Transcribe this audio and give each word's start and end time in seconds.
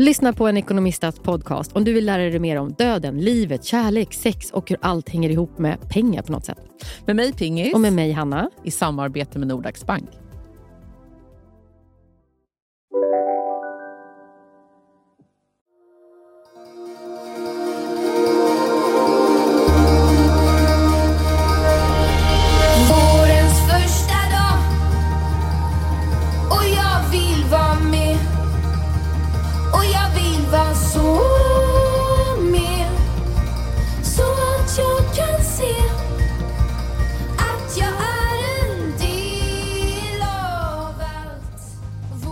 Lyssna 0.00 0.32
på 0.32 0.48
en 0.48 0.56
ekonomistats 0.56 1.18
podcast 1.18 1.72
om 1.72 1.84
du 1.84 1.92
vill 1.92 2.06
lära 2.06 2.22
dig 2.22 2.38
mer 2.38 2.56
om 2.56 2.72
döden, 2.72 3.18
livet, 3.18 3.64
kärlek, 3.64 4.14
sex 4.14 4.50
och 4.50 4.70
hur 4.70 4.78
allt 4.82 5.08
hänger 5.08 5.30
ihop 5.30 5.58
med 5.58 5.88
pengar 5.88 6.22
på 6.22 6.32
något 6.32 6.44
sätt. 6.44 6.58
Med 7.06 7.16
mig 7.16 7.32
Pingis. 7.32 7.74
Och 7.74 7.80
med 7.80 7.92
mig 7.92 8.12
Hanna. 8.12 8.50
I 8.64 8.70
samarbete 8.70 9.38
med 9.38 9.48
Nordax 9.48 9.86
Bank. 9.86 10.10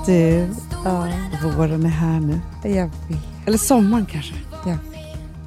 Du, 0.06 0.48
stora 0.54 1.08
ja, 1.42 1.50
våren 1.56 1.84
är 1.84 1.88
här 1.88 2.20
nu. 2.20 2.40
Jag 2.64 2.86
vet. 3.08 3.46
Eller 3.46 3.58
sommaren 3.58 4.06
kanske. 4.06 4.34
Jag 4.66 4.78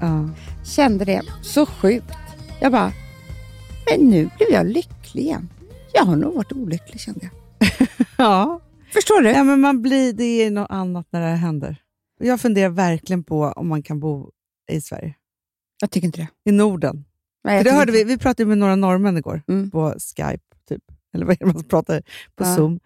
Ja. 0.01 0.29
kände 0.65 1.05
det 1.05 1.21
så 1.41 1.65
sjukt. 1.65 2.11
Jag 2.61 2.71
bara, 2.71 2.91
men 3.91 4.09
nu 4.09 4.29
blev 4.37 4.49
jag 4.51 4.65
lycklig 4.67 5.23
igen. 5.23 5.49
Jag 5.93 6.05
har 6.05 6.15
nog 6.15 6.35
varit 6.35 6.51
olycklig 6.51 6.99
kände 7.01 7.19
jag. 7.59 7.69
ja. 8.17 8.59
Förstår 8.93 9.21
du? 9.21 9.29
Ja, 9.31 9.43
men 9.43 9.59
man 9.61 9.81
blir, 9.81 10.13
det 10.13 10.23
är 10.23 10.51
något 10.51 10.67
annat 10.71 11.07
när 11.09 11.19
det 11.21 11.27
här 11.27 11.35
händer. 11.35 11.75
Jag 12.19 12.41
funderar 12.41 12.69
verkligen 12.69 13.23
på 13.23 13.43
om 13.45 13.67
man 13.67 13.83
kan 13.83 13.99
bo 13.99 14.29
i 14.71 14.81
Sverige. 14.81 15.13
Jag 15.81 15.91
tycker 15.91 16.05
inte 16.05 16.21
det. 16.21 16.49
I 16.49 16.51
Norden. 16.51 17.05
Nej, 17.43 17.63
det 17.63 17.71
hörde 17.71 17.91
vi, 17.91 18.03
vi 18.03 18.17
pratade 18.17 18.45
med 18.49 18.57
några 18.57 18.75
norrmän 18.75 19.17
igår 19.17 19.41
Mm. 19.47 19.71
på 19.71 19.93
Skype, 20.15 20.43
typ. 20.69 20.83
eller 21.13 21.25
vad 21.25 21.35
är 21.41 21.45
det 21.45 21.53
man 21.53 21.63
pratar 21.63 22.01
på 22.35 22.43
Ja. 22.43 22.55
Zoom. 22.55 22.79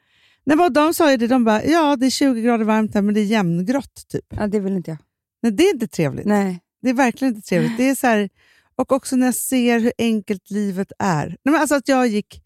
Nej, 0.46 0.58
vad 0.58 0.74
de 0.74 0.94
sa 0.94 1.12
ju 1.12 1.18
det, 1.18 1.28
de 1.28 1.44
bara, 1.44 1.64
ja 1.64 1.96
det 1.96 2.06
är 2.06 2.10
20 2.10 2.42
grader 2.42 2.66
varmt 2.66 2.94
här 2.94 3.02
men 3.02 3.14
det 3.14 3.20
är 3.20 3.26
jämngrått. 3.26 4.08
Typ. 4.08 4.26
Ja, 4.30 4.48
det 4.48 4.60
vill 4.60 4.74
inte 4.74 4.92
jag. 4.92 4.98
Nej, 5.42 5.52
det 5.52 5.64
är 5.64 5.74
inte 5.74 5.88
trevligt. 5.88 6.26
Nej. 6.26 6.60
Det 6.82 6.90
är 6.90 6.94
verkligen 6.94 7.36
inte 7.36 7.48
trevligt. 7.48 7.78
Det 7.78 7.90
är 7.90 7.96
så 7.96 8.08
här, 8.08 8.30
och 8.76 8.92
också 8.92 9.16
när 9.16 9.26
jag 9.26 9.36
ser 9.36 9.80
hur 9.80 9.94
enkelt 9.98 10.52
livet 10.52 10.92
är. 11.00 11.28
Nej, 11.28 11.38
men 11.44 11.56
alltså 11.56 11.76
att 11.76 11.88
jag 11.88 12.08
gick 12.08 12.44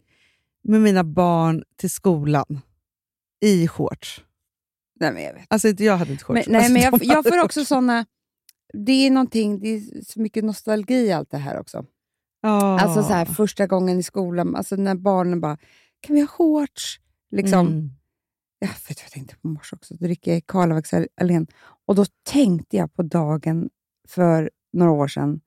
med 0.64 0.80
mina 0.80 1.04
barn 1.04 1.62
till 1.76 1.90
skolan 1.90 2.60
i 3.40 3.68
shorts. 3.68 4.24
Nej, 5.00 5.12
men 5.12 5.22
jag 5.22 5.34
vet. 5.34 5.46
Alltså 5.48 5.68
inte 5.68 5.84
jag 5.84 5.96
hade 5.96 6.12
inte 6.12 6.24
shorts. 6.24 6.46
Men, 6.46 6.52
nej, 6.52 6.58
alltså, 6.58 6.72
men 6.72 6.82
jag, 6.82 6.98
de 7.00 7.04
jag 7.04 7.24
får 7.24 7.44
också 7.44 7.64
såna... 7.64 8.06
Det 8.72 8.92
är 9.06 9.10
någonting, 9.10 9.60
det 9.60 9.68
är 9.68 10.04
så 10.04 10.20
mycket 10.20 10.44
nostalgi 10.44 10.94
i 10.94 11.12
allt 11.12 11.30
det 11.30 11.38
här 11.38 11.60
också. 11.60 11.84
Ja. 12.40 12.80
Alltså 12.80 13.02
så 13.02 13.12
här, 13.12 13.24
första 13.24 13.66
gången 13.66 13.98
i 13.98 14.02
skolan, 14.02 14.56
alltså 14.56 14.76
när 14.76 14.94
barnen 14.94 15.40
bara, 15.40 15.58
kan 16.00 16.14
vi 16.14 16.20
ha 16.20 16.28
shorts? 16.28 17.00
Liksom. 17.30 17.66
Mm. 17.66 17.90
Jag 18.58 18.68
vet 18.68 18.88
vad 18.88 18.96
jag 19.04 19.10
tänkte 19.10 19.36
på 19.36 19.48
morse 19.48 19.76
också. 19.76 19.94
Dricker 19.94 20.32
jag 20.32 20.46
Karlavaxallén. 20.46 21.46
Och 21.86 21.94
då 21.94 22.04
tänkte 22.24 22.76
jag 22.76 22.94
på 22.94 23.02
dagen 23.02 23.70
för 24.08 24.50
några 24.72 24.92
år 24.92 25.08
sedan 25.08 25.40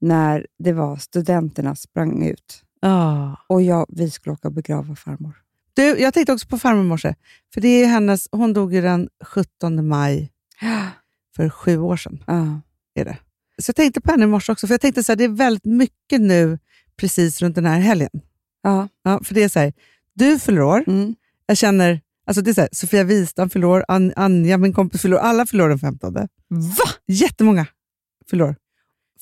när 0.00 0.46
det 0.58 0.72
var 0.72 0.96
studenterna 0.96 1.76
sprang 1.76 2.26
ut 2.26 2.64
Ja. 2.80 3.36
och 3.46 3.62
jag, 3.62 3.86
vi 3.88 4.10
skulle 4.10 4.32
åka 4.34 4.48
och 4.48 4.54
begrava 4.54 4.96
farmor. 4.96 5.32
Du, 5.74 5.82
jag 5.82 6.14
tänkte 6.14 6.32
också 6.32 6.48
på 6.48 6.58
farmor 6.58 6.84
i 6.84 6.88
morse. 6.88 7.14
För 7.54 7.60
det 7.60 7.68
är 7.68 7.86
hennes, 7.86 8.28
hon 8.32 8.52
dog 8.52 8.74
ju 8.74 8.80
den 8.80 9.08
17 9.24 9.88
maj 9.88 10.32
för 11.36 11.50
sju 11.50 11.78
år 11.78 11.96
sedan. 11.96 12.24
Ja. 12.26 12.60
Är 12.94 13.04
det. 13.04 13.18
Så 13.58 13.68
jag 13.68 13.76
tänkte 13.76 14.00
på 14.00 14.10
henne 14.10 14.24
i 14.24 14.26
morse 14.26 14.52
också. 14.52 14.66
För 14.66 14.74
jag 14.74 14.80
tänkte 14.80 15.04
så 15.04 15.12
här, 15.12 15.16
det 15.16 15.24
är 15.24 15.28
väldigt 15.28 15.64
mycket 15.64 16.20
nu 16.20 16.58
precis 16.96 17.42
runt 17.42 17.54
den 17.54 17.66
här 17.66 17.80
helgen. 17.80 18.10
Ja. 18.62 18.88
Ja, 19.02 19.20
för 19.24 19.34
det 19.34 19.42
är 19.42 19.48
så 19.48 19.58
här, 19.58 19.72
du 20.14 20.38
fyller 20.38 20.62
år. 20.62 20.84
Mm. 20.86 21.14
Jag 21.46 21.56
känner, 21.56 22.00
alltså 22.26 22.42
det 22.42 22.50
är 22.50 22.54
så 22.54 22.60
här, 22.60 22.68
Sofia 22.72 23.04
Wistam 23.04 23.50
fyller 23.50 23.66
år, 23.66 23.84
An- 23.88 24.12
Anja, 24.16 24.58
min 24.58 24.72
kompis, 24.72 25.02
fyller 25.02 25.16
år. 25.16 25.20
Alla 25.20 25.46
fyller 25.46 25.64
år 25.64 25.68
den 25.68 25.78
15. 25.78 26.14
Va? 26.14 26.28
Jättemånga 27.08 27.66
fyller 28.30 28.44
år. 28.44 28.56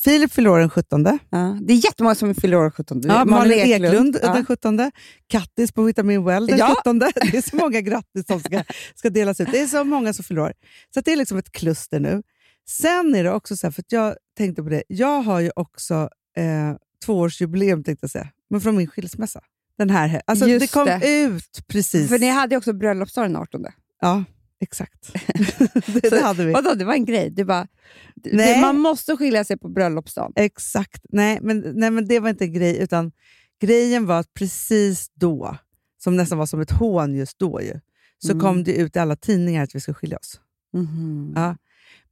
Filip 0.05 0.33
fyller 0.33 0.51
år 0.51 0.59
den 0.59 0.71
17. 0.71 1.19
Ja. 1.31 1.59
Det 1.63 1.73
är 1.73 1.77
jättemånga 1.85 2.15
som 2.15 2.35
fyller 2.35 2.57
år 2.57 2.71
17. 2.71 3.01
Ja, 3.05 3.25
Malin 3.25 3.59
Eklund, 3.59 4.19
Ja. 4.23 4.35
den 4.35 4.47
17. 4.47 4.91
Kattis 5.27 5.73
på 5.73 5.83
Vitamin 5.83 6.25
Well 6.25 6.47
den 6.47 6.59
Ja. 6.59 6.75
17. 6.79 6.99
Det 6.99 7.07
är 7.37 7.51
så 7.51 7.57
många 7.57 7.81
grattis 7.81 8.27
som 8.27 8.41
ska, 8.41 8.65
ska 8.95 9.11
delas 9.11 9.41
ut. 9.41 9.49
Det 9.53 9.61
är 9.61 9.67
så 9.67 9.85
många 9.85 10.13
som 10.13 10.25
fyller 10.25 10.41
år. 10.41 10.53
Så 10.95 11.01
det 11.01 11.13
är 11.13 11.17
liksom 11.17 11.39
ett 11.39 11.53
kluster 11.53 12.01
nu. 12.01 12.23
Sen 12.69 13.15
är 13.15 13.25
det 13.25 13.33
också 13.33 13.57
så 13.57 13.67
här, 13.67 13.73
för 13.73 13.83
att 13.83 13.93
jag 13.93 14.17
tänkte 14.37 14.63
på 14.63 14.69
det, 14.69 14.83
jag 14.89 15.23
har 15.23 15.41
ju 15.41 15.51
också 15.57 15.95
eh, 16.37 16.77
tvåårsjubileum 17.05 17.85
tänkte 17.85 18.05
jag 18.05 18.11
säga, 18.11 18.29
men 18.51 18.61
från 18.61 18.77
min 18.77 18.87
skilsmässa. 18.89 19.41
Den 19.87 19.91
här, 19.97 20.23
alltså 20.27 20.49
Just 20.49 20.67
det 20.67 20.73
kom 20.73 20.87
det. 20.87 21.01
ut 21.25 21.67
precis. 21.67 22.09
För 22.09 22.19
ni 22.19 22.29
hade 22.29 22.55
ju 22.55 22.59
också 22.59 22.73
bröllopsdag 22.73 23.25
den 23.25 23.37
18. 23.37 23.65
Ja, 24.01 24.25
exakt. 24.61 25.13
det, 25.87 26.11
det 26.11 26.21
hade 26.23 26.45
vi. 26.45 26.53
Vadå, 26.53 26.75
det 26.75 26.85
var 26.85 26.95
en 26.95 27.05
grej? 27.05 27.31
Du 27.31 27.45
bara, 27.45 27.67
det- 28.15 28.33
Nej. 28.37 28.61
Man 28.61 28.79
måste 28.81 29.17
skilja 29.17 29.45
sig 29.45 29.59
på 29.59 29.69
bröllopsdagen. 29.69 30.33
Exakt. 30.37 31.03
Nej 31.09 31.39
men, 31.43 31.61
nej, 31.75 31.91
men 31.91 32.09
det 32.09 32.21
var 32.21 32.29
inte 32.29 32.45
en 32.45 32.53
grej, 32.53 32.79
utan 32.79 33.13
grejen 33.61 34.07
var 34.07 34.21
att 34.21 34.35
precis 34.35 35.11
då, 35.15 35.57
som 36.05 36.17
nästan 36.17 36.39
var 36.39 36.47
som 36.47 36.61
ett 36.61 36.71
hån 36.71 37.15
just 37.15 37.39
då, 37.39 37.63
ju, 37.63 37.81
så 38.19 38.33
Mm. 38.33 38.41
kom 38.41 38.65
det 38.65 38.73
ut 38.75 38.97
i 38.97 38.99
alla 38.99 39.17
tidningar 39.17 39.63
att 39.63 39.75
vi 39.75 39.81
skulle 39.81 39.95
skilja 39.95 40.19
oss. 40.19 40.41
Mhm. 40.73 41.33
Ja. 41.37 41.57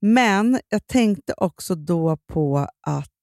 Men 0.00 0.60
jag 0.68 0.86
tänkte 0.86 1.34
också 1.36 1.74
då 1.74 2.16
på 2.16 2.68
att 2.86 3.19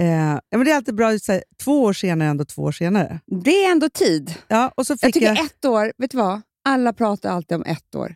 eh, 0.00 0.06
ja, 0.50 0.58
men 0.58 0.64
det 0.64 0.70
är 0.70 0.76
alltid 0.76 0.94
bra, 0.94 1.18
så 1.18 1.32
här, 1.32 1.42
två 1.64 1.82
år 1.82 1.92
senare 1.92 2.28
ändå 2.28 2.44
två 2.44 2.62
år 2.62 2.72
senare. 2.72 3.20
Det 3.44 3.64
är 3.64 3.70
ändå 3.72 3.88
tid. 3.88 4.34
Ja, 4.48 4.72
och 4.76 4.86
så 4.86 4.92
Jag 4.92 5.00
fick 5.00 5.14
tycker 5.14 5.26
jag, 5.26 5.44
ett 5.44 5.64
år, 5.64 5.92
vet 5.98 6.10
du 6.10 6.16
vad? 6.16 6.40
Alla 6.64 6.92
pratar 6.92 7.30
alltid 7.30 7.56
om 7.56 7.64
ett 7.64 7.94
år. 7.94 8.14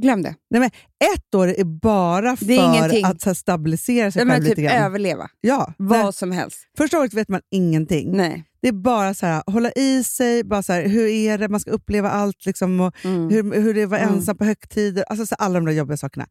Glöm 0.00 0.22
det. 0.22 0.34
nej, 0.50 0.60
men 0.60 0.70
ett 1.14 1.34
år 1.34 1.48
är 1.48 1.64
bara 1.64 2.36
för 2.36 2.50
är 2.50 3.06
att 3.10 3.24
här, 3.24 3.34
stabilisera 3.34 4.10
sig 4.10 4.24
men 4.24 4.34
själv 4.34 4.44
typ 4.44 4.56
lite 4.58 4.62
grann. 4.62 4.84
överleva. 4.84 5.28
Ja, 5.40 5.74
Vad 5.78 6.04
nej, 6.04 6.12
som 6.12 6.32
helst. 6.32 6.58
första 6.76 6.98
året 6.98 7.14
vet 7.14 7.28
man 7.28 7.40
ingenting. 7.50 8.16
Nej. 8.16 8.44
Det 8.62 8.68
är 8.68 8.72
bara 8.72 9.14
så 9.14 9.26
här, 9.26 9.42
hålla 9.46 9.72
i 9.72 10.04
sig, 10.04 10.44
bara 10.44 10.62
så 10.62 10.72
här, 10.72 10.86
hur 10.88 11.06
är 11.08 11.38
det, 11.38 11.48
man 11.48 11.60
ska 11.60 11.70
uppleva 11.70 12.10
allt. 12.10 12.46
Liksom, 12.46 12.80
och 12.80 13.04
Mm. 13.04 13.28
hur, 13.30 13.60
hur 13.62 13.74
det 13.74 13.80
är 13.80 13.84
att 13.84 13.90
vara 13.90 14.00
Mm. 14.00 14.14
ensam 14.14 14.36
på 14.36 14.44
högtider, 14.44 15.02
alltså 15.08 15.26
så 15.26 15.34
alla 15.34 15.54
de 15.54 15.66
där 15.66 15.72
jobbiga 15.72 15.96
sakerna. 15.96 16.26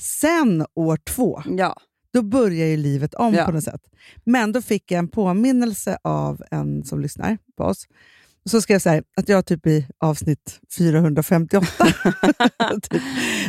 Sen 0.00 0.66
år 0.74 0.96
två, 0.96 1.42
Ja. 1.58 1.76
Då 2.12 2.22
börjar 2.22 2.66
ju 2.66 2.76
livet 2.76 3.14
om 3.14 3.34
Ja. 3.34 3.44
på 3.46 3.52
något 3.52 3.64
sätt. 3.64 3.80
Men 4.24 4.52
då 4.52 4.62
fick 4.62 4.90
jag 4.92 4.98
en 4.98 5.08
påminnelse 5.08 5.98
av 6.04 6.42
en 6.50 6.84
som 6.84 7.00
lyssnar 7.00 7.38
på 7.56 7.64
oss. 7.64 7.86
Så 8.44 8.60
skrev 8.60 8.74
jag 8.74 8.82
så 8.82 8.88
här, 8.88 9.02
att 9.16 9.28
jag 9.28 9.46
typ 9.46 9.66
i 9.66 9.86
avsnitt 9.98 10.60
458 10.78 11.66
typ, 12.82 13.02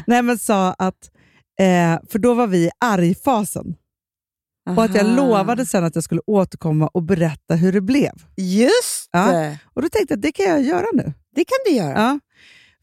nej, 0.08 0.22
men 0.22 0.38
sa 0.38 0.74
att, 0.74 1.12
eh, 1.60 2.00
för 2.10 2.20
då 2.20 2.34
var 2.34 2.48
vi 2.48 2.58
i 2.66 2.70
argfasen. 2.86 3.76
Och 4.76 4.84
att 4.84 4.96
jag 4.96 5.06
Aha. 5.06 5.16
lovade 5.16 5.66
sen 5.66 5.84
att 5.84 5.96
jag 5.96 6.04
skulle 6.04 6.22
återkomma 6.28 6.88
och 6.88 7.04
berätta 7.04 7.56
hur 7.56 7.74
det 7.74 7.82
blev. 7.82 8.12
Just 8.38 9.10
Ja. 9.12 9.32
det! 9.32 9.60
Och 9.74 9.82
då 9.82 9.90
tänkte 9.90 10.12
jag 10.14 10.18
att 10.18 10.22
det 10.22 10.32
kan 10.32 10.46
jag 10.46 10.62
göra 10.64 10.86
nu. 10.94 11.14
Det 11.36 11.46
kan 11.46 11.58
du 11.66 11.72
göra. 11.72 12.00
Ja. 12.02 12.20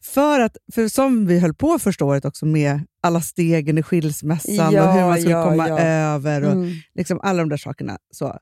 För, 0.03 0.39
att, 0.39 0.57
för 0.73 0.87
som 0.87 1.25
vi 1.25 1.39
höll 1.39 1.53
på 1.53 1.79
första 1.79 2.05
året 2.05 2.25
också 2.25 2.45
med 2.45 2.81
alla 3.01 3.21
stegen 3.21 3.77
i 3.77 3.83
skilsmässan 3.83 4.55
Ja, 4.73 4.87
och 4.87 4.93
hur 4.93 5.01
man 5.01 5.17
skulle 5.17 5.31
ja, 5.31 5.49
komma 5.49 5.67
ja. 5.69 5.79
över 5.79 6.43
och 6.43 6.51
Mm. 6.51 6.69
liksom 6.95 7.19
alla 7.23 7.39
de 7.39 7.49
där 7.49 7.57
sakerna. 7.57 7.97
Så. 8.11 8.39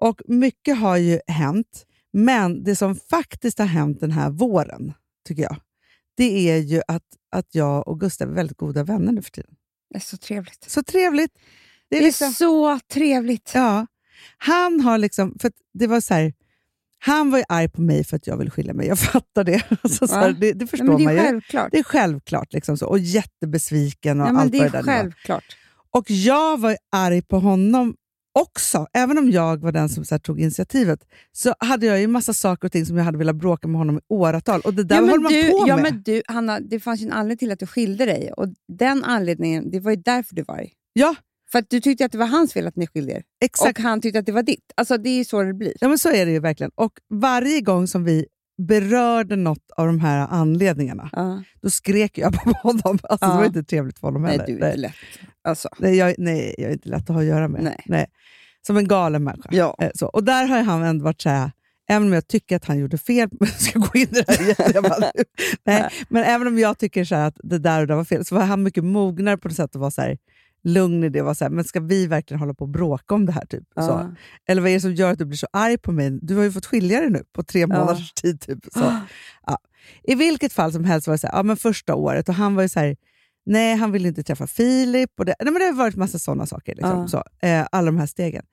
Och 0.00 0.20
mycket 0.28 0.78
har 0.78 0.96
ju 0.96 1.20
hänt, 1.26 1.86
men 2.12 2.64
det 2.64 2.76
som 2.76 2.96
faktiskt 2.96 3.58
har 3.58 3.66
hänt 3.66 4.00
den 4.00 4.10
här 4.10 4.30
våren, 4.30 4.92
tycker 5.28 5.42
jag, 5.42 5.56
det 6.16 6.50
är 6.50 6.56
ju 6.58 6.80
att, 6.88 7.02
att 7.32 7.54
jag 7.54 7.88
och 7.88 8.00
Gustav 8.00 8.28
är 8.30 8.34
väldigt 8.34 8.56
goda 8.58 8.84
vänner 8.84 9.12
nu 9.12 9.22
för 9.22 9.30
tiden. 9.30 9.54
Det 9.90 9.96
är 9.96 10.00
så 10.00 10.16
trevligt. 10.16 10.64
Så 10.70 10.82
trevligt. 10.82 11.34
Det 11.34 11.40
Det 11.90 11.96
är 11.96 12.00
är, 12.00 12.06
liksom, 12.06 12.32
så 12.32 12.78
trevligt. 12.92 13.50
ja, 13.54 13.86
han 14.38 14.80
har 14.80 14.98
liksom, 14.98 15.36
för 15.40 15.52
det 15.74 15.86
var 15.86 16.00
så 16.00 16.14
här, 16.14 16.32
han 17.06 17.30
var 17.30 17.38
ju 17.38 17.44
arg 17.48 17.68
på 17.68 17.80
mig 17.80 18.04
för 18.04 18.16
att 18.16 18.26
jag 18.26 18.36
ville 18.36 18.50
skilja 18.50 18.74
mig. 18.74 18.86
Jag 18.86 18.98
fattar 19.12 19.44
det. 19.44 19.62
Alltså, 19.82 20.06
så 20.06 20.14
här, 20.14 20.32
det, 20.32 20.52
det 20.52 20.66
förstår 20.66 20.86
men 20.86 20.96
det 20.96 21.04
man 21.04 21.14
ju. 21.14 21.20
självklart. 21.20 21.68
Det 21.72 21.78
är 21.78 21.82
självklart. 21.82 22.52
Liksom 22.52 22.76
så, 22.76 22.86
och 22.86 22.98
jättebesviken 22.98 24.20
och 24.20 24.26
men 24.26 24.36
allt 24.36 24.52
det 24.52 24.58
är 24.58 24.62
det 24.62 24.68
där 24.68 24.82
självklart. 24.82 25.44
Och 25.90 26.10
jag 26.10 26.60
var 26.60 26.76
arg 26.92 27.22
på 27.22 27.38
honom 27.38 27.94
också, 28.38 28.86
även 28.92 29.18
om 29.18 29.30
jag 29.30 29.60
var 29.60 29.72
den 29.72 29.88
som 29.88 30.04
så 30.04 30.14
här, 30.14 30.18
tog 30.20 30.40
initiativet, 30.40 31.00
så 31.32 31.54
hade 31.58 31.86
jag 31.86 32.00
ju 32.00 32.06
massa 32.06 32.32
saker 32.34 32.68
och 32.68 32.72
ting 32.72 32.86
som 32.86 32.96
jag 32.96 33.04
hade 33.04 33.18
velat 33.18 33.36
bråka 33.36 33.68
med 33.68 33.78
honom 33.78 33.98
i 33.98 34.00
åratal. 34.08 34.60
Och 34.60 34.74
det 34.74 34.84
där 34.84 34.96
ja, 34.96 35.02
håller 35.02 35.18
man 35.18 35.32
du, 35.32 35.50
på 35.50 35.64
ja, 35.68 35.76
med. 35.76 35.82
men 35.82 36.02
du, 36.02 36.22
Hanna, 36.28 36.60
det 36.60 36.80
fanns 36.80 37.00
ju 37.00 37.06
en 37.06 37.12
anledning 37.12 37.38
till 37.38 37.52
att 37.52 37.58
du 37.58 37.66
skilde 37.66 38.04
dig 38.04 38.32
och 38.32 38.48
den 38.68 39.04
anledningen, 39.04 39.70
det 39.70 39.80
var 39.80 39.90
ju 39.90 39.96
därför 39.96 40.34
du 40.34 40.42
var 40.42 40.54
arg. 40.54 40.72
Ja, 40.92 41.14
För 41.54 41.58
att 41.58 41.70
du 41.70 41.80
tyckte 41.80 42.04
att 42.04 42.12
det 42.12 42.18
var 42.18 42.26
hans 42.26 42.52
fel 42.52 42.66
att 42.66 42.76
ni 42.76 42.86
skilde 42.86 43.12
er 43.12 43.22
exakt. 43.44 43.78
och 43.78 43.82
han 43.84 44.00
tyckte 44.00 44.18
att 44.18 44.26
det 44.26 44.32
var 44.32 44.42
ditt. 44.42 44.72
Alltså 44.74 44.98
det 44.98 45.08
är 45.10 45.16
ju 45.16 45.24
så 45.24 45.42
det 45.42 45.54
blir. 45.54 45.72
Ja, 45.80 45.88
men 45.88 45.98
så 45.98 46.12
är 46.12 46.26
det 46.26 46.32
ju 46.32 46.40
verkligen. 46.40 46.70
Och 46.74 46.92
varje 47.10 47.60
gång 47.60 47.86
som 47.86 48.04
vi 48.04 48.26
berörde 48.68 49.36
något 49.36 49.70
av 49.76 49.86
de 49.86 50.00
här 50.00 50.26
anledningarna, 50.30 51.10
Ja. 51.12 51.42
då 51.62 51.70
skrek 51.70 52.18
jag 52.18 52.32
på 52.32 52.50
honom. 52.62 52.98
Alltså, 53.02 53.26
Ja. 53.26 53.32
Det 53.32 53.36
var 53.38 53.44
inte 53.44 53.62
trevligt 53.64 53.98
för 53.98 54.06
honom 54.06 54.22
Nej, 54.22 54.30
heller. 54.30 54.46
du 54.46 54.52
är 54.52 54.66
inte 54.68 54.76
lätt. 54.80 54.94
Alltså. 55.44 55.68
Nej, 55.78 55.96
jag, 55.96 56.14
nej, 56.18 56.54
jag 56.58 56.68
är 56.68 56.72
inte 56.72 56.88
lätt 56.88 57.02
att 57.02 57.08
ha 57.08 57.18
att 57.20 57.24
göra 57.26 57.48
med. 57.48 57.76
Nej. 57.86 58.06
Som 58.66 58.76
en 58.76 58.88
galen 58.88 59.24
människa. 59.24 59.48
Ja. 59.52 59.76
Eh, 59.80 59.90
Så. 59.94 60.06
Och 60.06 60.24
där 60.24 60.46
har 60.46 60.62
han 60.62 60.82
ändå 60.82 61.04
varit 61.04 61.20
så 61.22 61.28
här, 61.28 61.50
även 61.90 62.08
om 62.08 62.12
jag 62.12 62.28
tycker 62.28 62.56
att 62.56 62.64
han 62.64 62.78
gjorde 62.78 62.98
fel, 62.98 63.28
jag 63.40 63.48
ska 63.48 63.78
gå 63.78 63.90
in 63.94 64.02
i 64.02 64.06
det 64.06 64.24
här 64.58 64.70
igen, 64.70 64.82
bara, 64.82 65.10
nej, 65.66 65.90
men 66.08 66.24
även 66.24 66.46
om 66.46 66.58
jag 66.58 66.78
tycker 66.78 67.04
så 67.04 67.14
att 67.14 67.34
det 67.42 67.58
där 67.58 67.80
och 67.80 67.86
det 67.86 67.94
var 67.94 68.04
fel, 68.04 68.24
så 68.24 68.34
var 68.34 68.42
han 68.44 68.62
mycket 68.62 68.84
mognare 68.84 69.36
på 69.38 69.48
något 69.48 69.56
sätt 69.56 69.74
och 69.74 69.80
var 69.80 69.90
så 69.90 70.00
här, 70.02 70.18
lugn 70.64 71.04
i 71.04 71.08
det. 71.08 71.22
Var 71.22 71.34
så 71.34 71.44
här, 71.44 71.50
men 71.50 71.64
ska 71.64 71.80
vi 71.80 72.06
verkligen 72.06 72.38
hålla 72.40 72.54
på 72.54 72.64
och 72.64 72.68
bråka 72.70 73.14
om 73.14 73.26
det 73.26 73.32
här? 73.32 73.46
Typ? 73.46 73.62
Så. 73.74 73.80
Ja. 73.80 74.14
Eller 74.48 74.62
vad 74.62 74.70
är 74.70 74.74
det 74.74 74.80
som 74.80 74.94
gör 74.94 75.12
att 75.12 75.18
du 75.18 75.24
blir 75.24 75.36
så 75.38 75.46
arg 75.52 75.78
på 75.78 75.92
mig? 75.92 76.18
Du 76.22 76.36
har 76.36 76.42
ju 76.42 76.52
fått 76.52 76.66
skilja 76.66 77.00
dig 77.00 77.10
nu 77.10 77.22
på 77.32 77.42
tre 77.42 77.66
månaders 77.66 78.12
tid. 78.12 78.40
Typ. 78.40 78.58
Så. 78.72 78.80
Ja. 79.46 79.58
I 80.02 80.14
vilket 80.14 80.52
fall 80.52 80.72
som 80.72 80.84
helst 80.84 81.06
var 81.06 81.14
det 81.14 81.18
så 81.18 81.26
här, 81.26 81.34
ja, 81.36 81.42
men 81.42 81.56
första 81.56 81.94
året 81.94 82.28
och 82.28 82.34
han 82.34 82.54
var 82.54 82.62
ju 82.62 82.68
så 82.68 82.80
här, 82.80 82.96
nej 83.46 83.76
han 83.76 83.92
ville 83.92 84.08
inte 84.08 84.22
träffa 84.22 84.46
Filip. 84.46 85.10
Och 85.18 85.24
det, 85.24 85.34
nej, 85.40 85.52
men 85.52 85.60
det 85.60 85.66
har 85.66 85.72
varit 85.72 85.96
massa 85.96 86.18
sådana 86.18 86.46
saker. 86.46 86.74
Liksom, 86.74 87.08
så, 87.08 87.24
eh, 87.42 87.66
alla 87.72 87.86
de 87.86 87.98
här 87.98 88.06
stegen. 88.06 88.44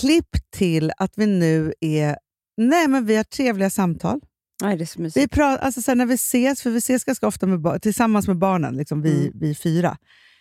Klipp 0.00 0.28
till 0.50 0.92
att 0.96 1.12
vi 1.16 1.26
nu 1.26 1.72
är, 1.80 2.16
nej 2.56 2.88
men 2.88 3.06
vi 3.06 3.16
har 3.16 3.24
trevliga 3.24 3.70
samtal. 3.70 4.20
Nej, 4.62 4.76
det 4.76 4.84
är 4.84 5.10
så 5.10 5.20
Vi 5.20 5.28
pratar, 5.28 5.64
alltså, 5.64 5.82
så 5.82 5.90
här, 5.90 5.96
när 5.96 6.06
vi 6.06 6.14
ses, 6.14 6.62
för 6.62 6.70
vi 6.70 6.78
ses 6.78 7.04
ganska 7.04 7.26
ofta 7.26 7.46
med, 7.46 7.82
tillsammans 7.82 8.26
med 8.28 8.38
barnen, 8.38 8.76
liksom, 8.76 9.02
vi, 9.02 9.20
Mm. 9.26 9.32
vi 9.40 9.54
fyra, 9.54 9.96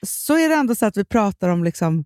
så 0.07 0.38
är 0.38 0.50
det 0.50 0.56
ändå 0.56 0.75
så 0.75 0.86
att 0.86 0.98
vi 0.98 1.06
pratar 1.06 1.50
om 1.50 1.63
liksom, 1.63 2.06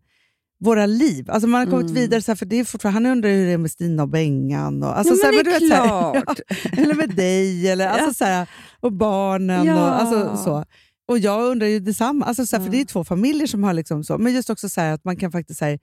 våra 0.60 0.86
liv. 0.86 1.32
Alltså 1.32 1.48
man 1.48 1.60
har 1.60 1.66
kommit 1.72 1.90
Mm. 1.90 1.94
vidare, 2.02 2.22
så 2.22 2.32
här, 2.32 2.36
för 2.36 2.46
det 2.46 2.56
är 2.60 2.64
fortfarande, 2.64 3.00
han 3.00 3.06
undrar 3.12 3.30
hur 3.30 3.46
det 3.46 3.52
är 3.52 3.58
med 3.58 3.72
Stina 3.72 4.04
och 4.04 4.10
Bengan. 4.10 4.84
Och, 4.84 4.98
alltså, 4.98 5.14
ja, 5.14 5.18
så 5.18 5.26
här, 5.26 5.32
det 5.32 5.44
du 5.44 5.50
är 5.56 5.60
vet, 5.60 5.70
så 5.70 5.76
här, 5.76 6.22
klart. 6.22 6.40
eller 6.78 6.94
med 6.96 7.10
dig, 7.10 7.70
eller, 7.70 7.88
alltså, 7.88 8.14
så 8.14 8.26
här, 8.26 8.50
och 8.80 8.92
barnen. 8.94 9.66
Ja. 9.66 9.74
Och, 9.74 10.02
alltså, 10.02 10.44
så. 10.44 10.66
och 11.08 11.20
jag 11.20 11.44
undrar 11.52 11.68
ju 11.68 11.80
detsamma, 11.80 12.26
alltså, 12.26 12.46
så 12.46 12.56
här, 12.56 12.64
för 12.64 12.68
Ja. 12.68 12.72
det 12.72 12.82
är 12.82 12.86
två 12.86 13.04
familjer 13.04 13.48
som 13.48 13.64
har 13.64 13.74
liksom 13.74 14.04
så, 14.04 14.18
men 14.18 14.34
just 14.34 14.50
också 14.50 14.70
så 14.70 14.82
att 14.82 15.04
man 15.06 15.16
kan 15.18 15.32
faktiskt 15.32 15.60
så 15.60 15.78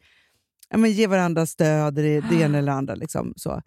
ja, 0.71 0.77
men 0.79 0.93
ge 0.93 1.07
varandra 1.07 1.47
stöd 1.47 1.99
i 1.99 2.03
det, 2.03 2.21
det 2.31 2.37
ena 2.43 2.59
eller 2.59 2.73
andra. 2.73 2.95
Liksom, 2.95 3.33
så. 3.37 3.63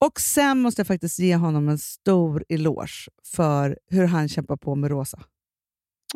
Och 0.00 0.20
sen 0.20 0.60
måste 0.60 0.80
jag 0.80 0.86
faktiskt 0.86 1.18
ge 1.18 1.36
honom 1.36 1.68
en 1.68 1.78
stor 1.78 2.44
eloge 2.48 3.08
för 3.34 3.78
hur 3.90 4.04
han 4.04 4.28
kämpar 4.28 4.56
på 4.56 4.74
med 4.74 4.90
Rosa. 4.90 5.18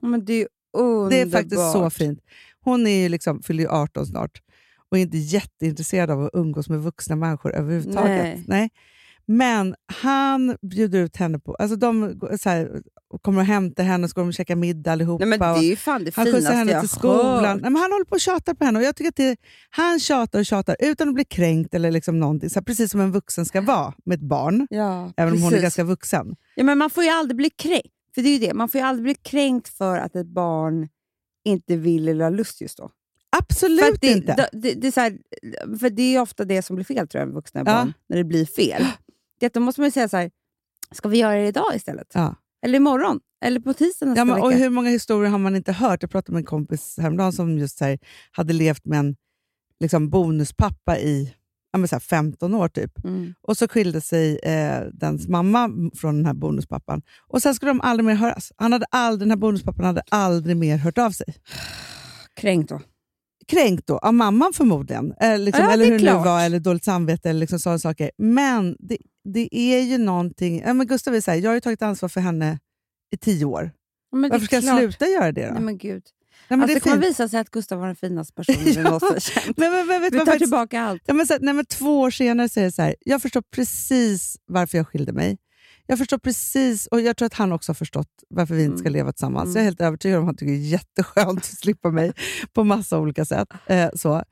Men 0.02 0.24
det 0.24 0.32
är 0.42 0.48
underbart. 0.72 1.10
Det 1.10 1.20
är 1.20 1.30
faktiskt 1.30 1.72
så 1.72 1.90
fint. 1.90 2.20
Hon 2.64 2.86
är 2.86 3.02
ju 3.02 3.08
liksom, 3.08 3.42
fyller 3.42 3.62
ju 3.62 3.68
18 3.70 4.06
snart 4.06 4.42
och 4.90 4.98
är 4.98 5.02
inte 5.02 5.18
jätteintresserad 5.18 6.10
av 6.10 6.24
att 6.24 6.30
umgås 6.32 6.68
med 6.68 6.80
vuxna 6.82 7.16
människor 7.16 7.54
överhuvudtaget. 7.54 8.38
Nej. 8.46 8.70
Men 9.26 9.74
han 10.02 10.56
bjuder 10.62 10.98
ut 10.98 11.16
henne 11.16 11.38
på... 11.38 11.54
Alltså 11.54 11.76
de 11.76 12.20
så 12.40 12.48
här, 12.48 12.82
kommer 13.22 13.40
och 13.40 13.46
hämtar 13.46 13.84
henne 13.84 14.04
och 14.04 14.10
så 14.10 14.14
går 14.14 14.22
de 14.22 14.28
och 14.28 14.34
käkar 14.34 14.56
middag 14.56 14.92
allihopa. 14.92 15.24
Nej, 15.24 15.38
men 15.38 15.60
det 15.60 15.72
är 15.72 15.76
fan 15.76 16.04
det 16.04 16.16
han 16.16 16.26
skjutsar 16.26 16.52
henne 16.52 16.80
till 16.80 16.88
skolan. 16.88 17.58
Nej, 17.62 17.70
men 17.70 17.76
han 17.76 17.92
håller 17.92 18.04
på 18.04 18.14
och 18.14 18.20
tjatar 18.20 18.54
på 18.54 18.64
henne. 18.64 18.78
Och 18.78 18.84
jag 18.84 18.96
tycker 18.96 19.08
att 19.08 19.16
det, 19.16 19.36
han 19.70 20.00
tjatar 20.00 20.38
och 20.38 20.46
tjatar 20.46 20.76
utan 20.80 21.08
att 21.08 21.14
bli 21.14 21.24
kränkt. 21.24 21.74
eller 21.74 21.90
liksom 21.90 22.20
någonting. 22.20 22.50
Så 22.50 22.58
här, 22.60 22.64
precis 22.64 22.90
som 22.90 23.00
en 23.00 23.12
vuxen 23.12 23.44
ska 23.46 23.60
vara 23.60 23.94
med 24.04 24.14
ett 24.14 24.28
barn, 24.28 24.66
Ja, 24.70 25.12
även 25.16 25.34
om 25.34 25.38
hon 25.42 25.46
är 25.46 25.50
precis. 25.50 25.62
ganska 25.62 25.84
vuxen. 25.84 26.36
Ja, 26.54 26.64
men 26.64 26.78
man 26.78 26.90
får 26.90 27.04
ju 27.04 27.10
aldrig 27.10 27.36
bli 27.36 27.50
kränkt. 27.50 27.88
För 28.14 28.22
det 28.22 28.28
är 28.28 28.32
ju 28.32 28.46
det, 28.46 28.54
man 28.54 28.68
får 28.68 28.80
ju 28.80 28.86
aldrig 28.86 29.04
bli 29.04 29.14
kränkt 29.14 29.68
för 29.68 29.98
att 29.98 30.16
ett 30.16 30.26
barn 30.26 30.88
inte 31.44 31.76
vill 31.76 32.08
eller 32.08 32.24
har 32.24 32.30
lust 32.30 32.60
just 32.60 32.78
då. 32.78 32.90
Absolut 33.36 34.00
det, 34.00 34.06
inte. 34.12 34.34
Det, 34.34 34.48
det, 34.52 34.74
det 34.74 34.86
är 34.86 34.92
så 34.92 35.00
här, 35.00 35.18
för 35.78 35.90
det 35.90 36.02
är 36.14 36.20
ofta 36.20 36.44
det 36.44 36.62
som 36.62 36.76
blir 36.76 36.84
fel 36.84 37.08
tror 37.08 37.20
jag, 37.20 37.28
med 37.28 37.34
vuxna 37.34 37.60
Ja. 37.60 37.64
barn, 37.64 37.92
när 38.08 38.16
det 38.16 38.24
blir 38.24 38.44
fel. 38.46 38.84
Det, 39.40 39.54
då 39.54 39.60
måste 39.60 39.80
man 39.80 39.86
ju 39.86 39.90
säga 39.90 40.08
så 40.08 40.16
här, 40.16 40.30
ska 40.90 41.08
vi 41.08 41.18
göra 41.18 41.34
det 41.34 41.46
idag 41.46 41.76
istället? 41.76 42.06
Ja. 42.14 42.34
Eller 42.64 42.76
imorgon? 42.76 43.20
Eller 43.44 43.60
på 43.60 43.74
tisdag 43.74 44.06
nästa 44.06 44.20
Ja, 44.20 44.24
men, 44.24 44.40
och 44.42 44.50
vecka? 44.50 44.58
hur 44.58 44.70
många 44.70 44.90
historier 44.90 45.30
har 45.30 45.38
man 45.38 45.56
inte 45.56 45.72
hört? 45.72 46.02
Jag 46.02 46.10
pratade 46.10 46.32
med 46.32 46.40
en 46.40 46.44
kompis 46.46 46.96
häromdagen 47.00 47.32
som 47.32 47.58
just 47.58 47.80
här, 47.80 47.98
hade 48.32 48.52
levt 48.52 48.84
med 48.84 48.98
en 48.98 49.16
liksom, 49.80 50.10
bonuspappa 50.10 50.98
i 50.98 51.34
ja, 51.72 51.78
men 51.78 51.88
så 51.88 51.94
här, 51.94 52.00
15 52.00 52.54
år 52.54 52.68
typ. 52.68 53.04
Mm. 53.04 53.34
Och 53.42 53.56
så 53.56 53.68
skilde 53.68 54.00
sig 54.00 54.38
eh, 54.38 54.80
dens 54.92 55.28
mamma 55.28 55.70
från 55.94 56.16
den 56.16 56.26
här 56.26 56.34
bonuspappan. 56.34 57.02
Och 57.28 57.42
sen 57.42 57.54
skulle 57.54 57.70
de 57.70 57.80
aldrig 57.80 58.04
mer 58.04 58.14
höras. 58.14 58.52
Han 58.56 58.72
hade 58.72 58.86
aldrig, 58.90 59.20
den 59.20 59.30
här 59.30 59.36
bonuspappan 59.38 59.84
hade 59.84 60.02
aldrig 60.08 60.56
mer 60.56 60.76
hört 60.76 60.98
av 60.98 61.10
sig. 61.10 61.34
Kränkt 62.34 62.68
då. 62.68 62.80
Kränkt 63.48 63.86
då, 63.86 63.98
av 63.98 64.14
mamman 64.14 64.52
förmodligen. 64.52 65.14
Eh, 65.20 65.38
liksom, 65.38 65.64
Ja, 65.64 65.72
eller 65.72 65.84
är 65.86 65.90
hur 65.90 65.98
det 65.98 66.12
nu 66.18 66.24
var, 66.24 66.44
eller 66.44 66.60
dåligt 66.60 66.84
samvete 66.84 67.30
eller 67.30 67.40
liksom 67.40 67.58
sådana 67.58 67.78
saker. 67.78 68.10
Men 68.18 68.76
det, 68.78 68.96
det 69.24 69.48
är 69.56 69.80
ju 69.80 69.98
någonting... 69.98 70.60
Ja, 70.66 70.72
men 70.72 70.86
Gustav 70.86 71.12
vill 71.12 71.22
säga, 71.22 71.36
jag 71.36 71.50
har 71.50 71.54
ju 71.54 71.60
tagit 71.60 71.82
ansvar 71.82 72.08
för 72.08 72.20
henne 72.20 72.58
i 73.14 73.16
tio 73.16 73.44
år. 73.44 73.62
Är 73.62 74.30
Varför 74.30 74.46
ska 74.46 74.56
jag 74.56 74.62
klart. 74.64 74.78
sluta 74.78 75.06
göra 75.06 75.32
det 75.32 75.46
då? 75.46 75.52
Nej, 75.52 75.62
men 75.62 75.78
gud. 75.78 76.02
Nej, 76.48 76.58
men 76.58 76.62
alltså, 76.62 76.74
det 76.74 76.80
kommer 76.80 76.96
fint. 76.96 77.10
visa 77.10 77.28
sig 77.28 77.40
att 77.40 77.50
Gustav 77.50 77.78
var 77.78 77.86
den 77.86 77.96
finaste 77.96 78.32
personen 78.34 78.64
vi 78.64 78.76
någonsin 78.82 79.20
känt. 79.20 79.56
Men, 79.56 79.72
men, 79.72 79.86
men, 79.86 80.00
vet 80.02 80.12
du 80.12 80.18
Vi 80.18 80.24
tar 80.24 80.26
faktiskt- 80.26 80.42
tillbaka 80.44 80.80
allt. 80.82 81.02
Ja, 81.06 81.14
men 81.14 81.26
så, 81.26 81.36
nej, 81.40 81.54
men 81.54 81.64
två 81.66 82.00
år 82.00 82.10
senare 82.10 82.48
säger 82.48 82.66
jag 82.66 82.74
så 82.74 82.82
här, 82.82 82.94
jag 83.00 83.22
förstår 83.22 83.42
precis 83.54 84.36
varför 84.46 84.78
jag 84.78 84.88
skilde 84.88 85.12
mig. 85.12 85.38
Jag 85.86 85.98
förstår 85.98 86.18
precis, 86.18 86.86
och 86.86 87.00
jag 87.00 87.16
tror 87.16 87.26
att 87.26 87.34
han 87.34 87.52
också 87.52 87.70
har 87.70 87.74
förstått 87.74 88.08
varför 88.30 88.54
vi 88.54 88.64
inte 88.64 88.78
ska 88.78 88.88
Mm. 88.88 88.92
leva 88.98 89.12
tillsammans. 89.12 89.44
Mm. 89.46 89.54
Jag 89.56 89.60
är 89.60 89.64
helt 89.64 89.80
övertygad 89.80 90.18
om 90.18 90.24
att 90.24 90.28
han 90.28 90.36
tycker 90.36 90.52
det 90.52 90.58
är 90.58 90.68
jätteskönt 90.68 91.38
att 91.38 91.44
slippa 91.58 91.90
mig 91.90 92.12
på 92.52 92.64
massa 92.64 92.98
olika 92.98 93.24
sätt. 93.24 93.48
Eh, 93.66 93.88
så. 93.94 94.22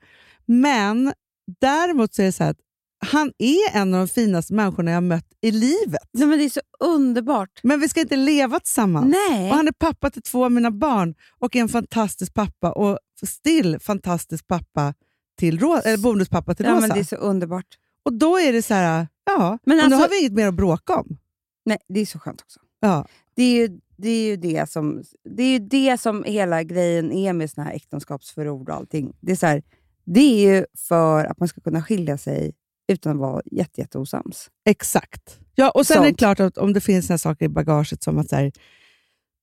Men 0.45 1.13
däremot 1.61 2.13
så 2.13 2.21
är 2.21 2.25
det 2.25 2.31
så 2.31 2.43
här 2.43 2.51
att 2.51 2.57
han 3.05 3.31
är 3.37 3.75
en 3.77 3.93
av 3.93 3.99
de 3.99 4.07
finaste 4.07 4.53
människorna 4.53 4.91
jag 4.91 4.95
har 4.95 5.01
mött 5.01 5.27
i 5.41 5.51
livet. 5.51 6.01
Nej, 6.13 6.27
men 6.27 6.39
det 6.39 6.45
är 6.45 6.49
så 6.49 6.61
underbart. 6.79 7.59
Men 7.63 7.79
vi 7.79 7.89
ska 7.89 7.99
inte 8.01 8.15
leva 8.15 8.59
tillsammans. 8.59 9.15
Nej. 9.29 9.49
Och 9.49 9.55
han 9.55 9.67
är 9.67 9.71
pappa 9.71 10.09
till 10.09 10.21
två 10.21 10.45
av 10.45 10.51
mina 10.51 10.71
barn 10.71 11.15
och 11.39 11.55
är 11.55 11.59
en 11.61 11.69
fantastisk 11.69 12.33
pappa 12.33 12.71
och 12.71 12.99
still 13.25 13.79
fantastisk 13.79 14.47
pappa 14.47 14.93
till 15.39 15.59
Ro- 15.59 15.75
eller 15.85 15.97
bonuspappa 15.97 16.55
till 16.55 16.65
ja, 16.65 16.71
Rosa. 16.71 16.81
men 16.81 16.89
det 16.89 16.99
är 16.99 17.03
så 17.03 17.15
underbart. 17.15 17.65
Och 18.05 18.13
då 18.13 18.39
är 18.39 18.53
det 18.53 18.61
så 18.61 18.73
här, 18.73 19.07
ja, 19.25 19.57
Men 19.65 19.79
och 19.79 19.89
nu 19.89 19.95
alltså- 19.95 19.99
har 19.99 20.09
vi 20.09 20.19
inget 20.19 20.33
mer 20.33 20.47
att 20.47 20.53
bråka 20.53 20.95
om. 20.95 21.17
Nej, 21.65 21.77
det 21.89 21.99
är 21.99 22.05
så 22.05 22.19
skönt 22.19 22.41
också. 22.41 22.59
Ja. 22.79 23.07
Det 23.35 23.43
är 23.43 23.55
ju 23.55 23.79
det, 23.97 24.09
är 24.09 24.25
ju 24.27 24.35
det, 24.35 24.69
som, 24.69 25.03
det, 25.37 25.43
är 25.43 25.59
det 25.59 26.01
som 26.01 26.23
hela 26.23 26.63
grejen 26.63 27.11
är 27.11 27.33
med 27.33 27.51
såna 27.51 27.67
här 27.67 27.73
äktenskapsförord 27.73 28.69
och 28.69 28.75
allting. 28.75 29.13
Det 29.19 29.31
är, 29.31 29.35
så 29.35 29.45
här, 29.45 29.63
det 30.05 30.19
är 30.19 30.55
ju 30.55 30.65
för 30.77 31.25
att 31.25 31.39
man 31.39 31.47
ska 31.47 31.61
kunna 31.61 31.83
skilja 31.83 32.17
sig 32.17 32.53
utan 32.91 33.11
att 33.11 33.17
vara 33.17 33.41
jätte, 33.51 33.81
jätte 33.81 33.97
osams. 33.99 34.49
Exakt. 34.65 35.39
Ja, 35.55 35.69
och 35.69 35.87
sen 35.87 35.97
är 35.97 36.01
det 36.01 36.07
Sånt. 36.07 36.19
klart 36.19 36.39
att 36.39 36.57
om 36.57 36.73
det 36.73 36.81
finns 36.81 37.07
såna 37.07 37.17
saker 37.17 37.45
i 37.45 37.49
bagaget 37.49 38.03
som 38.03 38.17
att 38.17 38.29
så 38.29 38.35
här, 38.35 38.51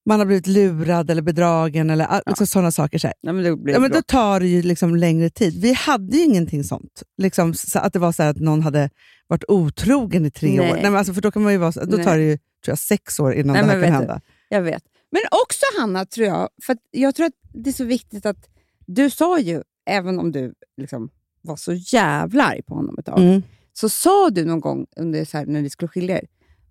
man 0.07 0.19
har 0.19 0.27
blivit 0.27 0.47
lurad 0.47 1.11
eller 1.11 1.23
bedragen 1.23 1.91
eller 1.91 2.23
liksom 2.27 2.47
sådana 2.47 2.73
saker. 2.73 2.99
Så 2.99 3.07
här. 3.07 3.15
Ja, 3.21 3.33
men 3.33 3.45
då 3.45 3.57
blir 3.57 3.75
Ja, 3.75 3.79
det 3.79 3.83
men 3.83 3.91
då 3.91 4.03
tar 4.03 4.41
det 4.41 4.47
ju 4.47 4.63
liksom 4.63 4.97
längre 4.97 5.31
tid. 5.31 5.63
Vi 5.63 5.73
hade 5.73 6.17
ju 6.17 6.25
ingenting 6.25 6.65
sånt. 6.65 7.03
Liksom, 7.19 7.55
så 7.55 7.79
att 7.79 7.93
det 7.93 7.99
var 7.99 8.13
så 8.13 8.23
här 8.23 8.31
att 8.31 8.37
någon 8.41 8.63
hade 8.63 8.91
varit 9.27 9.45
otrogen 9.49 10.27
i 10.27 10.31
tre 10.31 10.57
Nej. 10.57 10.71
år. 10.71 10.75
Nej, 10.75 10.83
men 10.83 10.97
alltså, 10.97 11.15
för 11.15 11.21
då 11.21 11.31
kan 11.31 11.43
man 11.43 11.53
ju 11.53 11.59
vara 11.59 11.73
så, 11.73 11.85
Då 11.85 11.97
tar 11.97 12.17
det 12.17 12.25
ju 12.25 12.37
tror 12.37 12.73
jag, 12.73 12.79
sex 12.79 13.21
år 13.21 13.35
innan 13.35 13.53
Nej, 13.53 13.63
det 13.63 13.69
här 13.69 13.73
kan 13.73 13.81
vet 13.81 13.91
du, 13.91 13.97
hända. 13.97 14.21
Jag 14.49 14.63
vet. 14.63 14.83
Men 15.11 15.23
också 15.45 15.65
Hanna, 15.81 16.05
tror 16.07 16.27
jag, 16.27 16.49
för 16.67 16.77
jag 16.91 17.15
tror 17.15 17.27
att 17.27 17.33
det 17.55 17.71
är 17.71 17.75
så 17.75 17.85
viktigt 17.85 18.27
att 18.27 18.49
du 18.87 19.11
sa 19.11 19.39
ju, 19.39 19.63
även 19.91 20.19
om 20.19 20.33
du 20.33 20.55
liksom 20.77 21.11
var 21.49 21.57
så 21.57 21.73
jävla 21.73 22.45
arg 22.45 22.63
på 22.63 22.75
honom 22.75 22.97
ett 22.99 23.07
tag, 23.07 23.19
Mm. 23.19 23.43
så 23.73 23.89
sa 23.89 24.31
du 24.31 24.45
någon 24.45 24.61
gång 24.61 24.87
under 24.97 25.25
så 25.25 25.39
här, 25.39 25.47
när 25.47 25.63
ni 25.63 25.71
skulle 25.71 25.89
skilja 25.89 26.19
er, 26.19 26.27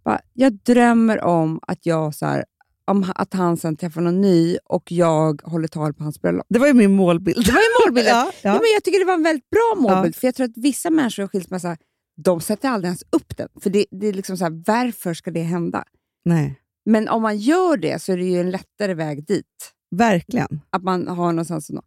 bara, 0.05 0.21
jag 0.33 0.53
drömmer 0.53 1.23
om 1.23 1.59
att 1.67 1.85
jag 1.85 2.15
så 2.15 2.25
här, 2.25 2.45
om 2.91 3.05
att 3.15 3.33
han 3.33 3.57
sen 3.57 3.75
träffar 3.77 4.01
någon 4.01 4.21
ny 4.21 4.57
och 4.63 4.91
jag 4.91 5.41
håller 5.41 5.67
tal 5.67 5.93
på 5.93 6.03
hans 6.03 6.21
bröllop. 6.21 6.45
Det 6.49 6.59
var 6.59 6.67
ju 6.67 6.73
min 6.73 6.95
målbild. 6.95 7.45
Det 7.45 7.51
var 7.51 7.59
ju 7.61 7.85
målbilden. 7.85 8.11
ja, 8.15 8.25
ja. 8.25 8.31
ja. 8.41 8.53
men 8.53 8.71
jag 8.73 8.83
tycker 8.83 8.99
det 8.99 9.05
var 9.05 9.13
en 9.13 9.23
väldigt 9.23 9.49
bra 9.49 9.75
målbild, 9.81 10.15
för 10.15 10.27
jag 10.27 10.35
tror 10.35 10.45
att 10.45 10.57
vissa 10.57 10.89
människor 10.89 11.25
i 11.25 11.27
skilsmässa, 11.27 11.77
de 12.23 12.41
sätter 12.41 12.69
aldrig 12.69 12.87
ens 12.87 13.03
upp 13.09 13.37
den. 13.37 13.49
För 13.61 13.69
det, 13.69 13.85
det 13.91 14.07
är 14.07 14.13
liksom 14.13 14.37
så 14.37 14.43
här, 14.43 14.63
varför 14.67 15.13
ska 15.13 15.31
det 15.31 15.41
hända? 15.41 15.83
Nej, 16.25 16.55
Men 16.85 17.07
om 17.09 17.21
man 17.21 17.37
gör 17.37 17.77
det 17.77 18.01
så 18.01 18.11
är 18.13 18.17
det 18.17 18.23
ju 18.25 18.39
en 18.39 18.51
lättare 18.51 18.93
väg 18.93 19.25
dit. 19.25 19.73
Verkligen. 19.95 20.61
Att 20.69 20.83
man 20.83 21.07
har 21.07 21.31
någonstans 21.31 21.69
att 21.69 21.73
nå. 21.75 21.81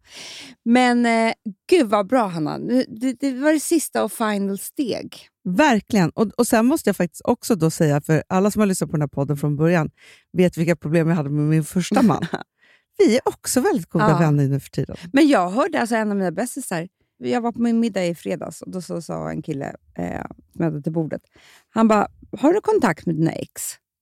Men 0.65 1.05
eh, 1.05 1.33
gud 1.69 1.87
vad 1.89 2.07
bra 2.07 2.27
Hanna. 2.27 2.57
Nu- 2.57 2.85
Det, 2.87 3.13
det 3.19 3.33
var 3.33 3.53
det 3.53 3.59
sista 3.59 4.03
och 4.03 4.11
final 4.11 4.57
steg. 4.59 5.27
Verkligen. 5.43 6.09
Och, 6.09 6.27
och 6.37 6.47
Sen 6.47 6.65
måste 6.65 6.89
jag 6.89 6.95
faktiskt 6.95 7.21
också 7.25 7.55
då 7.55 7.69
säga, 7.69 8.01
för 8.01 8.23
alla 8.29 8.51
som 8.51 8.59
har 8.59 8.67
lyssnat 8.67 8.89
på 8.89 8.97
den 8.97 9.01
här 9.01 9.07
podden 9.07 9.37
från 9.37 9.55
början 9.55 9.89
vet 10.37 10.57
vilka 10.57 10.75
problem 10.75 11.07
jag 11.09 11.15
hade 11.15 11.29
med 11.29 11.43
min 11.43 11.63
första 11.63 12.01
man. 12.01 12.25
Vi 12.97 13.15
är 13.15 13.21
också 13.27 13.61
väldigt 13.61 13.89
goda 13.89 14.09
Ja. 14.09 14.17
vänner 14.19 14.47
nu 14.47 14.59
för 14.59 14.69
tiden. 14.69 14.95
Men 15.13 15.27
jag 15.27 15.49
hörde 15.49 15.79
alltså 15.81 15.95
en 15.95 16.11
av 16.11 16.17
mina 16.17 16.31
bästisar 16.31 16.87
jag 17.23 17.41
var 17.41 17.51
på 17.51 17.61
min 17.61 17.79
middag 17.79 18.05
i 18.05 18.15
fredags 18.15 18.61
och 18.61 18.71
då 18.71 18.81
så 18.81 19.01
sa 19.01 19.29
en 19.29 19.41
kille 19.41 19.75
eh, 19.97 20.21
som 20.21 20.35
jag 20.57 20.63
hade 20.65 20.81
till 20.81 20.91
bordet, 20.91 21.21
han 21.69 21.87
bara, 21.87 22.07
har 22.37 22.53
du 22.53 22.61
kontakt 22.61 23.05
med 23.05 23.15
dina 23.15 23.31
ex? 23.31 23.61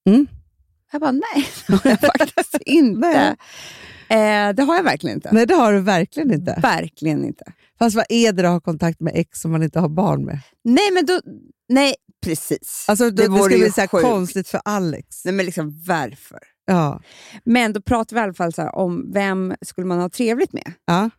Mm. 0.10 0.27
Jag 0.91 1.01
bara, 1.01 1.12
nej, 1.12 1.48
det 1.67 1.74
har 1.74 1.89
jag 1.89 2.00
faktiskt 2.00 2.58
inte. 2.65 3.36
Eh, 4.10 4.50
det 4.55 4.63
har 4.63 4.75
jag 4.75 4.84
verkligen 4.84 5.15
inte. 5.15 5.29
Nej, 5.31 5.46
det 5.46 5.53
har 5.53 5.74
du 5.74 5.79
verkligen 5.79 6.34
inte. 6.34 6.60
Verkligen 6.62 7.25
inte. 7.25 7.43
Fast 7.79 7.96
vad 7.96 8.05
är 8.10 8.34
det 8.34 8.48
att 8.48 8.53
ha 8.53 8.60
kontakt 8.60 9.00
med 9.00 9.13
ex 9.15 9.39
som 9.41 9.51
man 9.51 9.63
inte 9.63 9.79
har 9.79 9.89
barn 9.89 10.25
med? 10.25 10.39
Nej, 10.63 10.91
men 10.93 11.05
då... 11.05 11.22
Nej, 11.69 11.96
precis. 12.25 12.86
Alltså, 12.88 13.12
det, 13.12 13.24
det, 13.24 13.29
vore 13.29 13.43
skulle 13.43 13.55
ju 13.55 13.63
bli 13.63 13.72
så 13.72 13.88
konstigt 13.88 14.48
för 14.48 14.62
Alex. 14.65 15.25
Nej, 15.25 15.34
men 15.34 15.46
liksom 15.46 15.84
varför? 15.88 16.39
Ja. 16.65 17.01
Men 17.43 17.74
då 17.74 17.81
pratar 17.81 18.15
vi 18.15 18.19
i 18.19 18.24
alla 18.24 18.34
fall 18.34 18.69
om 18.74 19.12
vem 19.13 19.53
skulle 19.62 19.88
man 19.88 20.00
ha 20.00 20.10
trevligt 20.10 20.53
med 20.53 20.74
Ja. 20.86 21.10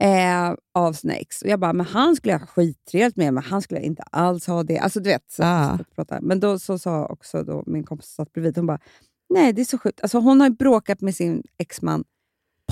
Eh, 0.00 0.54
av 0.74 0.92
sina 0.92 1.14
ex. 1.14 1.42
Och 1.42 1.48
jag 1.48 1.60
bara, 1.60 1.72
men 1.72 1.86
han 1.86 2.16
skulle 2.16 2.32
jag 2.32 2.38
ha 2.40 2.46
skittrevligt 2.46 3.16
med, 3.16 3.34
men 3.34 3.42
han 3.44 3.62
skulle 3.62 3.80
jag 3.80 3.86
inte 3.86 4.02
alls 4.02 4.46
ha 4.46 4.62
det. 4.62 4.78
Alltså 4.78 5.00
du 5.00 5.10
vet. 5.10 5.30
Så, 5.30 5.42
Ah. 5.44 5.78
prata. 5.94 6.20
Men 6.20 6.40
då 6.40 6.58
så 6.58 6.78
sa 6.78 7.06
också 7.06 7.42
då, 7.44 7.62
min 7.66 7.84
kompis 7.84 8.06
som 8.14 8.24
satt 8.24 8.32
bredvid, 8.32 8.56
hon 8.56 8.66
bara, 8.66 8.78
nej 9.34 9.52
det 9.52 9.60
är 9.60 9.64
så 9.64 9.78
sjukt. 9.78 10.00
Alltså, 10.02 10.18
hon 10.18 10.40
har 10.40 10.48
ju 10.48 10.54
bråkat 10.54 11.00
med 11.00 11.14
sin 11.16 11.42
exman 11.58 12.04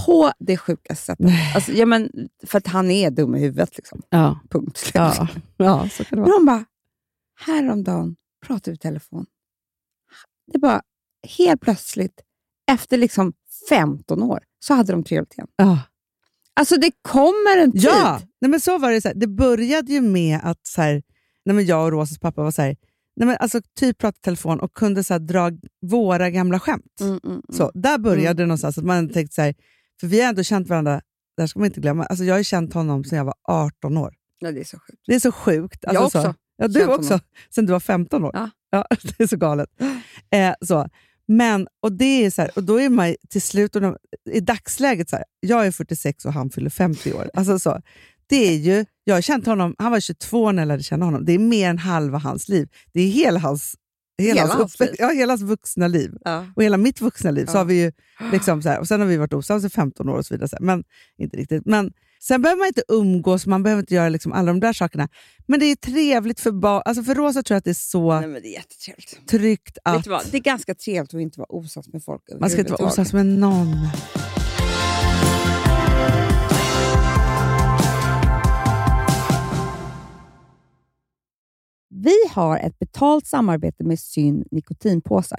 på 0.06 0.32
det 0.38 0.56
sjukaste 0.56 1.04
sättet. 1.04 1.26
Alltså, 1.54 1.72
ja, 1.72 1.86
men, 1.86 2.10
för 2.46 2.58
att 2.58 2.66
han 2.66 2.90
är 2.90 3.10
dum 3.10 3.34
i 3.34 3.38
huvudet. 3.40 3.76
Liksom. 3.76 4.02
Ja. 4.10 4.40
Punkt 4.50 4.76
slut. 4.76 4.94
Ja. 4.94 5.28
ja, 5.56 5.88
så 5.88 6.04
kan 6.04 6.16
det 6.18 6.22
Men 6.22 6.30
vara. 6.30 6.36
hon 6.38 6.46
bara, 6.46 6.64
häromdagen 7.46 8.16
pratade 8.46 8.70
vi 8.70 8.74
i 8.74 8.78
telefon. 8.78 9.26
Det 10.52 10.58
bara 10.58 10.82
helt 11.38 11.60
plötsligt, 11.60 12.20
efter 12.70 12.96
liksom 12.98 13.32
15 13.68 14.22
år, 14.22 14.40
så 14.58 14.74
hade 14.74 14.92
de 14.92 15.04
trevligt 15.04 15.32
igen. 15.34 15.48
Ja. 15.56 15.78
Alltså 16.58 16.76
det 16.76 16.90
kommer 17.02 17.56
en 17.62 17.72
tid. 17.72 17.82
Ja, 17.82 18.20
nej, 18.40 18.50
men 18.50 18.60
så 18.60 18.78
var 18.78 18.90
det. 18.90 19.00
Så 19.00 19.08
här, 19.08 19.14
det 19.14 19.26
började 19.26 19.92
ju 19.92 20.00
med 20.00 20.40
att 20.42 20.66
så 20.66 20.82
här, 20.82 21.02
nej, 21.44 21.56
men 21.56 21.66
jag 21.66 21.84
och 21.84 21.92
Rosas 21.92 22.18
pappa 22.18 22.42
var 22.42 22.50
så 22.50 22.62
här, 22.62 22.76
nej, 23.16 23.26
men 23.26 23.36
alltså, 23.40 23.60
typ 23.78 23.98
pratade 23.98 24.18
i 24.18 24.24
telefon 24.24 24.60
och 24.60 24.72
kunde 24.72 25.04
så 25.04 25.14
här, 25.14 25.18
dra 25.18 25.50
våra 25.86 26.30
gamla 26.30 26.60
skämt. 26.60 27.00
Mm, 27.00 27.12
mm, 27.12 27.20
mm. 27.24 27.42
Så, 27.52 27.70
där 27.74 27.98
började 27.98 28.42
det 28.42 28.46
någonstans. 28.46 28.78
Att 28.78 28.84
man 28.84 29.08
tänkte 29.08 29.34
så 29.34 29.42
här, 29.42 29.54
för 30.00 30.06
vi 30.06 30.20
har 30.20 30.28
ändå 30.28 30.42
känt 30.42 30.68
varandra, 30.68 31.00
det 31.36 31.42
här 31.42 31.46
ska 31.46 31.58
man 31.58 31.66
inte 31.66 31.80
glömma. 31.80 32.04
Alltså, 32.04 32.24
jag 32.24 32.34
har 32.34 32.42
känt 32.42 32.74
honom 32.74 33.04
sedan 33.04 33.18
jag 33.18 33.24
var 33.24 33.34
18 33.42 33.96
år. 33.96 34.14
Ja, 34.38 34.52
det 34.52 34.60
är 34.60 34.64
så 34.64 34.78
sjukt. 34.78 35.02
Det 35.06 35.14
är 35.14 35.20
så 35.20 35.32
sjukt. 35.32 35.78
Jag 35.80 35.96
Alltså, 35.96 36.18
också. 36.18 36.32
Så, 36.32 36.38
ja, 36.56 36.68
du 36.68 36.86
också, 36.86 37.08
honom. 37.08 37.20
sen 37.54 37.66
du 37.66 37.72
var 37.72 37.80
15 37.80 38.24
år. 38.24 38.30
Ja. 38.34 38.50
det 39.18 39.22
är 39.22 39.26
så 39.26 39.36
galet. 39.36 39.68
Eh, 40.30 40.54
så. 40.60 40.88
Men, 41.28 41.68
och 41.82 41.92
det 41.92 42.24
är 42.24 42.30
så 42.30 42.42
här, 42.42 42.50
och 42.56 42.64
då 42.64 42.80
är 42.80 42.88
man 42.88 43.14
till 43.28 43.42
slut, 43.42 43.76
och 43.76 43.82
de- 43.82 43.96
i 44.30 44.40
dagsläget, 44.40 45.10
så 45.10 45.16
här, 45.16 45.24
jag 45.40 45.66
är 45.66 45.70
46 45.70 46.24
och 46.24 46.32
han 46.32 46.50
fyller 46.50 46.70
50 46.70 47.12
år. 47.12 47.30
Alltså 47.34 47.58
så, 47.58 47.82
det 48.26 48.36
är 48.48 48.56
ju, 48.56 48.84
jag 49.04 49.14
har 49.14 49.20
känt 49.22 49.46
honom, 49.46 49.74
han 49.78 49.92
var 49.92 50.00
22 50.00 50.52
när 50.52 50.62
jag 50.62 50.66
lärde 50.68 50.82
känna 50.82 51.04
honom. 51.04 51.24
Det 51.24 51.32
är 51.32 51.38
mer 51.38 51.70
än 51.70 51.78
halva 51.78 52.18
hans 52.18 52.48
liv. 52.48 52.68
Det 52.92 53.00
är 53.00 53.08
hela 53.08 53.38
hans, 53.40 53.74
hela 54.18 54.40
Hela 54.42 54.54
hans, 54.54 54.80
liv. 54.80 54.94
ja, 54.98 55.08
hela 55.10 55.32
hans 55.32 55.42
vuxna 55.42 55.88
liv. 55.88 56.14
Ja. 56.24 56.46
Och 56.56 56.62
hela 56.62 56.76
mitt 56.76 57.00
vuxna 57.00 57.30
liv. 57.30 57.46
Så 57.46 57.52
Ja. 57.54 57.58
har 57.58 57.64
vi 57.64 57.82
ju 57.82 57.92
liksom 58.32 58.62
så 58.62 58.68
här, 58.68 58.78
och 58.80 58.88
sen 58.88 59.00
har 59.00 59.06
vi 59.06 59.16
varit 59.16 59.32
osams 59.32 59.64
i 59.64 59.70
15 59.70 60.08
år 60.08 60.16
och 60.16 60.26
så 60.26 60.34
vidare. 60.34 60.48
Så 60.48 60.56
men 60.60 60.84
inte 61.18 61.36
riktigt. 61.36 61.66
Men 61.66 61.92
sen 62.20 62.42
behöver 62.42 62.58
man 62.58 62.66
inte 62.66 62.82
umgås, 62.88 63.46
man 63.46 63.62
behöver 63.62 63.82
inte 63.82 63.94
göra 63.94 64.08
liksom 64.08 64.32
alla 64.32 64.46
de 64.46 64.60
där 64.60 64.72
sakerna. 64.72 65.08
Men 65.46 65.60
det 65.60 65.66
är 65.66 65.76
trevligt 65.76 66.40
för 66.40 66.50
barn. 66.50 66.82
Alltså 66.84 67.02
för 67.02 67.14
Rosa 67.14 67.42
tror 67.42 67.54
jag 67.54 67.58
att 67.58 67.64
det 67.64 67.70
är 67.70 67.74
så 67.74 68.20
Nej, 68.20 68.28
men 68.28 68.42
det 68.42 68.48
är 68.48 68.52
jättetrevligt. 68.52 69.28
tryggt 69.28 69.78
Vet 69.84 69.94
att 69.96 70.04
du 70.04 70.10
vad? 70.10 70.22
Det 70.30 70.36
är 70.36 70.42
ganska 70.42 70.74
trevligt 70.74 71.14
att 71.14 71.20
inte 71.20 71.40
vara 71.40 71.52
osams 71.52 71.88
med 71.92 72.04
folk 72.04 72.22
man 72.40 72.50
ska 72.50 72.60
inte 72.60 72.72
vara 72.72 72.86
osams 72.86 73.12
med 73.12 73.26
någon. 73.26 73.76
Vi 81.90 82.16
har 82.30 82.58
ett 82.58 82.78
betalt 82.78 83.26
samarbete 83.26 83.84
med 83.84 84.00
Syn 84.00 84.44
nikotinpåsar. 84.50 85.38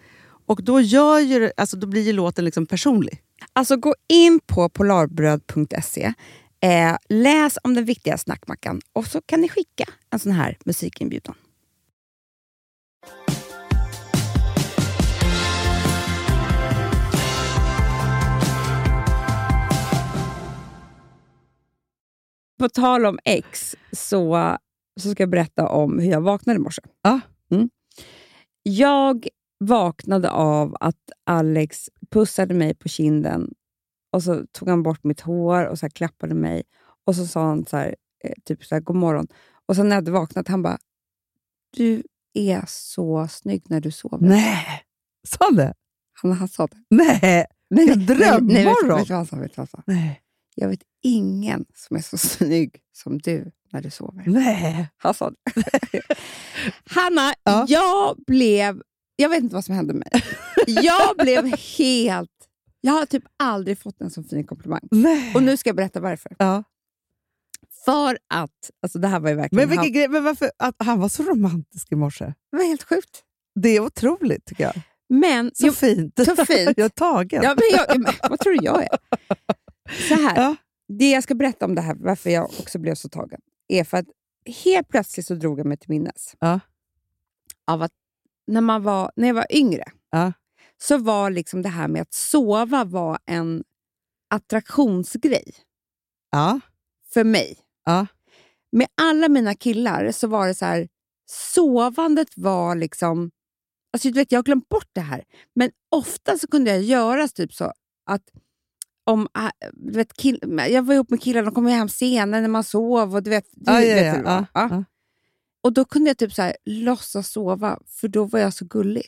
Och 0.51 0.63
då, 0.63 0.81
gör 0.81 1.19
ju, 1.19 1.51
alltså, 1.57 1.77
då 1.77 1.87
blir 1.87 2.01
ju 2.01 2.13
låten 2.13 2.45
liksom 2.45 2.65
personlig. 2.65 3.21
Alltså 3.53 3.77
gå 3.77 3.95
in 4.07 4.39
på 4.45 4.69
polarbröd.se, 4.69 6.13
eh, 6.61 6.97
läs 7.09 7.57
om 7.63 7.73
den 7.73 7.85
viktiga 7.85 8.17
snackmackan 8.17 8.81
och 8.93 9.07
så 9.07 9.21
kan 9.21 9.41
ni 9.41 9.49
skicka 9.49 9.85
en 10.09 10.19
sån 10.19 10.31
här 10.31 10.57
musikinbjudan. 10.65 11.35
På 22.59 22.69
tal 22.69 23.05
om 23.05 23.19
ex 23.25 23.75
så, 23.91 24.57
så 24.99 25.11
ska 25.11 25.23
jag 25.23 25.29
berätta 25.29 25.67
om 25.67 25.99
hur 25.99 26.11
jag 26.11 26.21
vaknade 26.21 26.57
i 26.57 26.61
morse. 26.61 26.81
Ja. 27.01 27.19
Mm. 27.51 27.69
Jag 28.63 29.27
vaknade 29.65 30.29
av 30.31 30.77
att 30.79 31.11
Alex 31.25 31.89
pussade 32.11 32.53
mig 32.53 32.75
på 32.75 32.89
kinden 32.89 33.53
och 34.11 34.23
så 34.23 34.45
tog 34.51 34.69
han 34.69 34.83
bort 34.83 35.03
mitt 35.03 35.21
hår 35.21 35.65
och 35.65 35.79
så 35.79 35.89
klappade 35.89 36.35
mig. 36.35 36.63
Och 37.05 37.15
så 37.15 37.25
sa 37.27 37.43
han 37.47 37.65
så 37.65 37.77
här, 37.77 37.95
eh, 38.23 38.33
typ 38.45 38.65
så 38.65 38.75
här, 38.75 38.81
god 38.81 38.95
morgon. 38.95 39.27
Och 39.65 39.75
sen 39.75 39.89
när 39.89 39.95
jag 39.95 40.01
hade 40.01 40.11
vaknat, 40.11 40.47
han 40.47 40.61
bara, 40.63 40.77
du 41.77 42.03
är 42.33 42.63
så 42.67 43.27
snygg 43.27 43.63
när 43.69 43.81
du 43.81 43.91
sover. 43.91 44.27
Nej! 44.27 44.83
Sa 45.27 45.37
han 45.45 45.55
det? 45.55 45.73
Han, 46.21 46.31
han 46.31 46.47
sa 46.47 46.67
det. 46.67 46.77
Nej! 46.89 47.45
Nej, 47.69 47.89
En 47.89 48.05
drömmorgon. 48.05 48.47
nej, 48.47 48.65
vet, 48.65 48.75
du- 48.81 48.87
vet 48.87 49.07
du 49.07 49.13
vad 49.13 49.17
han 49.17 49.25
sa? 49.25 49.35
Vet 49.35 49.51
du 49.55 49.55
vad 49.55 49.57
han 49.57 49.67
sa? 49.67 49.83
Nej! 49.87 50.21
Jag 50.55 50.67
vet 50.69 50.81
ingen 51.03 51.65
som 51.75 51.97
är 51.97 52.01
så 52.01 52.17
snygg 52.17 52.75
som 52.91 53.17
du 53.17 53.51
när 53.71 53.81
du 53.81 53.89
sover. 53.89 54.23
Nej! 54.27 54.89
Han 54.97 55.13
sa 55.13 55.29
det. 55.29 55.35
Hanna, 56.89 57.33
Ja. 57.43 57.65
jag 57.67 58.17
blev... 58.27 58.81
Jag 59.21 59.29
vet 59.29 59.43
inte 59.43 59.55
vad 59.55 59.65
som 59.65 59.75
hände 59.75 59.93
mig. 59.93 60.07
Jag 60.67 61.17
blev 61.17 61.45
helt... 61.77 62.29
Jag 62.81 62.93
har 62.93 63.05
typ 63.05 63.23
aldrig 63.37 63.79
fått 63.79 64.01
en 64.01 64.09
så 64.09 64.23
fin 64.23 64.43
komplimang. 64.47 64.87
Nej. 64.91 65.35
Och 65.35 65.43
nu 65.43 65.57
ska 65.57 65.69
jag 65.69 65.75
berätta 65.75 65.99
varför. 65.99 66.35
ja. 66.39 66.63
För 67.85 68.17
att... 68.33 68.71
Alltså 68.81 68.99
det 68.99 69.07
här 69.07 69.19
var 69.19 69.29
ju 69.29 69.35
verkligen... 69.35 69.61
Men, 69.61 69.69
vilken 69.69 69.83
han, 69.83 69.91
grej, 69.93 70.07
men 70.07 70.23
varför 70.23 70.51
att 70.57 70.75
han 70.77 70.99
var 70.99 71.09
så 71.09 71.23
romantisk 71.23 71.91
i 71.91 71.95
morse? 71.95 72.25
det 72.51 72.57
var 72.57 72.63
helt 72.63 72.83
sjukt. 72.83 73.23
Det 73.55 73.69
är 73.69 73.79
otroligt 73.79 74.45
tycker 74.45 74.63
jag. 74.63 74.81
Men... 75.09 75.51
Så 75.53 75.67
jo, 75.67 75.73
fint. 75.73 76.19
så 76.25 76.45
fint. 76.45 76.73
jag 76.77 76.85
är 76.85 76.89
tagen. 76.89 77.43
ja, 77.43 77.49
men 77.55 77.79
jag, 77.79 77.99
men, 78.01 78.13
vad 78.29 78.39
tror 78.39 78.53
du 78.53 78.65
jag 78.65 78.83
är? 78.83 78.97
Så 80.07 80.13
här. 80.15 80.35
Ja. 80.35 80.55
Det 80.87 81.11
jag 81.11 81.23
ska 81.23 81.35
berätta 81.35 81.65
om 81.65 81.75
det 81.75 81.81
här, 81.81 81.95
varför 81.99 82.29
jag 82.29 82.45
också 82.45 82.79
blev 82.79 82.95
så 82.95 83.09
tagen, 83.09 83.41
är 83.67 83.83
för 83.83 83.97
att 83.97 84.07
helt 84.63 84.87
plötsligt 84.87 85.25
så 85.25 85.35
drog 85.35 85.59
jag 85.59 85.65
mig 85.65 85.77
till 85.77 85.89
minnes 85.89 86.35
Ja. 86.39 86.59
av 87.67 87.81
att 87.81 87.91
när, 88.47 88.61
man 88.61 88.83
var, 88.83 89.11
när 89.15 89.27
jag 89.27 89.35
var 89.35 89.47
yngre 89.55 89.83
Ja. 90.11 90.33
så 90.81 90.97
var 90.97 91.29
liksom 91.29 91.61
det 91.61 91.69
här 91.69 91.87
med 91.87 92.01
att 92.01 92.13
sova 92.13 92.83
var 92.83 93.19
en 93.25 93.63
attraktionsgrej 94.29 95.53
Ja. 96.31 96.59
för 97.13 97.23
mig. 97.23 97.57
Ja. 97.85 98.07
Med 98.71 98.87
alla 99.01 99.29
mina 99.29 99.55
killar 99.55 100.11
så 100.11 100.27
var 100.27 100.47
det 100.47 100.55
så 100.55 100.65
här, 100.65 100.87
sovandet 101.31 102.29
var 102.35 102.75
liksom... 102.75 103.31
Alltså 103.93 104.07
du 104.07 104.13
vet, 104.13 104.31
jag 104.31 104.37
har 104.39 104.43
glömt 104.43 104.69
bort 104.69 104.89
det 104.93 105.01
här, 105.01 105.23
men 105.55 105.71
ofta 105.91 106.37
så 106.37 106.47
kunde 106.47 106.71
jag 106.71 106.81
göra 106.81 107.27
typ 107.27 107.53
så 107.53 107.73
att 108.05 108.21
om, 109.03 109.27
äh, 109.37 109.69
du 109.73 109.91
vet, 109.93 110.13
kill, 110.13 110.39
jag 110.69 110.83
var 110.83 110.93
ihop 110.93 111.09
med 111.09 111.21
killar, 111.21 111.43
de 111.43 111.53
kom 111.53 111.65
hem 111.65 111.89
senare 111.89 112.41
när 112.41 112.47
man 112.47 112.63
sov. 112.63 113.15
Och 113.15 113.23
du 113.23 113.29
vet, 113.29 113.45
du 113.51 113.71
Ja, 113.71 113.81
ja, 113.81 113.95
vet 113.95 114.25
ja, 114.25 114.45
ja, 114.53 114.67
Ja. 114.71 114.83
Och 115.63 115.73
då 115.73 115.85
kunde 115.85 116.09
jag 116.09 116.17
typ 116.17 116.33
så 116.33 116.41
här, 116.41 116.55
låtsas 116.65 117.29
sova, 117.31 117.79
för 117.87 118.07
då 118.07 118.23
var 118.23 118.39
jag 118.39 118.53
så 118.53 118.65
gullig. 118.65 119.05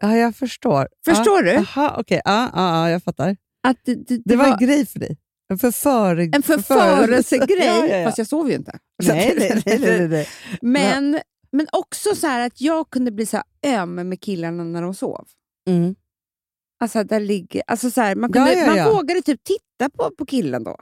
Ja, 0.00 0.16
jag 0.16 0.36
förstår. 0.36 0.88
Förstår 1.04 1.46
ja. 1.46 1.52
du? 1.52 1.58
Aha, 1.58 1.96
okej. 1.98 2.20
Ja, 2.24 2.50
ja, 2.54 2.76
ja, 2.78 2.90
jag 2.90 3.02
fattar. 3.02 3.36
Att 3.68 3.76
det, 3.84 3.94
det, 3.94 4.04
det, 4.04 4.22
Det 4.24 4.36
var 4.36 4.44
var 4.44 4.52
en 4.52 4.66
grej 4.66 4.86
för 4.86 4.98
dig. 4.98 5.18
En 5.48 5.58
förföre... 5.58 6.22
en 6.32 6.42
förförelsegrej, 6.42 7.58
Ja, 7.66 7.86
ja, 7.86 7.96
ja. 7.96 8.04
fast 8.04 8.18
jag 8.18 8.26
sov 8.26 8.48
ju 8.48 8.54
inte. 8.54 8.78
Nej, 9.02 9.34
nej, 9.38 9.62
nej, 9.66 9.78
nej, 9.78 10.08
nej. 10.08 10.28
Men, 10.62 11.20
men 11.52 11.66
också 11.72 12.14
så 12.14 12.26
att 12.26 12.60
jag 12.60 12.90
kunde 12.90 13.10
bli 13.10 13.26
så 13.26 13.42
öm 13.66 13.94
med 13.94 14.20
killarna 14.20 14.64
när 14.64 14.82
de 14.82 14.94
sov. 14.94 15.26
Mm. 15.68 15.94
Alltså, 16.80 17.04
där 17.04 17.20
ligger, 17.20 17.62
alltså 17.66 17.90
så 17.90 18.00
här, 18.00 18.14
man 18.14 18.32
kunde. 18.32 18.66
Man 18.66 18.94
vågade 18.94 19.22
typ 19.22 19.44
titta 19.44 19.90
på, 19.90 20.10
på 20.18 20.26
killen 20.26 20.64
då, 20.64 20.76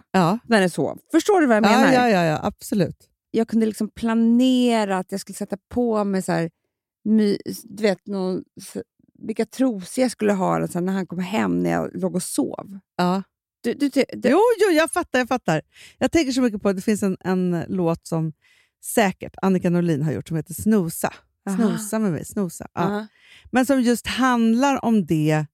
när 0.44 0.60
den 0.60 0.70
sov. 0.70 0.98
Förstår 1.12 1.40
du 1.40 1.46
vad 1.46 1.56
jag 1.56 1.62
menar? 1.62 1.92
Ja, 1.92 2.08
ja, 2.08 2.24
ja, 2.24 2.40
absolut. 2.42 3.11
Jag 3.34 3.48
kunde 3.48 3.66
liksom 3.66 3.88
planera 3.90 4.98
att 4.98 5.12
jag 5.12 5.20
skulle 5.20 5.36
sätta 5.36 5.56
på 5.68 6.04
mig 6.04 6.22
så 6.22 6.32
här, 6.32 6.50
my, 7.04 7.38
du 7.64 7.82
vet, 7.82 8.06
någon, 8.06 8.44
vilka 9.18 9.46
trosor 9.46 10.02
jag 10.02 10.10
skulle 10.10 10.32
ha 10.32 10.68
så 10.68 10.72
här, 10.74 10.80
när 10.80 10.92
han 10.92 11.06
kom 11.06 11.18
hem 11.18 11.62
när 11.62 11.70
jag 11.70 11.90
låg 11.96 12.14
och 12.14 12.22
sov. 12.22 12.78
Ja. 12.96 13.22
Du, 13.62 13.74
du, 13.74 13.88
du, 13.88 14.04
Jo, 14.12 14.38
jo, 14.60 14.70
jag 14.72 14.92
fattar, 14.92 15.18
jag 15.18 15.28
fattar. 15.28 15.62
Jag 15.98 16.12
tänker 16.12 16.32
så 16.32 16.40
mycket 16.40 16.62
på 16.62 16.68
att 16.68 16.76
det 16.76 16.82
finns 16.82 17.02
en, 17.02 17.16
en 17.20 17.64
låt 17.68 18.06
som 18.06 18.32
säkert 18.84 19.34
Annika 19.42 19.70
Norlin 19.70 20.02
har 20.02 20.12
gjort 20.12 20.28
som 20.28 20.36
heter 20.36 20.54
Snosa. 20.54 21.12
Aha. 21.48 21.56
Snosa 21.56 21.98
med 21.98 22.12
mig, 22.12 22.24
snosa. 22.24 22.68
Ja. 22.72 22.96
Ja. 22.96 23.06
Men 23.50 23.66
som 23.66 23.80
just 23.80 24.06
handlar 24.06 24.84
om 24.84 25.06
det, 25.06 25.46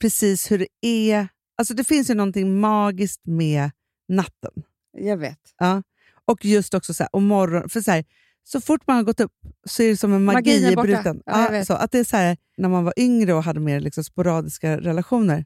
precis 0.00 0.50
hur 0.50 0.58
det 0.58 0.68
är. 0.80 1.28
Alltså 1.56 1.74
det 1.74 1.84
finns 1.84 2.10
ju 2.10 2.14
någonting 2.14 2.60
magiskt 2.60 3.26
med 3.26 3.70
natten. 4.08 4.52
Jag 4.92 5.16
vet. 5.16 5.54
Ja. 5.58 5.82
Och 6.28 6.44
just 6.44 6.74
också 6.74 6.94
så 6.94 7.02
här, 7.02 7.08
och 7.12 7.22
morgon, 7.22 7.68
för 7.68 7.80
så, 7.80 7.90
här, 7.90 8.04
så 8.44 8.60
fort 8.60 8.80
man 8.86 8.96
har 8.96 9.02
gått 9.02 9.20
upp 9.20 9.32
så 9.66 9.82
är 9.82 9.88
det 9.88 9.96
som 9.96 10.12
en 10.12 10.24
magi 10.24 10.56
i 10.56 10.76
borta. 10.76 10.82
bruten. 10.82 11.22
Ja, 11.26 11.64
så 11.64 11.72
att 11.72 11.92
det 11.92 11.98
är 11.98 12.04
så 12.04 12.16
här, 12.16 12.36
när 12.58 12.68
man 12.68 12.84
var 12.84 12.94
yngre 12.96 13.34
och 13.34 13.42
hade 13.44 13.60
mer 13.60 13.80
liksom 13.80 14.04
sporadiska 14.04 14.80
relationer, 14.80 15.44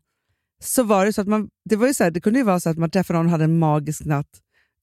så 0.63 0.83
var 0.83 1.07
det 1.07 1.13
så 1.13 1.21
att 1.21 1.29
man, 1.29 1.49
det, 1.71 1.77
var 1.77 1.87
ju 1.87 1.95
så 1.95 2.11
det 2.11 2.21
kunde 2.21 2.39
ju 2.39 2.45
vara 2.45 2.61
så 2.61 2.71
att 2.71 2.79
man 2.79 2.91
träffade 2.91 3.19
någon 3.19 3.27
och 3.27 3.33
hade 3.33 3.45
en 3.45 3.59
magisk 3.59 4.05
natt, 4.05 4.31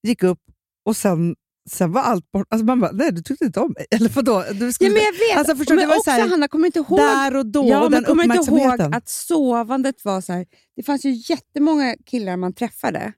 gick 0.03 0.23
upp 0.23 0.39
och 0.85 0.97
sen, 0.97 1.35
sen 1.69 1.91
var 1.91 2.01
allt 2.01 2.31
bort. 2.31 2.47
Alltså 2.49 2.65
man 2.65 2.79
bara, 2.79 2.91
nej 2.91 3.11
du 3.11 3.21
tyckte 3.21 3.45
inte 3.45 3.59
om 3.59 3.73
mig. 3.77 3.85
Eller 3.91 4.09
vadå? 4.09 4.43
Du 4.53 4.65
Ja, 4.65 4.71
skulle, 4.71 4.89
men 4.89 5.01
jag 5.03 5.13
vet. 5.13 5.37
Alltså, 5.37 5.55
förstår 5.55 5.75
men 5.75 5.81
det 5.83 5.87
var 5.87 5.95
också, 5.95 6.11
så 6.11 6.11
här, 6.11 6.29
Hanna, 6.29 6.47
kommer 6.47 6.65
inte 6.65 6.79
ihåg 6.79 6.99
där 6.99 7.35
och 7.35 7.45
då, 7.45 7.69
ja, 7.69 7.83
och 7.83 7.91
den 7.91 8.03
kommer 8.03 8.23
inte 8.23 8.51
ihåg 8.51 8.81
att 8.95 9.09
sovandet 9.09 10.05
var 10.05 10.21
så 10.21 10.33
här. 10.33 10.45
Det 10.75 10.83
fanns 10.83 11.05
ju 11.05 11.11
jättemånga 11.29 11.95
killar 12.05 12.37
man 12.37 12.53
träffade 12.53 13.13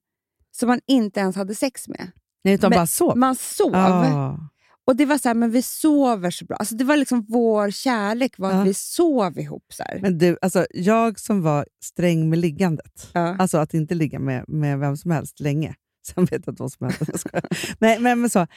som 0.51 0.67
man 0.67 0.79
inte 0.87 1.19
ens 1.19 1.35
hade 1.35 1.55
sex 1.55 1.87
med. 1.87 2.11
Nej, 2.43 2.53
utan 2.53 2.69
men- 2.69 2.77
bara 2.77 2.87
sov. 2.87 3.17
Man 3.17 3.35
sov. 3.35 3.75
Ah. 3.75 4.37
Och 4.85 4.95
det 4.95 5.05
var 5.05 5.17
så 5.17 5.29
här, 5.29 5.35
men 5.35 5.51
vi 5.51 5.61
sover 5.61 6.31
så 6.31 6.45
bra. 6.45 6.57
Alltså 6.57 6.75
det 6.75 6.83
var 6.83 6.97
liksom 6.97 7.25
vår 7.29 7.71
kärlek 7.71 8.33
var 8.37 8.51
att 8.51 8.67
vi 8.67 8.73
sov 8.73 9.39
ihop. 9.39 9.65
Så 9.73 9.83
här. 9.83 9.99
Men 10.01 10.17
du, 10.17 10.37
alltså, 10.41 10.65
jag 10.71 11.19
som 11.19 11.41
var 11.41 11.65
sträng 11.83 12.29
med 12.29 12.39
liggandet, 12.39 13.09
Ja. 13.13 13.35
alltså 13.39 13.57
att 13.57 13.73
inte 13.73 13.95
ligga 13.95 14.19
med, 14.19 14.45
med 14.47 14.79
vem 14.79 14.97
som 14.97 15.11
helst 15.11 15.39
länge, 15.39 15.75
sen 16.07 16.25
vet 16.25 16.31
jag 16.45 16.51
inte 16.51 16.63
vad 16.63 16.71
som 16.71 16.91
skojar. 17.17 17.45
Nej, 17.79 17.99
men, 17.99 18.21
men 18.21 18.29
så, 18.29 18.47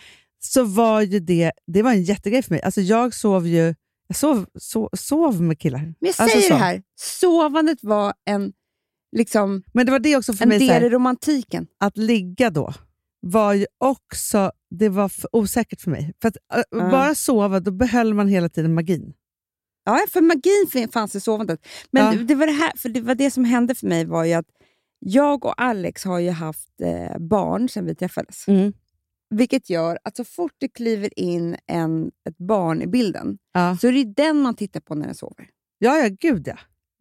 så 0.45 0.65
var 0.65 1.01
ju 1.01 1.21
det, 1.21 1.53
det 1.67 1.83
var 1.83 1.91
en 1.93 2.03
jättegrej 2.03 2.43
för 2.43 2.51
mig. 2.55 2.63
Alltså, 2.63 2.81
jag 2.81 3.15
sov 3.15 3.47
ju 3.47 3.75
jag 4.09 4.17
sov, 4.17 4.47
sov, 4.59 4.89
sov 4.97 5.43
med 5.43 5.59
killar. 5.59 5.79
Men 5.81 5.95
jag 6.01 6.09
Alltså 6.09 6.25
säger 6.29 6.49
så. 6.49 6.55
det 6.55 6.61
här, 6.61 6.83
sovandet 7.01 7.79
var 7.83 8.15
en, 8.25 8.53
liksom, 9.17 9.63
Men 9.75 9.87
det 9.87 9.93
var 9.93 9.99
det 9.99 10.17
också 10.17 10.33
för 10.33 10.43
en 10.43 10.49
mig, 10.49 10.59
del 10.59 10.69
här, 10.69 10.85
i 10.85 10.89
romantiken. 10.91 11.67
att 11.81 11.97
ligga 11.97 12.51
då 12.51 12.75
var 13.27 13.53
ju 13.55 13.67
också 13.79 14.53
det 14.71 14.89
var 14.89 15.09
för 15.09 15.37
osäkert 15.37 15.81
för 15.81 15.91
mig. 15.91 16.13
För 16.23 16.29
att 16.29 16.37
Ja. 16.71 16.91
bara 16.91 17.15
sova, 17.15 17.61
då 17.61 17.71
behöll 17.71 18.15
man 18.15 18.29
hela 18.29 18.49
tiden 18.49 18.75
magin. 18.75 19.13
Ja, 19.85 20.01
för 20.11 20.21
magin 20.21 20.89
fanns 20.93 21.15
i 21.17 21.21
sovandet. 21.21 21.67
Men 21.91 22.17
Ja. 22.19 22.23
det, 22.25 22.35
var 22.35 22.47
det 22.47 22.53
här, 22.53 22.73
för 22.77 22.89
det 22.89 23.01
var 23.01 23.15
det 23.15 23.31
som 23.31 23.45
hände 23.45 23.75
för 23.75 23.87
mig 23.87 24.05
var 24.05 24.25
ju 24.25 24.33
att 24.33 24.47
jag 24.99 25.45
och 25.45 25.63
Alex 25.63 26.05
har 26.05 26.19
ju 26.19 26.31
haft 26.31 26.81
eh, 26.83 27.19
barn 27.19 27.69
sedan 27.69 27.85
vi 27.87 27.95
träffades. 27.95 28.49
Mm. 28.49 28.73
Vilket 29.31 29.71
gör 29.71 29.99
att 30.05 30.17
så 30.17 30.25
fort 30.25 30.53
det 30.59 30.69
kliver 30.69 31.19
in 31.19 31.57
en, 31.67 32.11
ett 32.29 32.39
barn 32.39 32.83
i 32.83 32.87
bilden 32.87 33.39
Ja. 33.53 33.77
så 33.81 33.89
är 33.89 33.93
det 33.93 34.05
den 34.05 34.41
man 34.41 34.55
tittar 34.55 34.81
på 34.81 34.95
när 34.95 35.07
den 35.07 35.15
sover. 35.15 35.49
ja, 35.79 35.97
ja, 35.99 36.09
gud 36.21 36.43
ja. 36.49 36.59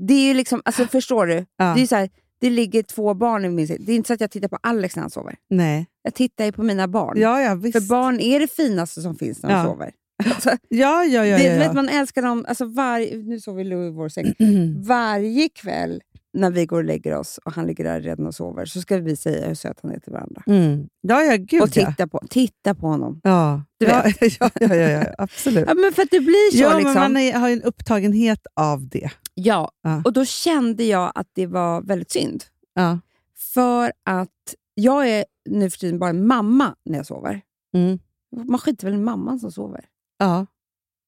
Det 0.08 0.14
är 0.14 0.28
ju 0.28 0.34
liksom, 0.34 0.62
alltså 0.66 0.86
förstår 0.88 1.26
du? 1.28 1.36
Det, 1.58 1.82
är 1.82 1.88
så 1.88 1.96
här, 1.96 2.10
det 2.44 2.50
ligger 2.50 2.84
två 2.84 3.14
barn 3.14 3.46
i 3.46 3.50
min 3.50 3.68
säng. 3.68 3.78
Det 3.80 3.92
är 3.92 3.96
inte 3.96 4.08
så 4.08 4.14
att 4.14 4.22
jag 4.22 4.32
tittar 4.32 4.48
på 4.48 4.58
Alex 4.64 4.96
när 4.96 5.02
han 5.04 5.10
sover. 5.10 5.36
Nej. 5.50 5.86
Jag 6.04 6.14
tittar 6.14 6.46
ju 6.46 6.52
på 6.52 6.64
mina 6.64 6.88
barn. 6.88 7.14
Ja, 7.20 7.42
ja, 7.42 7.56
visst. 7.56 7.80
För 7.80 7.88
barn 7.88 8.20
är 8.20 8.40
det 8.40 8.48
finaste 8.52 9.02
som 9.02 9.16
finns 9.16 9.44
när 9.44 9.50
de 9.50 9.56
Ja. 9.56 9.64
sover. 9.64 9.92
Alltså, 10.26 10.50
ja, 10.50 11.04
ja, 11.04 11.26
ja, 11.26 11.38
det, 11.38 11.44
ja, 11.44 11.54
ja. 11.54 11.60
Vet, 11.60 11.74
man 11.74 11.90
älskar 11.90 12.22
dem. 12.22 12.46
Alltså 12.48 12.66
var, 12.66 13.24
nu 13.28 13.40
sover 13.40 13.64
Lou 13.64 13.88
i 13.88 13.90
vår 13.90 14.10
säng. 14.10 14.34
Varje 14.88 15.50
kväll 15.50 16.02
när 16.34 16.52
vi 16.52 16.66
går 16.66 16.78
och 16.78 16.84
lägger 16.84 17.18
oss 17.18 17.40
och 17.46 17.54
han 17.54 17.68
ligger 17.68 17.84
där 17.84 18.02
redan 18.02 18.28
och 18.28 18.36
sover 18.36 18.66
så 18.66 18.82
ska 18.82 18.98
vi 18.98 19.16
säga 19.16 19.48
hur 19.48 19.56
söt 19.56 19.80
han 19.84 19.92
är 19.92 20.00
till 20.00 20.14
varandra. 20.14 20.44
Mm. 20.48 20.88
Ja, 21.02 21.24
ja, 21.24 21.36
gud 21.38 21.62
och 21.62 21.70
ja. 21.74 21.86
titta 21.92 22.08
på, 22.08 22.22
titta 22.30 22.76
på 22.76 22.88
honom. 22.88 23.20
Ja, 23.24 23.64
Du 23.80 23.86
ja, 23.86 24.04
ja, 24.22 24.50
ja, 24.60 24.76
ja, 24.76 24.90
ja, 24.90 25.04
absolut. 25.18 25.66
Ja, 25.68 25.74
men 25.74 25.94
för 25.94 26.02
att 26.02 26.12
det 26.12 26.20
blir 26.20 26.52
så. 26.52 26.64
Ja, 26.64 26.78
liksom. 26.78 26.94
men 26.94 27.02
man 27.14 27.18
är, 27.18 27.34
har 27.34 27.48
ju 27.48 27.54
en 27.54 27.62
upptagenhet 27.64 28.48
av 28.56 28.88
det. 28.90 29.10
Ja. 29.34 29.72
Ja. 29.82 30.02
och 30.06 30.14
då 30.14 30.26
kände 30.26 30.84
jag 30.84 31.12
att 31.16 31.28
det 31.34 31.48
var 31.48 31.82
väldigt 31.82 32.12
synd. 32.12 32.44
Ja. 32.74 33.00
För 33.36 33.94
att 34.04 34.56
jag 34.74 35.10
är 35.10 35.26
nu 35.50 35.70
för 35.70 35.78
tiden 35.78 36.00
bara 36.00 36.10
en 36.10 36.28
mamma 36.28 36.76
när 36.86 36.98
jag 36.98 37.06
sover. 37.06 37.42
Mm. 37.74 38.00
Man 38.48 38.60
skiter 38.60 38.88
väl 38.88 38.94
i 38.94 39.02
mamman 39.04 39.40
som 39.40 39.52
sover. 39.52 39.86
Ja. 40.18 40.46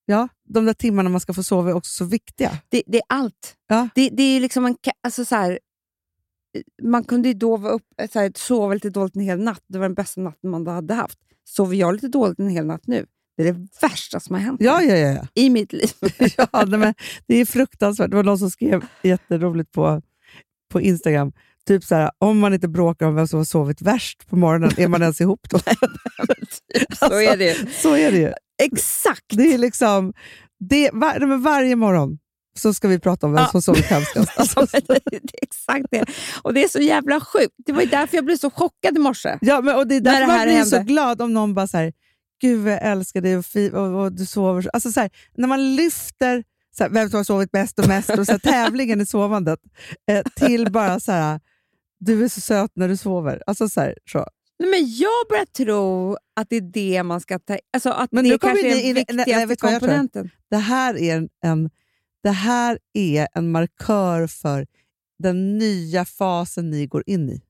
ja, 0.05 0.27
de 0.43 0.65
där 0.65 0.73
timmarna 0.73 1.09
man 1.09 1.19
ska 1.19 1.33
få 1.33 1.43
sova 1.43 1.69
är 1.69 1.73
också 1.73 1.91
så 1.91 2.05
viktiga. 2.05 2.51
Det, 2.69 2.83
det 2.88 2.97
är 2.97 3.03
allt. 3.09 3.55
Ja. 3.67 3.89
Det, 3.95 4.09
det 4.09 4.23
är 4.23 4.39
liksom 4.39 4.65
en... 4.65 4.77
Alltså 5.03 5.25
så 5.25 5.35
här, 5.35 5.59
man 6.83 7.03
kunde 7.03 7.27
ju 7.27 7.33
då 7.33 7.57
vara 7.57 7.73
upp, 7.73 7.88
så 8.11 8.19
här, 8.19 8.31
sova 8.35 8.73
lite 8.73 8.89
dåligt 8.89 9.15
en 9.15 9.21
hel 9.21 9.39
natt. 9.39 9.63
Det 9.67 9.77
var 9.77 9.85
den 9.85 9.95
bästa 9.95 10.21
natten 10.21 10.49
man 10.49 10.67
hade 10.67 10.93
haft. 10.93 11.19
Sover 11.43 11.75
jag 11.75 11.93
lite 11.93 12.07
dåligt 12.07 12.39
en 12.39 12.49
hel 12.49 12.65
natt 12.65 12.88
nu? 12.88 13.05
Det 13.38 13.48
är 13.48 13.54
det 13.54 13.67
värsta 13.82 14.19
som 14.19 14.36
har 14.36 14.41
hänt 14.41 14.62
Ja, 14.62 14.82
ja, 14.82 14.95
ja. 14.95 15.28
i 15.34 15.50
mitt 15.50 15.74
liv. 15.74 15.89
ja 16.38 16.48
nej, 16.67 16.80
men 16.80 16.93
det 17.28 17.36
är 17.36 17.45
fruktansvärt. 17.45 18.10
Det 18.10 18.15
var 18.15 18.24
någon 18.24 18.39
som 18.39 18.50
skrev 18.52 18.86
jätteroligt 19.04 19.71
på, 19.71 20.02
på 20.71 20.82
Instagram. 20.82 21.32
Typ 21.67 21.84
så 21.84 21.95
här, 21.95 22.12
om 22.17 22.39
man 22.39 22.54
inte 22.54 22.67
bråkar 22.67 23.06
om 23.06 23.15
vem 23.15 23.28
som 23.28 23.38
har 23.39 23.43
sovit 23.45 23.82
värst 23.82 24.28
på 24.30 24.36
morgonen, 24.36 24.71
är 24.78 24.88
man 24.88 25.02
ens 25.02 25.21
ihop 25.21 25.50
då? 25.50 25.60
så 26.95 27.19
är 27.19 27.38
det. 27.38 27.69
Så 27.74 27.95
är 27.95 28.12
det 28.12 28.17
ju. 28.17 28.34
Exakt! 28.63 29.26
Det 29.30 29.54
är 29.54 29.58
liksom, 29.58 30.13
det, 30.69 30.89
var, 30.93 31.19
nej, 31.19 31.28
men 31.28 31.41
varje 31.41 31.76
morgon 31.76 32.17
så 32.60 32.74
ska 32.74 32.88
vi 32.88 33.00
prata 33.00 33.26
om 33.28 33.34
vem 33.34 33.41
Ja. 33.43 33.48
som 33.52 33.62
sovit 33.62 33.86
hemskast. 33.86 34.39
Alltså, 34.39 34.60
det, 34.71 34.84
det 34.88 35.15
är 35.15 35.21
exakt 35.41 35.86
det. 35.91 36.06
Och 36.41 36.54
det 36.54 36.63
är 36.63 36.67
så 36.67 36.80
jävla 36.80 37.19
sjukt. 37.19 37.54
Det 37.65 37.71
var 37.74 37.82
ju 37.82 37.88
därför 37.88 38.17
jag 38.17 38.26
blev 38.26 38.38
så 38.38 38.50
chockad 38.50 38.95
i 38.98 39.00
morse. 39.00 39.38
ja, 39.41 39.62
men, 39.62 39.76
och 39.76 39.88
det 39.88 39.95
är 39.95 40.02
därför 40.02 40.21
det 40.21 40.28
man 40.28 40.45
blir 40.45 40.63
så 40.63 40.80
glad 40.80 41.21
om 41.21 41.34
någon 41.34 41.54
bara 41.54 41.67
så 41.67 41.78
här, 41.78 41.93
gud 42.41 42.63
vad 42.63 42.74
jag 42.74 42.84
älskar 42.84 43.21
dig 43.21 43.38
och, 43.38 43.45
fi, 43.45 43.71
och, 43.74 44.04
och 44.04 44.12
du 44.12 44.26
sover 44.26 44.62
så. 44.62 44.69
Alltså, 44.74 44.91
så 44.91 45.00
här, 45.00 45.10
när 45.38 45.48
man 45.48 45.76
lyfter 45.76 46.43
så 46.78 46.84
här, 46.84 46.91
vem 46.91 47.10
som 47.10 47.17
har 47.17 47.24
sovit 47.24 47.52
bäst 47.52 47.80
och 47.80 47.88
mest 47.88 48.10
och 48.10 48.26
så 48.26 48.32
här, 48.32 48.39
tävlingen 48.43 49.02
i 49.02 49.06
sovandet 49.06 49.60
eh, 50.12 50.24
till 50.36 50.71
bara 50.71 51.00
så 51.00 51.12
här, 51.12 51.39
du 52.00 52.24
är 52.24 52.28
så 52.28 52.41
söt 52.41 52.71
när 52.76 52.88
du 52.88 52.98
sover. 52.98 53.43
Alltså, 53.48 53.69
så 53.69 53.82
här, 53.82 53.98
så. 54.12 54.28
Nej, 54.60 54.69
men 54.69 54.95
jag 54.95 55.28
börjar 55.30 55.45
tro 55.45 56.17
att 56.36 56.50
det 56.50 56.56
är 56.56 56.62
det 56.62 57.04
man 57.04 57.21
ska 57.21 57.39
ta... 57.39 57.58
Alltså 57.74 57.89
att 57.89 58.12
Men 58.12 58.24
det 58.24 58.41
kanske 58.41 58.67
är 58.67 58.93
den 58.93 59.15
nej, 59.15 59.45
viktigaste 59.45 59.56
komponenten. 59.56 60.30
Det 60.50 60.58
här 60.58 60.98
är 60.98 61.17
en, 61.17 61.30
en, 61.43 61.69
det 62.24 62.32
här 62.32 62.80
är 62.93 63.28
en 63.34 63.52
markör 63.52 64.28
för 64.28 64.67
den 65.19 65.58
nya 65.58 66.06
fasen 66.06 66.69
ni 66.69 66.88
går 66.88 67.04
in 67.06 67.30
i. 67.30 67.41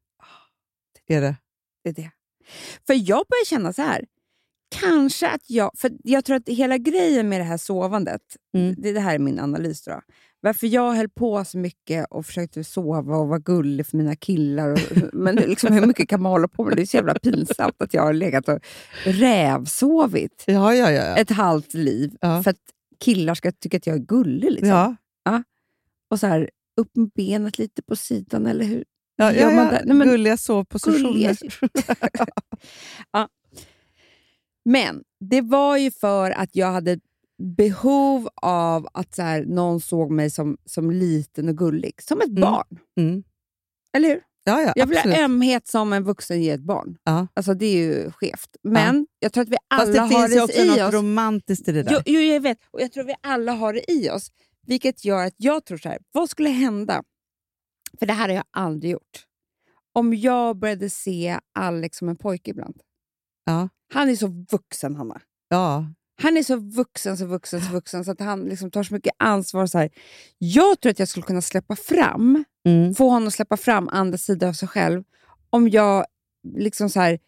Är 1.07 1.21
det? 1.21 1.35
Det 1.83 1.89
är 1.89 1.93
det. 1.93 2.11
För 2.87 2.93
jag 2.93 3.25
börjar 3.29 3.45
känna 3.45 3.73
så 3.73 3.81
här. 3.81 4.05
Kanske 4.79 5.27
att 5.29 5.49
jag... 5.49 5.71
För 5.77 5.91
jag 6.03 6.25
tror 6.25 6.35
att 6.37 6.49
hela 6.49 6.77
grejen 6.77 7.29
med 7.29 7.39
det 7.39 7.43
här 7.45 7.57
sovandet, 7.57 8.21
Mm. 8.57 8.75
det, 8.77 8.91
det 8.91 8.99
här 8.99 9.15
är 9.15 9.19
min 9.19 9.39
analys. 9.39 9.83
Då. 9.83 10.01
Varför 10.41 10.67
jag 10.67 10.93
höll 10.93 11.09
på 11.09 11.45
så 11.45 11.57
mycket 11.57 12.05
och 12.09 12.25
försökte 12.25 12.63
sova 12.63 13.17
och 13.17 13.27
vara 13.27 13.39
gullig 13.39 13.85
för 13.87 13.97
mina 13.97 14.15
killar. 14.15 14.69
Och, 14.71 14.79
men 15.13 15.35
liksom, 15.35 15.73
hur 15.73 15.85
mycket 15.85 16.09
kan 16.09 16.21
man 16.21 16.31
hålla 16.31 16.47
på 16.47 16.63
med? 16.65 16.75
Det 16.75 16.81
är 16.81 16.85
så 16.85 16.97
jävla 16.97 17.13
pinsamt 17.19 17.75
att 17.81 17.93
jag 17.93 18.01
har 18.01 18.13
legat 18.13 18.49
och 18.49 18.59
rävsovit 19.03 20.43
Ja, 20.47 20.73
ja, 20.75 20.91
ja. 20.91 21.03
ja. 21.03 21.15
ett 21.17 21.29
halvt 21.29 21.73
liv 21.73 22.11
Ja. 22.21 22.43
för 22.43 22.51
att 22.51 22.57
killar 22.99 23.35
ska 23.35 23.51
tycka 23.51 23.77
att 23.77 23.87
jag 23.87 23.95
är 23.95 23.99
gullig. 23.99 24.51
Liksom. 24.51 24.67
ja. 25.23 25.43
Och 26.09 26.19
så 26.19 26.27
här, 26.27 26.49
upp 26.81 26.95
med 26.95 27.09
benet 27.15 27.57
lite 27.57 27.81
på 27.83 27.95
sidan, 27.95 28.45
eller 28.45 28.65
hur? 28.65 28.83
Ja, 29.15 29.33
ja, 29.33 29.51
ja. 29.51 29.71
Nej, 29.85 29.95
men- 29.95 30.07
Gulliga 30.07 30.37
sovpositioner. 30.37 31.09
Gulliga- 31.09 31.35
Men 34.65 35.03
det 35.19 35.41
var 35.41 35.77
ju 35.77 35.91
för 35.91 36.31
att 36.31 36.55
jag 36.55 36.71
hade 36.71 36.99
behov 37.57 38.29
av 38.35 38.87
att 38.93 39.15
så 39.15 39.21
här, 39.21 39.45
någon 39.45 39.81
såg 39.81 40.11
mig 40.11 40.29
som, 40.29 40.57
som 40.65 40.91
liten 40.91 41.49
och 41.49 41.57
gullig. 41.57 42.01
Som 42.01 42.21
ett 42.21 42.27
Mm. 42.27 42.41
barn. 42.41 42.79
Mm. 42.99 43.23
Eller 43.97 44.09
hur? 44.09 44.21
Ja, 44.43 44.61
ja, 44.61 44.73
Jag 44.75 44.87
vill 44.87 44.97
absolut. 44.97 45.17
ha 45.17 45.23
ömhet 45.23 45.67
som 45.67 45.93
en 45.93 46.03
vuxen 46.03 46.41
ger 46.43 46.55
ett 46.55 46.61
barn. 46.63 46.97
Ja. 47.03 47.27
Alltså 47.33 47.53
Det 47.53 47.65
är 47.65 47.75
ju 47.75 48.11
skevt. 48.11 48.55
Men 48.63 49.07
jag 49.19 49.33
tror 49.33 49.41
att 49.43 49.49
vi 49.49 49.57
alla 49.67 49.81
Fast 49.83 49.93
det 49.93 49.99
har 49.99 50.09
finns 50.09 50.31
ju 50.31 50.35
det 50.35 50.41
också 50.41 50.61
i 50.61 50.67
något 50.67 50.79
oss. 50.87 50.93
romantiskt 50.93 51.67
i 51.67 51.71
det 51.71 51.83
där. 51.83 51.91
Jo, 51.93 51.99
jo, 52.05 52.19
jag 52.19 52.41
vet. 52.41 52.57
Och 52.71 52.81
jag 52.81 52.91
tror 52.91 53.03
att 53.03 53.09
vi 53.09 53.15
alla 53.21 53.51
har 53.51 53.73
det 53.73 53.91
i 53.91 54.09
oss. 54.09 54.31
Vilket 54.67 55.05
gör 55.05 55.25
att 55.25 55.33
jag 55.37 55.65
tror 55.65 55.77
så 55.77 55.89
här, 55.89 55.99
vad 56.11 56.29
skulle 56.29 56.49
hända? 56.49 57.03
För 57.99 58.05
det 58.05 58.13
här 58.13 58.29
har 58.29 58.35
jag 58.35 58.43
aldrig 58.51 58.91
gjort. 58.91 59.25
Om 59.93 60.13
jag 60.13 60.57
började 60.57 60.89
se 60.89 61.39
Alex 61.59 61.97
som 61.97 62.09
en 62.09 62.15
pojke 62.15 62.51
ibland. 62.51 62.81
Ja. 63.45 63.69
Han 63.95 64.09
är 64.09 64.15
så 64.15 64.45
vuxen, 64.51 64.95
Hanna. 64.95 65.21
Ja. 65.49 65.85
Han 66.21 66.37
är 66.37 66.43
så 66.43 66.55
vuxen, 66.55 67.17
så 67.17 67.25
vuxen, 67.25 67.61
så 67.61 67.71
vuxen 67.71 68.05
så 68.05 68.11
att 68.11 68.19
han 68.19 68.39
liksom 68.41 68.71
tar 68.71 68.83
så 68.83 68.93
mycket 68.93 69.13
ansvar. 69.19 69.65
Så 69.67 69.77
här. 69.77 69.89
Jag 70.37 70.79
tror 70.81 70.89
att 70.91 70.99
jag 70.99 71.07
skulle 71.07 71.25
kunna 71.25 71.41
släppa 71.41 71.75
fram, 71.75 72.43
Mm. 72.67 72.93
få 72.95 73.09
honom 73.09 73.27
att 73.27 73.33
släppa 73.33 73.57
fram 73.57 73.89
andra 73.89 74.17
sidor 74.17 74.47
av 74.47 74.53
sig 74.53 74.67
själv 74.67 75.03
om 75.49 75.69
jag 75.69 76.05
liksom 76.57 76.89
så 76.89 76.99
här, 76.99 77.19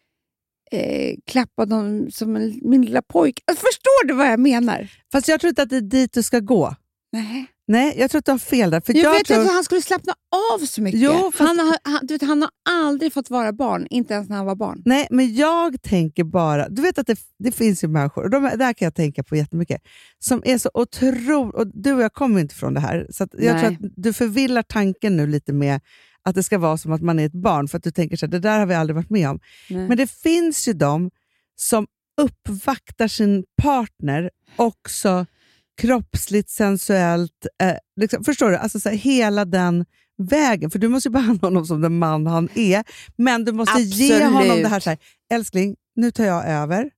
eh, 0.70 1.16
klappade 1.26 1.74
honom 1.74 2.10
som 2.10 2.36
en, 2.36 2.60
min 2.62 2.82
lilla 2.82 3.02
pojke. 3.02 3.42
Alltså, 3.46 3.66
förstår 3.66 4.06
du 4.06 4.14
vad 4.14 4.26
jag 4.26 4.40
menar? 4.40 4.92
Fast 5.12 5.28
jag 5.28 5.40
tror 5.40 5.48
inte 5.48 5.62
att 5.62 5.68
det 5.70 5.76
är 5.76 5.80
dit 5.80 6.12
du 6.12 6.22
ska 6.22 6.40
gå. 6.40 6.74
Nej. 7.12 7.46
Nej, 7.68 7.94
jag 7.98 8.10
tror 8.10 8.18
att 8.18 8.24
du 8.24 8.30
har 8.30 8.38
fel 8.38 8.70
där. 8.70 8.80
För 8.80 8.92
Jag, 8.92 9.04
jag 9.04 9.12
vet 9.12 9.26
tror... 9.26 9.40
att 9.40 9.52
han 9.52 9.64
skulle 9.64 9.82
slappna 9.82 10.12
av 10.54 10.58
så 10.66 10.82
mycket. 10.82 11.00
Jo, 11.00 11.12
fast- 11.12 11.38
han, 11.38 11.58
har, 11.58 11.78
han, 11.82 12.00
du 12.02 12.14
vet, 12.14 12.22
han 12.22 12.42
har 12.42 12.50
aldrig 12.70 13.12
fått 13.12 13.30
vara 13.30 13.52
barn, 13.52 13.86
inte 13.90 14.14
ens 14.14 14.28
när 14.28 14.36
han 14.36 14.46
var 14.46 14.54
barn. 14.54 14.82
Nej, 14.84 15.06
men 15.10 15.34
jag 15.34 15.82
tänker 15.82 16.24
bara... 16.24 16.68
Du 16.68 16.82
vet 16.82 16.98
att 16.98 17.06
det, 17.06 17.18
det 17.38 17.52
finns 17.52 17.84
ju 17.84 17.88
människor, 17.88 18.24
och 18.24 18.30
de, 18.30 18.42
där 18.42 18.72
kan 18.72 18.86
jag 18.86 18.94
tänka 18.94 19.22
på 19.22 19.36
jättemycket, 19.36 19.82
som 20.18 20.42
är 20.44 20.58
så 20.58 20.70
otroligt... 20.74 21.54
Och 21.54 21.66
du 21.74 21.92
och 21.92 22.02
jag 22.02 22.12
kommer 22.12 22.40
inte 22.40 22.54
från 22.54 22.74
det 22.74 22.80
här, 22.80 23.06
så 23.10 23.26
jag 23.32 23.54
Nej. 23.54 23.62
tror 23.62 23.72
att 23.72 23.92
du 23.96 24.12
förvillar 24.12 24.62
tanken 24.62 25.16
nu 25.16 25.26
lite 25.26 25.52
med 25.52 25.80
att 26.22 26.34
det 26.34 26.42
ska 26.42 26.58
vara 26.58 26.76
som 26.76 26.92
att 26.92 27.02
man 27.02 27.18
är 27.18 27.26
ett 27.26 27.32
barn, 27.32 27.68
för 27.68 27.78
att 27.78 27.84
du 27.84 27.90
tänker 27.90 28.16
så 28.16 28.26
här, 28.26 28.30
det 28.30 28.38
där 28.38 28.58
har 28.58 28.66
vi 28.66 28.74
aldrig 28.74 28.94
varit 28.94 29.10
med 29.10 29.30
om. 29.30 29.40
Nej. 29.70 29.88
Men 29.88 29.96
det 29.96 30.10
finns 30.10 30.68
ju 30.68 30.72
de 30.72 31.10
som 31.56 31.86
uppvaktar 32.20 33.08
sin 33.08 33.44
partner 33.62 34.30
också 34.56 35.26
kroppsligt, 35.78 36.50
sensuellt. 36.50 37.46
Eh, 37.62 37.74
liksom, 38.00 38.24
förstår 38.24 38.50
du? 38.50 38.56
Alltså 38.56 38.80
så 38.80 38.88
här, 38.88 38.96
hela 38.96 39.44
den 39.44 39.84
vägen. 40.18 40.70
För 40.70 40.78
du 40.78 40.88
måste 40.88 41.08
ju 41.08 41.12
behandla 41.12 41.46
honom 41.48 41.66
som 41.66 41.80
den 41.80 41.98
man 41.98 42.26
han 42.26 42.48
är. 42.54 42.84
Men 43.16 43.44
du 43.44 43.52
måste 43.52 43.80
ge 43.80 44.12
Absolut. 44.14 44.32
honom 44.32 44.62
det 44.62 44.68
här, 44.68 44.80
så 44.80 44.90
här, 44.90 44.98
älskling, 45.32 45.76
nu 45.96 46.10
tar 46.10 46.24
jag 46.24 46.46
över. 46.48 46.90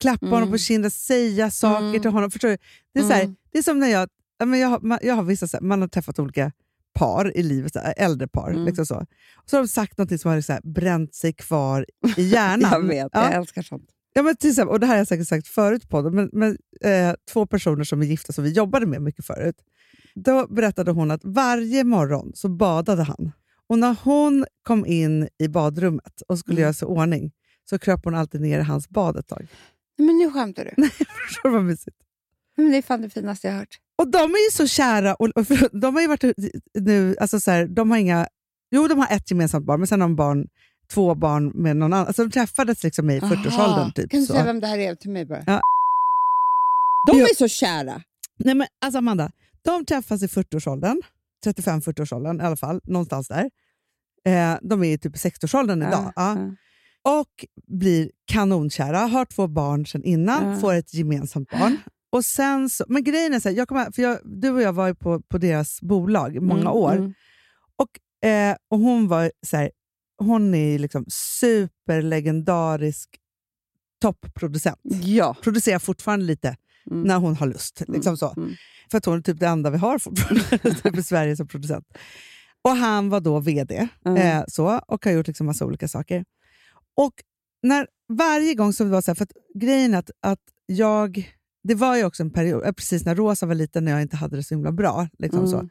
Klappa 0.00 0.26
Mm. 0.26 0.34
honom 0.34 0.50
på 0.50 0.58
kinden, 0.58 0.90
säga 0.90 1.50
saker 1.50 1.86
Mm. 1.88 2.00
till 2.02 2.10
honom. 2.10 2.30
Förstår 2.30 2.48
du? 2.48 2.56
Det 2.94 3.00
är, 3.00 3.04
så 3.04 3.12
här, 3.12 3.22
Mm. 3.22 3.36
det 3.52 3.58
är 3.58 3.62
som 3.62 3.78
när 3.78 3.88
jag, 3.88 4.08
men 4.44 4.58
jag, 4.60 4.68
har, 4.68 4.80
man, 4.80 4.98
jag 5.02 5.14
har 5.14 5.22
vissa, 5.22 5.48
så 5.48 5.56
här, 5.56 5.64
man 5.64 5.80
har 5.80 5.88
träffat 5.88 6.18
olika 6.18 6.52
par 6.94 7.36
i 7.36 7.42
livet, 7.42 7.72
så 7.72 7.78
här, 7.78 7.94
äldre 7.96 8.28
par. 8.28 8.50
Mm. 8.50 8.64
Liksom 8.64 8.86
så. 8.86 8.94
Och 8.96 9.50
så 9.50 9.56
har 9.56 9.62
de 9.62 9.68
sagt 9.68 9.98
något 9.98 10.20
som 10.20 10.30
har 10.30 10.40
så 10.40 10.58
bränt 10.64 11.14
sig 11.14 11.32
kvar 11.32 11.86
i 12.16 12.22
hjärnan. 12.28 12.70
Jag 12.72 12.82
vet, 12.88 13.08
Ja. 13.12 13.24
jag 13.24 13.34
älskar 13.34 13.62
sånt. 13.62 13.90
Ja, 14.16 14.22
men 14.22 14.36
till 14.36 14.50
exempel, 14.50 14.72
och 14.72 14.80
det 14.80 14.86
här 14.86 14.94
har 14.94 14.98
jag 14.98 15.06
säkert 15.08 15.26
sagt 15.28 15.48
förut 15.48 15.82
på 15.82 15.88
podden, 15.88 16.14
men, 16.14 16.30
men 16.32 16.56
eh, 16.80 17.14
två 17.32 17.46
personer 17.46 17.84
som 17.84 18.02
är 18.02 18.06
gifta 18.06 18.32
som 18.32 18.44
vi 18.44 18.50
jobbade 18.52 18.86
med 18.86 19.02
mycket 19.02 19.26
förut. 19.26 19.54
Då 20.14 20.46
berättade 20.46 20.90
hon 20.90 21.10
att 21.10 21.20
varje 21.24 21.84
morgon 21.84 22.32
så 22.34 22.48
badade 22.48 23.02
han. 23.02 23.32
Och 23.68 23.78
när 23.78 23.96
hon 24.04 24.46
kom 24.62 24.86
in 24.86 25.28
i 25.38 25.48
badrummet 25.48 26.22
och 26.28 26.38
skulle 26.38 26.54
Mm. 26.54 26.62
göra 26.62 26.72
sig 26.72 26.86
ordning 26.86 27.32
så 27.70 27.78
kröp 27.78 28.00
hon 28.04 28.14
alltid 28.14 28.40
ner 28.40 28.58
i 28.58 28.62
hans 28.62 28.88
bad 28.88 29.16
ett 29.16 29.26
tag. 29.28 29.46
Men 29.98 30.18
nu 30.18 30.30
skämtar 30.30 30.64
du. 30.76 30.88
Förstår 31.28 31.48
du 31.48 31.50
vad 31.50 31.64
mysigt? 31.64 31.96
Men 32.56 32.70
det 32.70 32.76
är 32.76 32.82
fan 32.82 33.02
det 33.02 33.10
finaste 33.10 33.46
jag 33.46 33.54
har 33.54 33.58
hört. 33.60 33.78
Och 33.98 34.10
de 34.10 34.18
är 34.18 34.44
ju 34.46 34.50
så 34.52 34.66
kära. 34.66 35.14
Och, 35.14 35.28
och 35.28 35.46
för, 35.46 35.80
de 35.80 35.94
har 35.94 36.02
ju 36.02 36.08
varit 36.08 36.24
nu, 36.74 37.16
alltså 37.20 37.40
så 37.40 37.50
här, 37.50 37.66
de 37.66 37.90
har 37.90 37.98
inga, 37.98 38.26
jo 38.70 38.88
de 38.88 38.98
har 38.98 39.16
ett 39.16 39.30
gemensamt 39.30 39.66
barn, 39.66 39.80
men 39.80 39.86
sen 39.86 40.00
har 40.00 40.08
de 40.08 40.16
barn, 40.16 40.46
två 40.94 41.14
barn 41.14 41.48
med 41.54 41.76
någon 41.76 41.92
annan. 41.92 42.06
Alltså 42.06 42.24
de 42.24 42.30
träffades 42.30 42.82
liksom 42.82 43.10
i 43.10 43.20
40-årsåldern. 43.20 43.92
Typ, 43.92 44.10
kan 44.10 44.20
du 44.20 44.26
så. 44.26 44.32
säga 44.32 44.44
vem 44.44 44.60
det 44.60 44.66
här 44.66 44.78
är 44.78 44.94
till 44.94 45.10
mig 45.10 45.26
bara? 45.26 45.42
Ja. 45.46 45.60
De 47.06 47.18
Ja. 47.18 47.24
är 47.24 47.34
så 47.34 47.48
kära. 47.48 48.02
Nej, 48.38 48.54
men 48.54 48.66
alltså 48.84 48.98
Amanda, 48.98 49.30
de 49.64 49.84
träffas 49.84 50.22
i 50.22 50.26
40-årsåldern, 50.26 51.02
35-40-årsåldern 51.46 52.40
i 52.40 52.44
alla 52.44 52.56
fall, 52.56 52.80
någonstans 52.84 53.28
där. 53.28 53.50
Eh, 54.26 54.58
de 54.62 54.84
är 54.84 54.92
i 54.92 54.98
typ 54.98 55.14
60-årsåldern 55.14 55.82
idag. 55.82 56.12
Ja. 56.16 56.36
Och 57.04 57.44
blir 57.78 58.10
kanonkära, 58.26 58.98
har 58.98 59.24
två 59.24 59.46
barn 59.46 59.86
sedan 59.86 60.04
innan, 60.04 60.50
Ja. 60.52 60.56
får 60.56 60.74
ett 60.74 60.94
gemensamt 60.94 61.50
barn. 61.50 61.76
Och 62.12 62.24
sen 62.24 62.68
så, 62.70 62.84
men 62.88 63.04
grejen 63.04 63.34
är 63.34 63.40
så 63.40 63.48
här, 63.48 63.56
jag 63.56 63.68
kommer, 63.68 63.90
för 63.92 64.02
jag, 64.02 64.18
du 64.24 64.50
och 64.50 64.62
jag 64.62 64.72
var 64.72 64.86
ju 64.86 64.94
på, 64.94 65.20
på 65.20 65.38
deras 65.38 65.80
bolag 65.80 66.36
i 66.36 66.40
många 66.40 66.60
Mm, 66.60 66.72
år. 66.72 66.92
mm. 66.96 67.12
Och, 67.76 68.28
eh, 68.28 68.56
och 68.70 68.78
hon 68.78 69.08
var 69.08 69.30
så 69.46 69.56
här, 69.56 69.70
hon 70.18 70.54
är 70.54 70.78
liksom 70.78 71.04
superlegendarisk 71.08 73.08
toppproducent. 74.00 74.78
Ja. 75.02 75.36
Producerar 75.42 75.78
fortfarande 75.78 76.24
lite 76.24 76.56
Mm. 76.90 77.02
när 77.02 77.16
hon 77.18 77.36
har 77.36 77.46
lust. 77.46 77.82
Liksom 77.88 78.16
så. 78.16 78.34
Mm. 78.36 78.52
För 78.90 78.98
att 78.98 79.04
hon 79.04 79.18
är 79.18 79.22
typ 79.22 79.40
det 79.40 79.46
enda 79.46 79.70
vi 79.70 79.78
har 79.78 79.98
fortfarande 79.98 80.74
typ 80.82 80.96
i 80.98 81.02
Sverige 81.02 81.36
som 81.36 81.48
producent. 81.48 81.86
Och 82.62 82.70
han 82.70 83.08
var 83.08 83.20
då 83.20 83.40
VD 83.40 83.88
Mm. 84.06 84.38
eh, 84.38 84.44
så, 84.48 84.80
och 84.88 85.04
har 85.04 85.12
gjort 85.12 85.26
liksom 85.26 85.46
massa 85.46 85.64
olika 85.64 85.88
saker. 85.88 86.24
Och 86.96 87.12
när, 87.62 87.86
varje 88.08 88.54
gång 88.54 88.72
som 88.72 88.86
det 88.86 88.92
var 88.92 89.00
så 89.00 89.10
här, 89.10 89.14
för 89.14 89.24
att 89.24 89.32
grejen 89.54 89.94
är 89.94 89.98
att, 89.98 90.10
att 90.20 90.40
jag, 90.66 91.32
det 91.64 91.74
var 91.74 91.96
ju 91.96 92.04
också 92.04 92.22
en 92.22 92.30
period, 92.30 92.66
eh, 92.66 92.72
precis 92.72 93.04
när 93.04 93.14
Rosa 93.14 93.46
var 93.46 93.54
liten, 93.54 93.84
när 93.84 93.92
jag 93.92 94.02
inte 94.02 94.16
hade 94.16 94.36
det 94.36 94.42
så 94.42 94.54
himla 94.54 94.72
bra. 94.72 95.08
Liksom 95.18 95.38
Mm. 95.38 95.50
så. 95.50 95.68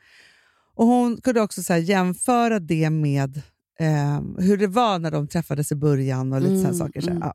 Och 0.76 0.86
Hon 0.86 1.22
kunde 1.22 1.42
också 1.42 1.64
så 1.64 1.76
jämföra 1.76 2.60
det 2.60 2.90
med 2.90 3.42
eh, 3.80 4.22
hur 4.38 4.58
det 4.58 4.68
var 4.68 5.00
när 5.00 5.12
de 5.12 5.28
träffades 5.28 5.72
i 5.72 5.76
början 5.76 6.34
och 6.34 6.42
lite 6.42 6.54
Mm, 6.54 6.62
såna 6.64 6.74
saker. 6.74 7.02
Så 7.02 7.10
mm. 7.10 7.22
ja. 7.24 7.34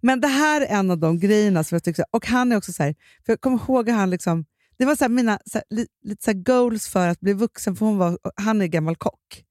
Men 0.00 0.20
det 0.20 0.28
här 0.28 0.60
är 0.60 0.66
en 0.66 0.90
av 0.90 0.98
de 0.98 1.18
grejerna 1.18 1.64
som 1.64 1.76
jag 1.76 1.84
tycker, 1.84 1.96
så 1.96 2.02
här- 2.02 2.16
och 2.16 2.26
han 2.26 2.52
är 2.52 2.56
också 2.56 2.72
så 2.72 2.82
här, 2.82 2.94
för 3.26 3.32
jag 3.32 3.40
kommer 3.40 3.56
ihåg 3.56 3.90
att 3.90 3.96
han 3.96 4.10
liksom, 4.10 4.44
det 4.78 4.84
var 4.84 4.96
så 4.96 5.08
mina 5.08 5.38
så 5.46 5.58
här, 5.58 5.64
li, 5.70 5.86
lite 6.04 6.24
så 6.24 6.32
goals 6.34 6.88
för 6.88 7.08
att 7.08 7.20
bli 7.20 7.32
vuxen, 7.32 7.76
för 7.76 7.86
hon 7.86 7.98
var, 7.98 8.18
han 8.36 8.62
är 8.62 8.66
gammal 8.66 8.96
kock. 8.96 9.44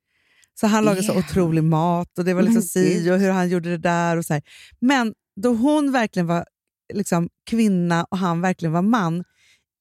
Så 0.60 0.68
han 0.68 0.86
lagade 0.86 1.04
så 1.04 1.12
Yeah. 1.12 1.26
otrolig 1.26 1.64
mat 1.64 2.18
och 2.18 2.26
det 2.26 2.34
var 2.34 2.42
liksom 2.42 2.62
si 2.62 3.12
och 3.12 3.20
hur 3.20 3.30
han 3.32 3.50
gjorde 3.50 3.70
det 3.70 3.78
där. 3.78 4.18
och 4.18 4.26
så 4.26 4.34
här. 4.34 4.44
Men 4.80 5.14
då 5.42 5.54
hon 5.54 5.92
verkligen 5.92 6.28
var 6.28 6.46
liksom 6.94 7.30
kvinna 7.50 8.04
och 8.12 8.18
han 8.18 8.42
verkligen 8.42 8.72
var 8.74 8.82
man, 8.82 9.24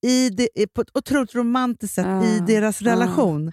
i 0.06 0.30
det, 0.30 0.48
i- 0.54 0.66
på 0.66 0.80
ett 0.80 0.88
otroligt 0.96 1.34
romantiskt 1.34 1.94
sätt 1.94 2.06
i 2.06 2.38
Ah, 2.40 2.44
deras 2.46 2.82
ah. 2.82 2.84
relation. 2.84 3.52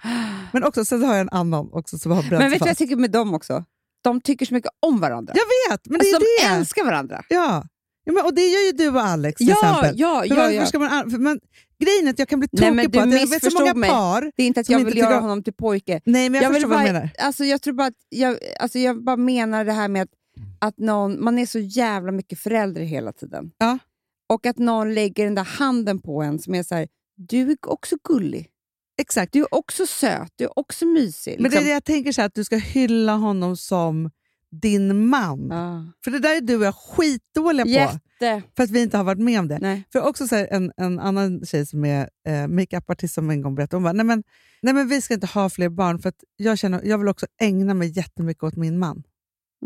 Men 0.52 0.64
också, 0.64 0.84
sen 0.84 1.02
har 1.04 1.12
jag 1.12 1.20
en 1.20 1.28
annan 1.28 1.68
också 1.72 1.98
som 1.98 2.12
har 2.12 2.22
bränt 2.22 2.30
Men 2.42 2.50
vet 2.50 2.52
du 2.52 2.58
vad 2.58 2.68
jag 2.68 2.76
tycker 2.78 2.96
med 2.96 3.10
dem 3.10 3.34
också? 3.34 3.64
De 4.04 4.20
tycker 4.20 4.46
så 4.46 4.54
mycket 4.54 4.70
om 4.86 5.00
varandra. 5.00 5.34
Jag 5.36 5.72
vet, 5.72 5.86
men 5.86 5.98
det 5.98 6.04
alltså, 6.04 6.16
är 6.16 6.42
de 6.48 6.48
det. 6.48 6.54
älskar 6.58 6.84
varandra. 6.84 7.22
Ja. 7.28 7.64
Ja, 8.04 8.12
men, 8.12 8.24
och 8.24 8.34
det 8.34 8.48
gör 8.48 8.66
ju 8.66 8.72
du 8.72 8.88
och 8.88 9.00
Alex 9.02 9.38
till 9.38 9.48
Ja, 9.48 9.54
exempel. 9.54 10.00
ja, 10.00 10.24
ja, 10.24 10.34
varför 10.36 10.52
ja. 10.52 10.66
ska 10.66 10.78
man, 10.78 10.88
an- 10.92 11.10
för 11.10 11.18
man, 11.18 11.40
grejen 11.84 12.06
är 12.06 12.10
att 12.10 12.18
jag 12.18 12.28
kan 12.28 12.38
bli 12.38 12.48
tokig 12.48 12.92
på 12.92 13.00
att 13.00 13.10
jag 13.20 13.26
vet 13.28 13.52
så 13.52 13.58
många 13.60 13.74
mig. 13.74 13.90
par... 13.90 14.32
Det 14.36 14.42
är 14.42 14.46
inte 14.46 14.60
att 14.60 14.68
jag 14.68 14.84
vill 14.84 14.96
göra 14.98 15.16
om- 15.16 15.22
honom 15.22 15.42
till 15.42 15.52
pojke. 15.52 16.00
Nej, 16.04 16.30
men 16.30 16.42
jag, 16.42 16.50
vill 16.50 16.54
förstår 16.62 16.68
vad 16.76 16.80
du 16.86 16.92
menar. 16.92 17.10
Alltså, 17.18 17.44
jag 17.44 17.62
tror 17.62 17.74
bara 17.74 17.86
att 17.86 17.94
jag, 18.08 18.38
alltså, 18.60 18.78
jag 18.78 19.04
bara 19.04 19.16
menar 19.16 19.64
det 19.64 19.72
här 19.72 19.88
med 19.88 20.02
att, 20.02 20.08
att 20.58 20.78
någon, 20.78 21.24
man 21.24 21.38
är 21.38 21.46
så 21.46 21.58
jävla 21.58 22.12
mycket 22.12 22.38
förälder 22.38 22.80
hela 22.82 23.12
tiden. 23.12 23.50
Ja. 23.58 23.78
Och 24.28 24.46
att 24.46 24.58
någon 24.58 24.94
lägger 24.94 25.24
den 25.24 25.34
där 25.34 25.44
handen 25.44 26.00
på 26.00 26.22
en 26.22 26.38
som 26.38 26.54
är 26.54 26.62
så 26.62 26.74
här, 26.74 26.88
du 27.16 27.50
är 27.50 27.56
också 27.66 27.96
gullig. 28.04 28.50
Exakt. 28.98 29.32
Du 29.32 29.40
är 29.40 29.54
också 29.54 29.86
söt, 29.86 30.32
du 30.36 30.44
är 30.44 30.58
också 30.58 30.86
mysig. 30.86 31.40
Men 31.40 31.42
det 31.42 31.48
är 31.48 31.50
liksom. 31.50 31.64
det 31.64 31.70
jag 31.70 31.84
tänker, 31.84 32.12
så 32.12 32.20
här, 32.20 32.26
att 32.26 32.34
du 32.34 32.44
ska 32.44 32.56
hylla 32.56 33.14
honom 33.14 33.56
som 33.56 34.10
din 34.50 35.08
man. 35.08 35.48
Ja. 35.50 35.92
För 36.04 36.10
det 36.10 36.18
där 36.18 36.36
är 36.36 36.40
du 36.40 36.56
och 36.56 36.64
jag 36.64 36.74
skitdåliga 36.74 37.64
på, 37.64 37.70
Jätte. 37.70 38.42
för 38.56 38.62
att 38.62 38.70
vi 38.70 38.82
inte 38.82 38.96
har 38.96 39.04
varit 39.04 39.20
med 39.20 39.40
om 39.40 39.48
det. 39.48 39.58
Nej. 39.58 39.84
För 39.92 40.00
också 40.00 40.28
så 40.28 40.36
här, 40.36 40.48
en, 40.50 40.72
en 40.76 40.98
annan 40.98 41.46
tjej 41.46 41.66
som 41.66 41.84
är 41.84 42.10
eh, 42.28 42.46
makeupartist 42.48 43.14
som 43.14 43.30
en 43.30 43.42
gång 43.42 43.54
berättade, 43.54 43.76
hon 43.76 43.82
bara, 43.82 43.92
nej 43.92 44.06
men, 44.06 44.22
nej 44.62 44.74
men 44.74 44.88
vi 44.88 45.00
ska 45.00 45.14
inte 45.14 45.26
ha 45.26 45.50
fler 45.50 45.68
barn 45.68 45.98
för 45.98 46.08
att 46.08 46.24
jag, 46.36 46.58
känner, 46.58 46.80
jag 46.84 46.98
vill 46.98 47.08
också 47.08 47.26
ägna 47.40 47.74
mig 47.74 47.88
jättemycket 47.88 48.42
åt 48.42 48.56
min 48.56 48.78
man. 48.78 49.02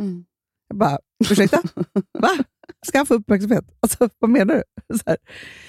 Mm. 0.00 0.24
Jag 0.68 0.78
bara, 0.78 0.98
ursäkta? 1.30 1.62
Va? 2.18 2.44
Ska 2.86 2.98
han 2.98 3.06
få 3.06 3.14
uppmärksamhet? 3.14 3.64
Alltså, 3.82 4.08
vad 4.18 4.30
menar 4.30 4.54
du? 4.54 4.62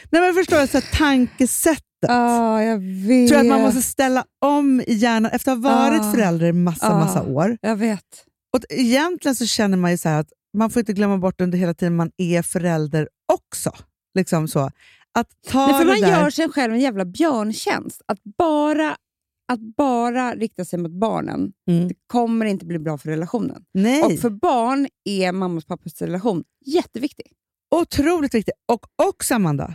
Nej, 0.09 0.21
men 0.21 0.33
förstår 0.33 0.61
du, 0.61 0.67
så 0.67 0.77
här, 0.77 0.97
tankesättet. 0.97 1.83
Ja, 2.07 2.63
jag 2.63 2.77
vet. 3.07 3.29
tror 3.29 3.39
att 3.39 3.45
man 3.45 3.61
måste 3.61 3.81
ställa 3.81 4.25
om 4.45 4.81
i 4.87 4.93
hjärnan 4.93 5.31
efter 5.31 5.51
att 5.51 5.63
ha 5.63 5.69
varit 5.71 6.01
Ah. 6.01 6.11
förälder 6.11 6.45
i 6.47 6.53
massa, 6.53 6.89
Ah. 6.89 6.99
massa 6.99 7.23
år. 7.23 7.57
Jag 7.61 7.75
vet. 7.75 8.25
Och 8.57 8.63
egentligen 8.69 9.35
så 9.35 9.45
känner 9.45 9.77
man 9.77 9.91
ju 9.91 9.97
så 9.97 10.09
här 10.09 10.19
att 10.19 10.29
man 10.57 10.69
får 10.69 10.79
inte 10.79 10.93
glömma 10.93 11.17
bort 11.17 11.41
under 11.41 11.57
hela 11.57 11.73
tiden 11.73 11.95
man 11.95 12.11
är 12.17 12.41
förälder 12.41 13.07
också. 13.33 13.71
Liksom 14.17 14.47
så. 14.47 14.71
Att 15.19 15.27
ta 15.47 15.67
Nej, 15.67 15.79
för 15.79 15.85
man 15.85 16.01
där, 16.01 16.09
gör 16.21 16.29
sig 16.29 16.49
själv 16.49 16.73
en 16.73 16.79
jävla 16.79 17.05
björntjänst. 17.05 18.01
Att 18.05 18.19
bara, 18.37 18.95
att 19.51 19.59
bara 19.77 20.35
rikta 20.35 20.65
sig 20.65 20.79
mot 20.79 20.91
barnen 20.91 21.53
Mm. 21.67 21.87
det 21.87 21.93
kommer 22.07 22.45
inte 22.45 22.65
bli 22.65 22.79
bra 22.79 22.97
för 22.97 23.09
relationen. 23.09 23.65
Nej, 23.73 24.03
Och 24.03 24.19
för 24.19 24.29
barn 24.29 24.87
är 25.05 25.31
mammas 25.31 25.63
och 25.63 25.67
pappas 25.67 26.01
relation 26.01 26.43
jätteviktig. 26.65 27.25
otroligt 27.75 28.33
viktigt. 28.33 28.55
Och 28.71 28.85
också 29.03 29.35
Amanda, 29.35 29.73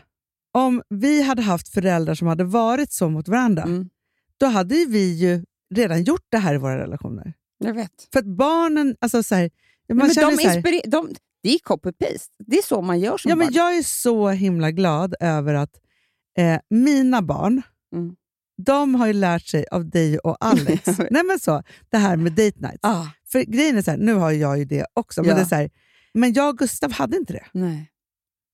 om 0.55 0.83
vi 0.89 1.23
hade 1.23 1.43
haft 1.43 1.69
föräldrar 1.69 2.15
som 2.15 2.29
hade 2.29 2.45
varit 2.45 2.93
så 2.93 3.09
mot 3.09 3.29
varandra, 3.29 3.63
Mm. 3.63 3.89
då 4.37 4.47
hade 4.47 4.75
vi 4.89 5.15
ju 5.15 5.45
redan 5.75 6.05
gjort 6.05 6.27
det 6.29 6.39
här 6.39 6.55
i 6.55 6.59
våra 6.59 6.79
relationer. 6.79 7.33
Jag 7.59 7.75
vet. 7.75 8.09
För 8.13 8.19
att 8.21 8.27
barnen, 8.27 8.97
alltså 9.01 9.23
så 9.23 9.35
här, 9.35 9.51
man 9.89 9.97
men 9.99 10.15
känner 10.15 10.31
de 10.31 10.37
så 10.37 10.49
här, 10.49 10.91
de, 10.91 11.15
det 11.43 11.55
är 11.55 11.59
copy-paste. 11.59 12.35
Det 12.39 12.57
är 12.59 12.63
så 12.63 12.83
man 12.83 13.01
gör 13.01 13.19
som 13.19 13.29
ja, 13.29 13.37
men 13.37 13.47
barn. 13.47 13.55
Jag 13.55 13.77
är 13.77 13.83
så 13.83 14.29
himla 14.29 14.71
glad 14.71 15.15
över 15.21 15.55
att 15.55 15.81
eh, 16.39 16.59
mina 16.71 17.23
barn, 17.23 17.63
Mm. 17.95 18.17
De 18.57 18.95
har 18.95 19.07
ju 19.07 19.13
lärt 19.13 19.47
sig 19.47 19.65
av 19.71 19.91
dig 19.91 20.19
och 20.19 20.37
Alex. 20.41 20.87
Nej, 21.11 21.23
men 21.25 21.39
så, 21.41 21.63
det 21.91 21.99
här 21.99 22.17
med 22.17 22.33
date 22.33 22.59
nights. 22.61 22.79
Ah, 22.83 23.07
För 23.33 23.43
grejen 23.43 23.77
är 23.77 23.83
så 23.83 23.91
här, 23.91 23.99
nu 23.99 24.15
har 24.15 24.31
jag 24.31 24.59
ju 24.59 24.65
det 24.65 24.87
också, 24.95 25.23
men, 25.23 25.29
Ja. 25.31 25.35
det 25.37 25.41
är 25.41 25.45
så 25.47 25.55
här, 25.55 25.71
men 26.15 26.33
jag 26.33 26.49
och 26.49 26.59
Gustav 26.59 26.93
hade 26.93 27.17
inte 27.17 27.33
det. 27.33 27.45
nej. 27.53 27.91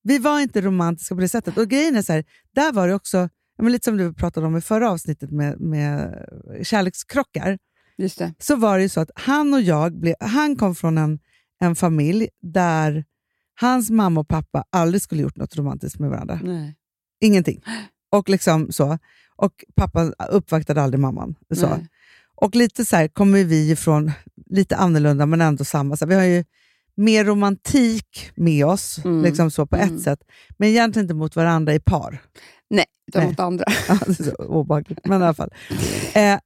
Vi 0.05 0.19
var 0.19 0.41
inte 0.41 0.61
romantiska 0.61 1.15
på 1.15 1.21
det 1.21 1.29
sättet. 1.29 1.59
Och 1.59 1.69
grejen 1.69 1.97
är 1.97 2.03
så 2.03 2.13
här, 2.13 2.25
där 2.55 2.73
var 2.73 2.89
det 2.89 2.95
också, 2.95 3.29
men 3.59 3.73
lite 3.73 3.85
som 3.85 3.97
du 3.97 4.15
pratade 4.15 4.47
om 4.47 4.57
i 4.57 4.61
förra 4.61 4.91
avsnittet 4.91 5.31
med, 5.31 5.61
med 5.61 6.25
kärlekskrockar, 6.63 7.59
Just 7.97 8.19
det. 8.19 8.35
så 8.39 8.57
var 8.57 8.77
det 8.77 8.83
ju 8.83 8.89
så 8.89 9.01
att 9.01 9.11
han 9.15 9.55
och 9.55 9.61
jag, 9.61 10.01
blev, 10.01 10.15
han 10.21 10.57
kom 10.57 10.75
från 10.75 10.99
en, 10.99 11.19
en 11.61 11.77
familj 11.77 12.29
där 12.43 13.05
hans 13.61 13.91
mamma 13.91 14.21
och 14.21 14.29
pappa 14.29 14.65
aldrig 14.71 15.03
skulle 15.03 15.23
gjort 15.23 15.37
något 15.37 15.57
romantiskt 15.57 15.99
med 15.99 16.11
varandra. 16.11 16.41
Nej. 16.43 16.77
Ingenting. 17.21 17.63
Och 18.13 18.29
liksom 18.29 18.73
så. 18.73 18.99
Och 19.37 19.65
pappa 19.77 20.03
uppvaktade 20.31 20.83
aldrig 20.83 21.01
mamman. 21.01 21.35
Så. 21.55 21.69
Nej. 21.69 21.87
Och 22.35 22.55
lite 22.57 22.85
så 22.85 22.97
här 22.97 23.09
kommer 23.09 23.45
vi 23.45 23.71
ifrån, 23.71 24.13
lite 24.51 24.77
annorlunda 24.77 25.27
men 25.27 25.41
ändå 25.41 25.65
samma. 25.65 25.97
Så 25.97 26.05
här, 26.05 26.09
vi 26.09 26.15
har 26.15 26.23
ju 26.25 26.45
mer 26.97 27.25
romantik 27.25 28.31
med 28.35 28.67
oss 28.67 28.99
Mm. 29.05 29.23
liksom 29.23 29.51
så 29.51 29.67
på 29.67 29.77
Mm. 29.77 29.97
ett 29.97 30.03
sätt, 30.03 30.19
men 30.59 30.69
egentligen 30.69 31.05
inte 31.05 31.15
mot 31.15 31.37
varandra 31.37 31.75
i 31.75 31.81
par. 31.81 32.23
Nej, 32.71 32.85
utan 33.09 33.25
mot 33.25 33.41
andra. 33.41 33.65
Ja, 33.89 33.99
det 34.07 34.21
är 34.21 34.25
så 34.25 34.31
obehagligt, 34.35 34.99
men 35.05 35.21
i 35.21 35.25
alla 35.25 35.35
fall. 35.35 35.51
Eh, 36.15 36.39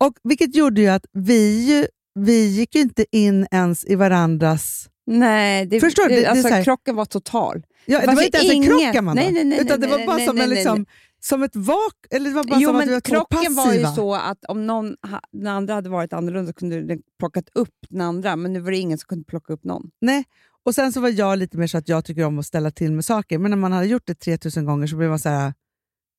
och 0.00 0.12
vilket 0.24 0.54
gjorde 0.56 0.80
ju 0.80 0.88
att 0.88 1.04
vi, 1.12 1.86
vi 2.14 2.46
gick 2.46 2.74
ju 2.74 2.80
inte 2.80 3.04
in 3.12 3.46
ens 3.50 3.84
i 3.84 3.94
varandras... 3.94 4.88
Nej, 5.06 5.66
det, 5.66 5.80
Förstår 5.80 6.02
du? 6.02 6.08
det, 6.08 6.14
Det- 6.14 6.20
det 6.20 6.30
alltså, 6.30 6.48
så 6.48 6.54
här- 6.54 6.64
krocken 6.64 6.96
var 6.96 7.04
total. 7.04 7.62
Ja, 7.86 8.00
det 8.00 8.06
var 8.06 8.14
ju 8.14 8.24
inte 8.24 8.38
ens 8.38 8.50
en 8.50 8.56
ingen- 8.56 8.68
krock, 8.70 8.94
Amanda. 8.94 9.22
Nej, 9.22 9.32
nej, 9.32 9.44
nej, 9.44 9.60
utan 9.60 9.80
det 9.80 9.86
nej, 9.86 9.98
var 9.98 10.06
bara 10.06 10.16
nej, 10.16 10.26
som, 10.26 10.38
en, 10.38 10.48
nej, 10.48 10.56
liksom, 10.58 10.86
som 11.20 11.42
ett 11.42 11.56
vak... 11.56 11.94
Eller 12.10 12.30
det 12.30 12.36
var 12.36 12.44
bara 12.44 12.60
Jo, 12.60 12.68
som 12.68 12.76
att 12.76 12.82
vi 12.82 12.86
men 12.86 12.94
var 12.94 13.00
två 13.00 13.14
krocken 13.14 13.54
var 13.54 13.74
ju 13.74 13.86
så 13.86 14.14
att 14.14 14.44
om 14.44 14.66
någon, 14.66 14.96
den 15.32 15.46
andra 15.46 15.74
hade 15.74 15.88
varit 15.88 16.12
annorlunda 16.12 16.52
så 16.52 16.54
kunde 16.54 16.82
den 16.82 17.02
plockat 17.18 17.48
upp 17.54 17.74
den 17.88 18.00
andra, 18.00 18.36
men 18.36 18.52
nu 18.52 18.60
var 18.60 18.70
det 18.70 18.76
ingen 18.76 18.98
som 18.98 19.06
kunde 19.06 19.24
plocka 19.24 19.52
upp 19.52 19.64
någon. 19.64 19.90
Nej. 20.00 20.24
Och 20.64 20.74
sen 20.74 20.92
så 20.92 21.00
var 21.00 21.08
jag 21.08 21.38
lite 21.38 21.58
mer 21.58 21.66
så 21.66 21.78
att 21.78 21.88
jag 21.88 22.04
tycker 22.04 22.24
om 22.24 22.38
att 22.38 22.46
ställa 22.46 22.70
till 22.70 22.92
med 22.92 23.04
saker, 23.04 23.38
men 23.38 23.50
när 23.50 23.58
man 23.58 23.72
hade 23.72 23.86
gjort 23.86 24.06
det 24.06 24.14
3000 24.14 24.64
gånger 24.64 24.86
så 24.86 24.96
blev 24.96 25.10
man 25.10 25.18
så 25.18 25.28
här, 25.28 25.54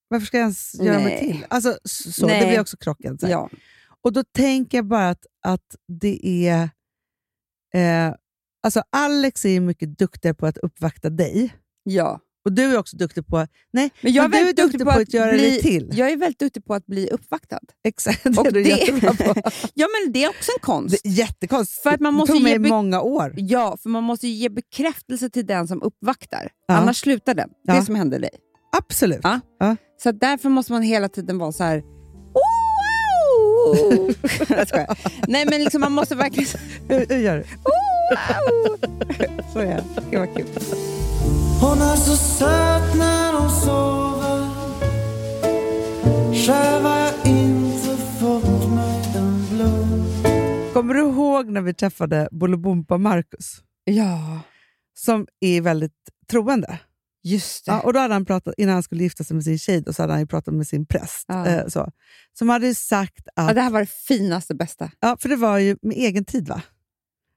varför 0.07 0.25
ska 0.25 0.37
jag 0.37 0.43
ens 0.43 0.75
göra 0.75 0.97
mig 0.99 1.05
Nej. 1.05 1.19
till? 1.19 1.45
Alltså, 1.49 1.77
så, 1.83 2.25
Nej. 2.27 2.41
det 2.41 2.47
blir 2.47 2.61
också 2.61 2.77
krocken. 2.77 3.17
Ja. 3.21 3.49
Och 4.01 4.13
då 4.13 4.23
tänker 4.23 4.77
jag 4.77 4.85
bara 4.85 5.09
att, 5.09 5.25
att 5.43 5.75
det 5.87 6.47
är... 6.47 6.69
Eh, 7.73 8.15
Alltså 8.61 8.83
Alex 8.89 9.45
är 9.45 9.49
ju 9.49 9.59
mycket 9.59 9.97
duktigare 9.97 10.35
på 10.35 10.45
att 10.45 10.57
uppvakta 10.57 11.09
dig. 11.09 11.55
Ja. 11.83 12.19
Och 12.45 12.53
du 12.53 12.63
är 12.63 12.77
också 12.77 12.97
duktig 12.97 13.27
på... 13.27 13.47
Nej, 13.73 13.89
Men 14.01 14.13
jag 14.13 14.25
är, 14.25 14.29
men 14.29 14.31
du 14.31 14.37
är 14.37 14.41
väldigt 14.45 14.57
duktig 14.65 14.83
på 14.87 14.89
att, 14.89 15.13
göra 15.13 15.31
bli, 15.31 15.41
dig 15.41 15.61
till. 15.61 15.89
Jag 15.93 16.11
är 16.11 16.17
väldigt 16.17 16.39
duktig 16.39 16.65
på 16.65 16.73
att 16.73 16.85
bli 16.85 17.09
uppvaktad. 17.09 17.59
Exakt, 17.87 18.23
det 18.23 18.37
Och 18.37 18.47
är 18.47 18.51
du 18.51 18.63
det- 18.63 18.69
jättebra 18.69 19.13
på. 19.13 19.41
Ja, 19.73 19.87
men 20.03 20.11
det 20.13 20.23
är 20.23 20.29
också 20.29 20.51
en 20.51 20.59
konst. 20.61 20.99
Det 21.03 21.09
är 21.09 21.13
jättekonstigt. 21.13 21.83
För 21.83 21.89
att 21.89 21.99
man 21.99 22.13
måste 22.13 22.33
det 22.33 22.37
tog 22.37 22.43
mig 22.43 22.51
ge 22.53 22.59
många 22.59 23.01
år. 23.01 23.33
Ja, 23.37 23.77
för 23.83 23.89
man 23.89 24.03
måste 24.03 24.27
ju 24.27 24.33
ge 24.33 24.49
bekräftelse 24.49 25.29
till 25.29 25.45
den 25.45 25.67
som 25.67 25.83
uppvaktar. 25.83 26.49
Ja. 26.67 26.73
Annars 26.75 26.97
slutar 26.97 27.33
den. 27.33 27.49
Ja. 27.63 27.73
Det 27.73 27.85
som 27.85 27.95
hände 27.95 28.19
dig. 28.19 28.29
Absolut. 28.77 29.19
Ja. 29.23 29.39
Ja. 29.59 29.75
Så 30.03 30.11
därför 30.11 30.49
måste 30.49 30.71
man 30.71 30.81
hela 30.81 31.09
tiden 31.09 31.37
vara 31.37 31.51
så 31.51 31.63
här... 31.63 31.83
Oh, 32.33 34.11
jag. 34.71 34.97
Nej, 35.27 35.45
men 35.45 35.63
liksom 35.63 35.81
man 35.81 35.91
måste 35.91 36.15
verkligen... 36.15 36.49
Hur, 36.89 37.05
hur 37.09 37.17
gör 37.17 37.37
du? 37.37 37.43
Så 39.53 39.59
är. 39.59 39.83
Det 40.11 40.17
var 40.17 40.35
kul. 40.35 40.45
Hon 41.61 41.81
är 41.81 41.95
så 41.95 42.15
söt 42.15 42.95
när 42.97 43.33
hon 43.33 43.49
sover 43.49 44.49
Själv 46.45 46.83
har 46.85 46.99
jag 46.99 47.13
inte 47.27 47.97
fått 48.19 48.69
mig 48.75 49.01
en 49.15 49.45
blund 49.49 50.05
Kommer 50.73 50.93
du 50.93 50.99
ihåg 50.99 51.45
när 51.49 51.61
vi 51.61 51.73
träffade 51.73 52.27
Bolibompa 52.31 52.97
Marcus? 52.97 53.63
Ja, 53.83 54.39
Som 54.93 55.27
är 55.39 55.61
väldigt 55.61 55.93
troende. 56.29 56.79
just 57.23 57.65
det. 57.65 57.71
Ja, 57.71 57.79
och 57.79 57.93
då 57.93 57.99
hade 57.99 58.13
han 58.13 58.25
pratat, 58.25 58.53
innan 58.57 58.73
han 58.73 58.83
skulle 58.83 59.03
gifta 59.03 59.23
sig 59.23 59.35
med 59.35 59.43
sin 59.43 59.59
tjej, 59.59 59.81
då, 59.81 59.93
så 59.93 60.03
hade 60.03 60.13
han 60.13 60.19
ju 60.19 60.27
pratat 60.27 60.53
med 60.53 60.67
sin 60.67 60.85
präst. 60.85 61.25
Ja. 61.27 61.47
Eh, 61.47 61.67
så, 61.67 61.91
som 62.39 62.49
hade 62.49 62.67
ju 62.67 62.73
sagt 62.73 63.27
Ja, 63.35 63.49
att... 63.49 63.55
det 63.55 63.61
här 63.61 63.69
var 63.71 63.79
det 63.79 63.89
finaste, 64.07 64.55
bästa. 64.55 64.91
Ja, 64.99 65.17
för 65.19 65.29
det 65.29 65.35
var 65.35 65.57
ju 65.57 65.77
med 65.81 65.97
egen 65.97 66.25
tid 66.25 66.47
va? 66.47 66.61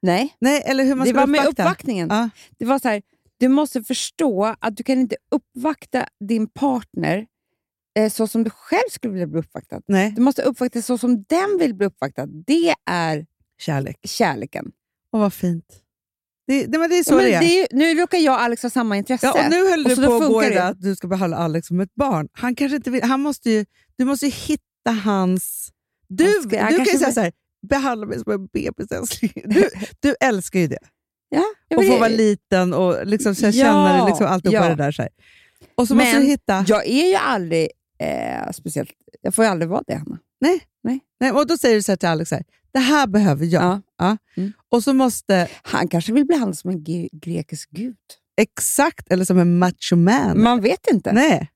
Nej, 0.02 0.36
Nej, 0.40 0.62
eller 0.66 0.84
hur 0.84 0.94
man 0.94 1.06
det 1.06 1.12
var 1.12 1.26
med 1.26 1.46
uppvaktningen. 1.46 2.08
Ja. 2.10 2.30
Det 2.58 2.64
var 2.64 2.78
så 2.78 2.88
här, 2.88 3.02
du 3.42 3.48
måste 3.48 3.82
förstå 3.82 4.54
att 4.60 4.76
du 4.76 4.82
kan 4.82 4.98
inte 4.98 5.16
uppvakta 5.30 6.06
din 6.28 6.46
partner 6.48 7.26
eh, 7.98 8.10
så 8.10 8.26
som 8.26 8.44
du 8.44 8.50
själv 8.50 8.88
skulle 8.90 9.12
vilja 9.12 9.26
bli 9.26 9.40
uppvaktad. 9.40 9.80
Nej, 9.88 10.10
Du 10.16 10.22
måste 10.22 10.42
uppvakta 10.42 10.82
så 10.82 10.98
som 10.98 11.24
den 11.28 11.58
vill 11.58 11.74
bli 11.74 11.86
uppvaktad. 11.86 12.26
Det 12.26 12.74
är 12.90 13.26
kärlek. 13.58 13.96
kärleken. 14.04 14.72
Och 15.12 15.18
vad 15.20 15.32
fint. 15.32 15.64
Det, 16.46 16.66
det, 16.66 16.78
men 16.78 16.90
det 16.90 16.98
är 16.98 17.04
så 17.04 17.14
Ja, 17.14 17.18
det 17.18 17.34
är. 17.34 17.40
det 17.40 17.46
är 17.46 17.60
ju, 17.60 17.66
nu 17.78 18.00
råkar 18.00 18.18
jag 18.18 18.34
och 18.34 18.40
Alex 18.40 18.62
ha 18.62 18.70
samma 18.70 18.96
intresse. 18.96 19.26
Ja, 19.26 19.44
och 19.44 19.50
nu 19.50 19.70
höll 19.70 19.82
Och 19.84 19.88
du 19.90 19.96
så 19.96 20.06
på 20.06 20.14
att 20.24 20.28
gå 20.28 20.44
i 20.44 20.48
det. 20.50 20.64
att 20.64 20.80
du 20.80 20.96
ska 20.96 21.06
behandla 21.08 21.36
Alex 21.36 21.66
som 21.68 21.80
ett 21.80 21.94
barn. 21.94 22.28
Han 22.32 22.54
kanske 22.54 22.76
inte 22.76 22.90
vill, 22.90 23.02
han 23.02 23.20
måste 23.20 23.50
ju, 23.50 23.64
du 23.96 24.04
måste 24.04 24.26
ju 24.26 24.32
hitta 24.32 24.90
hans... 25.04 25.72
Du, 26.08 26.24
Han 26.24 26.42
ska- 26.42 26.60
han 26.62 26.70
du 26.72 26.76
kan 26.76 26.84
ju 26.84 26.92
säga 26.92 27.06
vill- 27.06 27.14
så 27.14 27.20
här, 27.20 27.32
behandla 27.68 28.06
mig 28.06 28.18
som 28.20 28.32
en 28.32 28.46
bebis 28.46 28.90
älskling. 28.92 29.32
Du, 29.44 29.68
du 30.00 30.14
älskar 30.20 30.60
ju 30.60 30.66
det. 30.66 30.78
Ja, 31.32 31.44
jag 31.68 31.78
Och 31.78 31.84
få 31.84 31.98
vara 31.98 32.08
liten 32.08 32.74
och 32.74 33.06
liksom 33.06 33.34
så 33.34 33.46
här 33.46 33.52
Ja, 33.52 34.06
liksom 34.06 34.26
alltihopa 34.26 34.56
ja. 34.56 34.68
det 34.68 34.74
där. 34.74 34.92
Så 34.92 35.02
här. 35.02 35.10
Och 35.74 35.88
så 35.88 35.94
måste 35.94 36.12
Men 36.12 36.22
du 36.22 36.28
hitta... 36.28 36.64
Jag 36.68 36.86
är 36.86 37.08
ju 37.08 37.14
aldrig 37.14 37.68
eh, 37.98 38.50
speciellt... 38.52 38.90
Jag 39.22 39.34
får 39.34 39.44
ju 39.44 39.50
aldrig 39.50 39.68
vara 39.68 39.82
det, 39.86 39.94
Hanna. 39.94 40.18
Nej, 41.22 41.32
och 41.32 41.46
då 41.46 41.58
säger 41.58 41.74
du 41.76 41.82
så 41.82 41.96
till 41.96 42.08
Alex, 42.08 42.28
så 42.28 42.34
här, 42.34 42.44
det 42.72 42.78
här 42.78 43.06
behöver 43.06 43.46
jag. 43.46 43.62
Ja. 43.62 43.80
Ja. 43.98 44.16
Mm. 44.36 44.52
Och 44.68 44.84
så 44.84 44.92
måste, 44.92 45.48
Han 45.62 45.88
kanske 45.88 46.12
vill 46.12 46.26
behandlas 46.26 46.60
som 46.60 46.70
en 46.70 46.84
ge- 46.84 47.08
grekisk 47.12 47.70
gud. 47.70 47.96
exakt, 48.36 49.12
eller 49.12 49.24
som 49.24 49.38
en 49.38 49.58
macho 49.58 49.96
man. 49.96 50.42
Man 50.42 50.60
vet 50.60 50.86
inte. 50.92 51.12
Nej. 51.12 51.50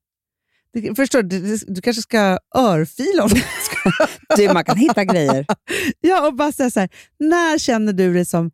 Du, 0.72 0.94
förstår 0.94 1.22
du, 1.22 1.56
du, 1.66 1.80
kanske 1.80 2.02
ska 2.02 2.38
örfila 2.56 3.22
honom. 3.22 3.38
Du, 4.36 4.52
man 4.52 4.64
kan 4.64 4.76
hitta 4.76 5.04
grejer. 5.04 5.46
ja, 6.00 6.26
och 6.26 6.34
bara 6.34 6.52
säga 6.52 6.70
så 6.70 6.80
här, 6.80 6.88
när 7.18 7.58
känner 7.58 7.92
du 7.92 8.14
dig 8.14 8.24
som 8.24 8.50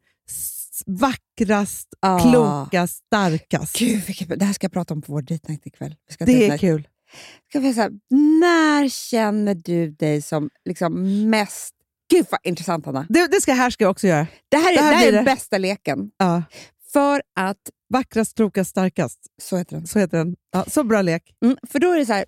vackrast, 0.86 1.88
Ah. 2.00 2.18
klokast, 2.30 2.96
starkast? 3.06 3.78
Gud, 3.78 4.02
vilket, 4.06 4.38
det 4.38 4.44
här 4.44 4.52
ska 4.52 4.64
jag 4.64 4.72
prata 4.72 4.94
om 4.94 5.02
på 5.02 5.12
vår 5.12 5.22
date 5.22 5.48
night 5.48 5.66
ikväll. 5.66 5.94
Det 6.18 6.46
är 6.48 6.58
kul. 6.58 6.88
Ska 7.48 7.60
vi 7.60 7.74
säga, 7.74 7.90
när 8.40 8.88
känner 8.88 9.54
du 9.54 9.90
dig 9.90 10.22
som 10.22 10.50
liksom 10.64 11.02
mest... 11.30 11.74
Gud 12.10 12.26
vad 12.30 12.40
intressant 12.44 12.86
Hanna. 12.86 13.06
Det, 13.08 13.26
det 13.26 13.40
ska 13.40 13.52
här 13.52 13.70
ska 13.70 13.84
jag 13.84 13.90
också 13.90 14.06
göra. 14.06 14.26
Det 14.48 14.56
här 14.56 14.72
är, 14.72 14.76
Det 14.76 14.80
det 14.80 14.82
här 14.82 14.92
här 14.92 14.98
blir 15.00 15.08
är 15.08 15.12
det. 15.12 15.18
den 15.18 15.24
bästa 15.24 15.58
leken. 15.58 16.10
Ja. 16.16 16.42
För 16.92 17.22
att... 17.40 17.58
Vackrast, 17.92 18.36
klokast, 18.36 18.70
starkast. 18.70 19.18
Så 19.42 19.56
heter 19.56 19.76
den. 19.76 19.86
Så 19.86 19.98
heter 19.98 20.18
den. 20.18 20.36
Ja, 20.52 20.64
så 20.68 20.84
bra 20.84 21.02
lek. 21.02 21.22
Mm, 21.44 21.56
för 21.68 21.78
då 21.78 21.92
är 21.92 21.98
det 21.98 22.06
så 22.06 22.12
här, 22.12 22.24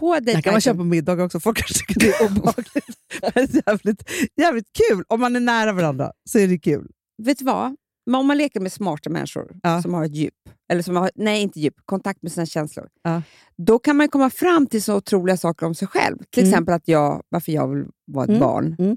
på 0.00 0.20
Den 0.20 0.42
kan 0.42 0.52
man 0.54 0.60
köpa 0.60 0.76
på 0.76 0.84
middag 0.84 1.22
också. 1.24 1.40
Folk 1.40 1.56
kanske 1.58 1.74
tycker 1.74 2.00
det 2.00 2.08
är 2.08 2.24
obehagligt. 2.26 2.96
Men 3.34 3.46
jävligt, 3.66 4.10
jävligt 4.36 4.66
kul. 4.88 5.04
Om 5.08 5.20
man 5.20 5.36
är 5.36 5.40
nära 5.40 5.72
varandra 5.72 6.12
så 6.30 6.38
är 6.38 6.48
det 6.48 6.58
kul. 6.58 6.90
Vet 7.22 7.38
du 7.38 7.44
vad? 7.44 7.76
Om 8.16 8.26
man 8.26 8.38
leker 8.38 8.60
med 8.60 8.72
smarta 8.72 9.10
människor 9.10 9.56
Ja. 9.62 9.82
som 9.82 9.94
har 9.94 10.04
ett 10.04 10.14
djup, 10.14 10.34
eller 10.70 10.82
som 10.82 10.96
har, 10.96 11.10
nej 11.14 11.42
inte 11.42 11.60
djup, 11.60 11.74
kontakt 11.84 12.22
med 12.22 12.32
sina 12.32 12.46
känslor, 12.46 12.88
Ja. 13.02 13.22
då 13.56 13.78
kan 13.78 13.96
man 13.96 14.08
komma 14.08 14.30
fram 14.30 14.66
till 14.66 14.82
så 14.82 14.96
otroliga 14.96 15.36
saker 15.36 15.66
om 15.66 15.74
sig 15.74 15.88
själv. 15.88 16.18
Till 16.30 16.42
Mm. 16.42 16.50
exempel 16.52 16.74
att 16.74 16.88
jag, 16.88 17.22
varför 17.28 17.52
jag 17.52 17.68
vill 17.74 17.84
vara 18.04 18.24
ett 18.24 18.28
Mm. 18.28 18.40
barn. 18.40 18.76
Mm. 18.78 18.96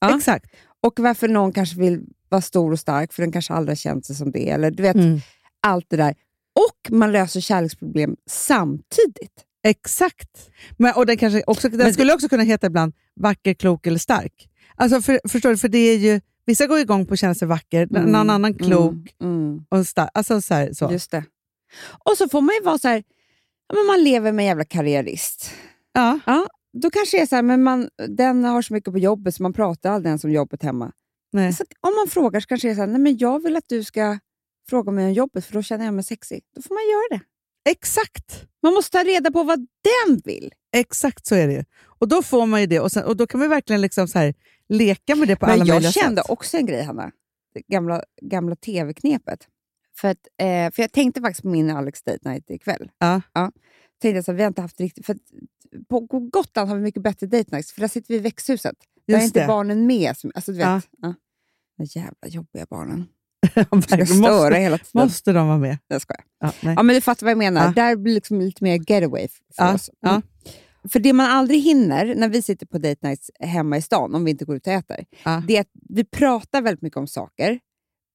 Ja. 0.00 0.16
Exakt. 0.16 0.46
Och 0.82 0.98
varför 1.00 1.28
någon 1.28 1.52
kanske 1.52 1.78
vill 1.80 2.00
vara 2.28 2.42
stor 2.42 2.72
och 2.72 2.80
stark, 2.80 3.12
för 3.12 3.22
den 3.22 3.32
kanske 3.32 3.52
aldrig 3.54 3.70
har 3.70 3.76
känt 3.76 4.06
sig 4.06 4.16
som 4.16 4.30
det. 4.32 4.50
Eller 4.50 4.70
du 4.70 4.82
vet, 4.82 4.96
Mm. 4.96 5.18
allt 5.66 5.86
det 5.88 5.96
där. 5.96 6.14
Och 6.54 6.90
man 6.96 7.12
löser 7.12 7.40
kärleksproblem 7.40 8.16
samtidigt. 8.30 9.44
Exakt. 9.66 10.50
Men, 10.78 10.94
och 10.94 11.06
den 11.06 11.16
kanske 11.16 11.42
också, 11.46 11.68
den 11.68 11.78
Men- 11.78 11.92
skulle 11.94 12.14
också 12.14 12.28
kunna 12.28 12.42
heta 12.42 12.66
ibland 12.66 12.92
vacker, 13.20 13.54
klok 13.54 13.86
eller 13.86 13.98
stark. 13.98 14.48
Alltså 14.74 15.02
för, 15.02 15.20
förstår 15.28 15.50
du? 15.50 15.56
För 15.56 15.68
det 15.68 15.78
är 15.78 15.96
ju, 15.98 16.20
vissa 16.46 16.66
går 16.66 16.78
igång 16.78 17.06
på 17.06 17.14
att 17.14 17.20
känna 17.20 17.34
sig 17.34 17.48
vacker, 17.48 17.88
Mm. 17.90 18.12
någon 18.12 18.30
annan 18.30 18.54
klok 18.54 18.94
Mm. 19.20 19.34
Mm. 19.48 19.64
och 19.68 19.86
stark. 19.86 20.10
Alltså 20.14 20.40
så 20.40 20.54
här, 20.54 20.72
så. 20.72 20.88
Just 20.92 21.10
det. 21.10 21.24
Och 22.04 22.16
så 22.18 22.28
får 22.28 22.40
man 22.40 22.54
ju 22.54 22.62
vara 22.62 22.78
så 22.78 22.88
här, 22.88 23.02
ja, 23.68 23.74
men 23.74 23.86
man 23.86 24.04
lever 24.04 24.32
med 24.32 24.42
en 24.42 24.46
jävla 24.46 24.64
karriärist. 24.64 25.50
Ja. 25.92 26.20
Då 26.82 26.90
kanske 26.90 27.16
det 27.16 27.22
är 27.22 27.26
så 27.26 27.34
här, 27.36 27.42
men 27.42 27.62
man, 27.62 27.88
den 28.08 28.44
har 28.44 28.62
så 28.62 28.72
mycket 28.74 28.92
på 28.92 28.98
jobbet 28.98 29.34
så 29.34 29.42
man 29.42 29.52
pratar 29.52 29.90
aldrig 29.90 30.08
ens 30.10 30.24
om 30.24 30.30
jobbet 30.32 30.62
hemma. 30.62 30.92
Nej. 31.32 31.52
Så 31.52 31.64
om 31.80 31.94
man 31.96 32.08
frågar 32.08 32.40
så 32.40 32.46
kanske 32.46 32.68
det 32.68 32.72
är 32.72 32.74
så 32.74 32.80
här, 32.80 32.88
nej 32.88 33.00
men 33.00 33.18
jag 33.18 33.42
vill 33.42 33.56
att 33.56 33.68
du 33.68 33.84
ska 33.84 34.18
fråga 34.70 34.92
mig 34.92 35.06
om 35.06 35.12
jobbet 35.12 35.44
för 35.46 35.52
då 35.52 35.62
känner 35.62 35.84
jag 35.84 35.94
mig 35.94 36.04
sexig. 36.04 36.42
Då 36.56 36.62
får 36.62 36.74
man 36.74 36.82
göra 36.92 37.18
det. 37.18 37.20
Exakt. 37.70 38.46
Man 38.62 38.74
måste 38.74 38.98
ta 38.98 39.04
reda 39.04 39.30
på 39.30 39.42
vad 39.42 39.58
den 39.58 40.20
vill. 40.24 40.52
Exakt 40.76 41.26
så 41.26 41.34
är 41.34 41.46
det 41.46 41.52
ju. 41.52 41.64
Och 41.84 42.08
då 42.08 42.22
får 42.22 42.46
man 42.46 42.60
ju 42.60 42.66
det 42.66 42.80
och, 42.80 42.92
sen, 42.92 43.04
och 43.04 43.16
då 43.16 43.26
kan 43.26 43.40
man 43.40 43.48
verkligen 43.50 43.80
liksom 43.80 44.08
så 44.08 44.18
här, 44.18 44.34
leka 44.68 45.14
med 45.16 45.28
det 45.28 45.36
på 45.36 45.46
alla 45.46 45.56
Men 45.56 45.66
jag 45.66 45.74
möjliga 45.74 45.92
kände 45.92 46.22
sätt. 46.22 46.30
också 46.30 46.56
en 46.56 46.66
grej, 46.66 46.82
Hanna. 46.82 47.10
Det 47.54 47.60
gamla, 47.68 48.02
gamla 48.22 48.56
tv-knepet. 48.56 49.48
För, 50.00 50.08
att, 50.08 50.18
eh, 50.40 50.70
för 50.72 50.82
jag 50.82 50.92
tänkte 50.92 51.20
faktiskt 51.20 51.42
på 51.42 51.48
min 51.48 51.70
Alex 51.70 52.02
Date 52.02 52.28
Night 52.30 52.50
ikväll. 52.50 52.90
Ja. 52.98 53.20
Tänkte 54.02 54.08
jag 54.16 54.24
så 54.24 54.32
vi 54.32 54.42
har 54.42 54.48
inte 54.48 54.62
haft 54.62 54.80
riktigt... 54.80 55.06
För 55.06 55.16
på, 55.88 56.00
Gotland 56.32 56.68
har 56.68 56.76
vi 56.76 56.82
mycket 56.82 57.02
bättre 57.02 57.26
date 57.26 57.48
nights, 57.52 57.72
för 57.72 57.80
där 57.80 57.88
sitter 57.88 58.08
vi 58.08 58.14
i 58.14 58.18
växthuset. 58.20 58.74
Där 59.06 59.14
är 59.14 59.18
Just 59.18 59.26
inte 59.26 59.40
det. 59.40 59.46
barnen 59.46 59.86
med. 59.86 60.16
Som, 60.16 60.32
alltså, 60.34 60.52
du 60.52 60.58
vet, 60.58 60.66
Ja. 60.66 60.80
ja. 61.02 61.14
De 61.78 61.84
jävla 61.84 62.28
jobbiga 62.28 62.66
barnen. 62.70 63.06
Ja, 63.54 63.82
Ska 63.82 64.06
störa 64.06 64.40
måste, 64.42 64.56
hela 64.58 64.78
tiden. 64.78 64.90
måste 65.02 65.32
de 65.32 65.46
vara 65.48 65.58
med? 65.58 65.78
Jag 65.88 66.02
skojar. 66.02 66.24
Ja, 66.40 66.52
nej. 66.62 66.74
Ja, 66.76 66.82
men 66.82 66.94
du 66.94 67.00
fattar 67.00 67.26
vad 67.26 67.30
jag 67.30 67.38
menar. 67.38 67.64
Ja. 67.64 67.72
Där 67.72 67.96
blir 67.96 68.14
liksom 68.14 68.40
lite 68.40 68.64
mer 68.64 68.90
getaway 68.90 69.28
för 69.28 69.42
Ja, 69.56 69.74
oss. 69.74 69.90
ja. 70.00 70.08
Mm. 70.10 70.22
För 70.92 70.98
det 71.00 71.12
man 71.12 71.26
aldrig 71.30 71.62
hinner 71.62 72.14
när 72.14 72.28
vi 72.28 72.42
sitter 72.42 72.66
på 72.66 72.78
date 72.78 73.06
nights 73.08 73.30
hemma 73.40 73.76
i 73.76 73.82
stan, 73.82 74.14
om 74.14 74.24
vi 74.24 74.30
inte 74.30 74.44
går 74.44 74.56
ut 74.56 74.66
och 74.66 74.72
äter, 74.72 75.04
Ja. 75.24 75.42
det 75.46 75.56
är 75.56 75.60
att 75.60 75.70
vi 75.88 76.04
pratar 76.04 76.62
väldigt 76.62 76.82
mycket 76.82 76.96
om 76.96 77.06
saker, 77.06 77.58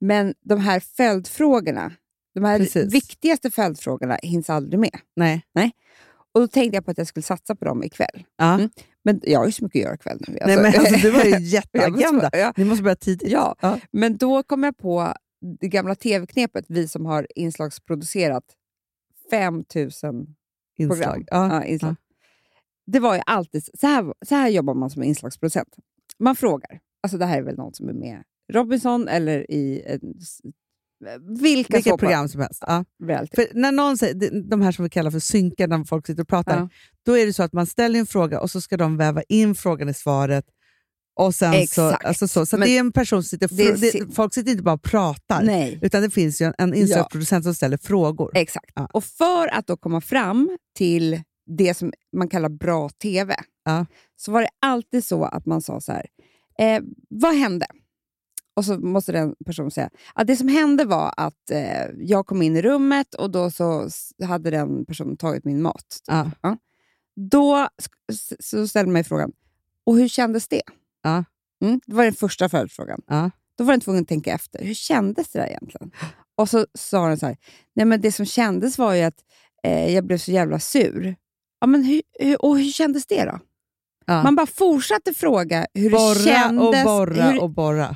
men 0.01 0.33
de 0.41 0.59
här 0.59 0.79
följdfrågorna, 0.79 1.91
de 2.33 2.43
här 2.43 2.57
Precis. 2.59 2.93
viktigaste 2.93 3.51
följdfrågorna 3.51 4.17
hinns 4.23 4.49
aldrig 4.49 4.79
med. 4.79 4.99
nej. 5.15 5.71
Och 6.33 6.41
Då 6.41 6.47
tänkte 6.47 6.77
jag 6.77 6.85
på 6.85 6.91
att 6.91 6.97
jag 6.97 7.07
skulle 7.07 7.23
satsa 7.23 7.55
på 7.55 7.65
dem 7.65 7.83
ikväll. 7.83 8.23
Ja. 8.37 8.53
Mm. 8.53 8.69
Men 9.03 9.19
jag 9.23 9.39
har 9.39 9.45
ju 9.45 9.51
så 9.51 9.63
mycket 9.63 9.79
att 9.79 9.83
göra 9.83 9.95
ikväll 9.95 10.21
nu. 10.27 10.37
nej 10.45 10.55
men 10.57 10.65
alltså, 10.65 10.95
du 10.95 11.11
har 11.11 11.23
ju 11.23 11.37
jätteagenda. 11.39 12.11
måste- 12.11 12.37
ja. 12.37 12.53
Ni 12.57 12.65
måste 12.65 12.83
börja 12.83 12.95
tidigt. 12.95 13.31
Ja, 13.31 13.55
Ja. 13.61 13.79
men 13.91 14.17
då 14.17 14.43
kom 14.43 14.63
jag 14.63 14.77
på 14.77 15.13
det 15.59 15.67
gamla 15.67 15.95
tv-knepet, 15.95 16.65
vi 16.67 16.87
som 16.87 17.05
har 17.05 17.27
inslagsproducerat 17.35 18.43
5000 19.29 20.35
Inslag. 20.77 20.97
program. 21.03 21.23
Ja. 21.27 21.53
Ja, 21.55 21.63
inslag. 21.63 21.95
Det 22.91 22.99
var 22.99 23.15
ju 23.15 23.21
alltid, 23.25 23.63
så 23.79 23.87
här, 23.87 24.13
så 24.25 24.35
här 24.35 24.49
jobbar 24.49 24.73
man 24.73 24.89
som 24.89 25.03
inslagsproducent. 25.03 25.75
Man 26.19 26.35
frågar, 26.35 26.79
alltså 27.03 27.17
det 27.17 27.25
här 27.25 27.37
är 27.37 27.41
väl 27.43 27.55
någon 27.57 27.73
som 27.73 27.89
är 27.89 27.93
med 27.93 28.23
Robinson 28.53 29.07
eller 29.07 29.51
i 29.51 29.83
en, 29.87 29.99
vilka 31.41 31.75
Vilket 31.77 31.97
program 31.97 32.29
som 32.29 32.41
helst. 32.41 32.63
Ja. 32.67 32.85
När 33.53 33.71
någon 33.71 33.97
säger, 33.97 34.41
de- 34.49 34.61
här 34.61 34.71
som 34.71 34.83
vi 34.83 34.89
kallar 34.89 35.11
för 35.11 35.19
synkar, 35.19 35.67
när 35.67 35.83
folk 35.83 36.07
sitter 36.07 36.21
och 36.21 36.27
pratar, 36.27 36.57
Ja. 36.57 36.69
då 37.05 37.17
är 37.17 37.25
det 37.25 37.33
så 37.33 37.43
att 37.43 37.53
man 37.53 37.65
ställer 37.67 37.99
en 37.99 38.05
fråga 38.05 38.39
och 38.41 38.51
så 38.51 38.61
ska 38.61 38.77
de 38.77 38.97
väva 38.97 39.21
in 39.29 39.55
frågan 39.55 39.89
i 39.89 39.93
svaret. 39.93 40.45
Och 41.19 41.35
sen 41.35 41.53
så, 41.53 41.57
Exakt. 41.59 42.05
alltså 42.05 42.27
så, 42.27 42.45
så 42.45 42.57
Men 42.57 42.67
det 42.67 42.75
är 42.75 42.79
en 42.79 42.91
person 42.91 43.23
som 43.23 43.29
sitter 43.29 43.47
det 43.57 43.91
det, 43.91 44.15
folk 44.15 44.33
sitter 44.33 44.51
inte 44.51 44.63
bara 44.63 44.75
och 44.75 44.81
pratar, 44.83 45.43
Nej, 45.43 45.79
utan 45.81 46.01
det 46.01 46.09
finns 46.09 46.41
ju 46.41 46.45
en, 46.45 46.53
en 46.57 46.73
inslagsproducent 46.73 47.43
som 47.43 47.53
ställer 47.55 47.77
frågor. 47.77 48.31
exakt. 48.33 48.71
Ja. 48.75 48.89
Och 48.93 49.03
för 49.03 49.47
att 49.47 49.67
då 49.67 49.77
komma 49.77 50.01
fram 50.01 50.57
till 50.77 51.21
det 51.57 51.73
som 51.73 51.93
man 52.13 52.27
kallar 52.27 52.49
bra 52.49 52.89
TV, 52.89 53.35
Ja. 53.65 53.85
så 54.15 54.31
var 54.31 54.41
det 54.41 54.49
alltid 54.59 55.05
så 55.05 55.23
att 55.23 55.45
man 55.45 55.61
sa 55.61 55.81
så 55.81 55.91
här, 55.91 56.05
eh, 56.59 56.81
vad 57.09 57.35
hände? 57.35 57.65
Och 58.53 58.65
så 58.65 58.77
måste 58.79 59.11
den 59.11 59.35
personen 59.45 59.71
säga 59.71 59.89
att 60.13 60.27
det 60.27 60.35
som 60.35 60.47
hände 60.47 60.85
var 60.85 61.13
att 61.17 61.51
eh, 61.51 61.85
jag 61.97 62.25
kom 62.27 62.41
in 62.41 62.55
i 62.57 62.61
rummet 62.61 63.13
och 63.15 63.31
då 63.31 63.51
så 63.51 63.89
hade 64.23 64.49
den 64.49 64.85
personen 64.85 65.17
tagit 65.17 65.45
min 65.45 65.61
mat. 65.61 65.85
typ. 65.89 66.37
Ja. 66.41 66.57
Då 67.15 67.67
så 68.39 68.67
ställde 68.67 68.91
mig 68.91 69.03
frågan, 69.03 69.31
och 69.85 69.97
hur 69.97 70.07
kändes 70.07 70.47
det? 70.47 70.61
Ja. 71.03 71.23
Mm, 71.63 71.81
det 71.85 71.95
var 71.95 72.03
den 72.03 72.13
första 72.13 72.49
följdfrågan. 72.49 73.01
Ja. 73.07 73.31
Då 73.57 73.63
var 73.63 73.73
den 73.73 73.81
tvungen 73.81 74.01
att 74.01 74.07
tänka 74.07 74.33
efter. 74.33 74.63
Hur 74.65 74.73
kändes 74.73 75.29
det 75.31 75.39
där 75.39 75.47
egentligen? 75.47 75.91
Och 76.35 76.49
så 76.49 76.65
sa 76.73 77.07
den 77.07 77.17
så 77.19 77.25
här, 77.25 77.37
nej 77.73 77.85
men 77.85 78.01
det 78.01 78.11
som 78.11 78.25
kändes 78.25 78.77
var 78.77 78.93
ju 78.93 79.01
att 79.01 79.23
eh, 79.63 79.93
jag 79.95 80.05
blev 80.05 80.17
så 80.17 80.31
jävla 80.31 80.59
sur. 80.59 81.15
Ja, 81.61 81.67
men 81.67 81.83
hur, 81.83 82.01
och 82.45 82.57
hur 82.59 82.71
kändes 82.71 83.05
det 83.07 83.25
då? 83.25 83.39
Ja. 84.05 84.23
Man 84.23 84.35
bara 84.35 84.45
fortsatte 84.47 85.13
fråga 85.13 85.67
hur 85.73 85.83
det 85.89 85.95
borra 85.95 86.15
kändes. 86.15 86.63
och 86.65 86.73
borra 86.85 87.23
hur, 87.31 87.41
och 87.41 87.49
borra. 87.49 87.95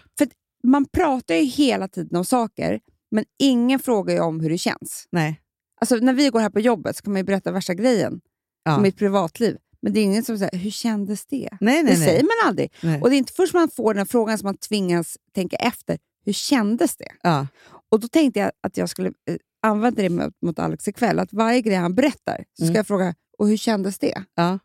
Man 0.64 0.86
pratar 0.86 1.36
ju 1.36 1.42
hela 1.42 1.88
tiden 1.88 2.18
om 2.18 2.26
saker, 2.26 2.80
men 3.12 3.26
ingen 3.40 3.80
frågar 3.80 4.14
ju 4.16 4.20
om 4.22 4.40
hur 4.40 4.50
det 4.50 4.58
känns. 4.58 5.08
Nej. 5.12 5.42
Alltså, 5.82 5.96
när 5.96 6.14
vi 6.14 6.30
går 6.30 6.40
här 6.40 6.50
på 6.50 6.60
jobbet 6.60 6.96
så 6.98 7.04
kan 7.04 7.14
man 7.14 7.20
ju 7.20 7.24
berätta 7.24 7.52
värsta 7.52 7.74
grejen 7.74 8.22
Ja. 8.64 8.76
om 8.76 8.82
mitt 8.82 8.98
privatliv. 8.98 9.58
Men 9.82 9.94
det 9.94 10.00
är 10.00 10.04
ingen 10.04 10.24
som 10.24 10.38
säger, 10.38 10.58
hur 10.58 10.72
kändes 10.72 11.26
det? 11.26 11.50
Nej, 11.52 11.58
nej, 11.62 11.84
det 11.84 12.00
nej. 12.00 12.08
säger 12.08 12.24
man 12.24 12.50
aldrig. 12.50 12.74
Nej. 12.84 13.02
Och 13.02 13.10
det 13.10 13.16
är 13.16 13.18
inte 13.18 13.34
först 13.34 13.54
man 13.54 13.70
får 13.70 13.94
den 13.94 14.06
frågan 14.06 14.38
som 14.38 14.46
man 14.48 14.58
tvingas 14.58 15.18
tänka 15.36 15.56
efter. 15.56 15.98
Hur 16.26 16.34
kändes 16.34 16.98
det? 16.98 17.12
Ja. 17.22 17.48
Och 17.92 18.00
Då 18.00 18.08
tänkte 18.08 18.40
jag 18.40 18.52
att 18.64 18.78
jag 18.78 18.90
skulle 18.90 19.08
eh, 19.10 19.36
använda 19.64 20.02
det 20.02 20.10
mot, 20.10 20.34
mot 20.42 20.60
Alex 20.60 20.88
ikväll. 20.88 21.20
Att 21.20 21.34
varje 21.34 21.62
grej 21.62 21.76
han 21.76 21.96
berättar 21.96 22.44
så 22.54 22.56
ska 22.56 22.66
Mm. 22.66 22.76
jag 22.76 22.88
fråga, 22.88 23.14
och 23.38 23.48
hur 23.48 23.58
kändes 23.58 24.00
det? 24.00 24.24
Ja. 24.36 24.60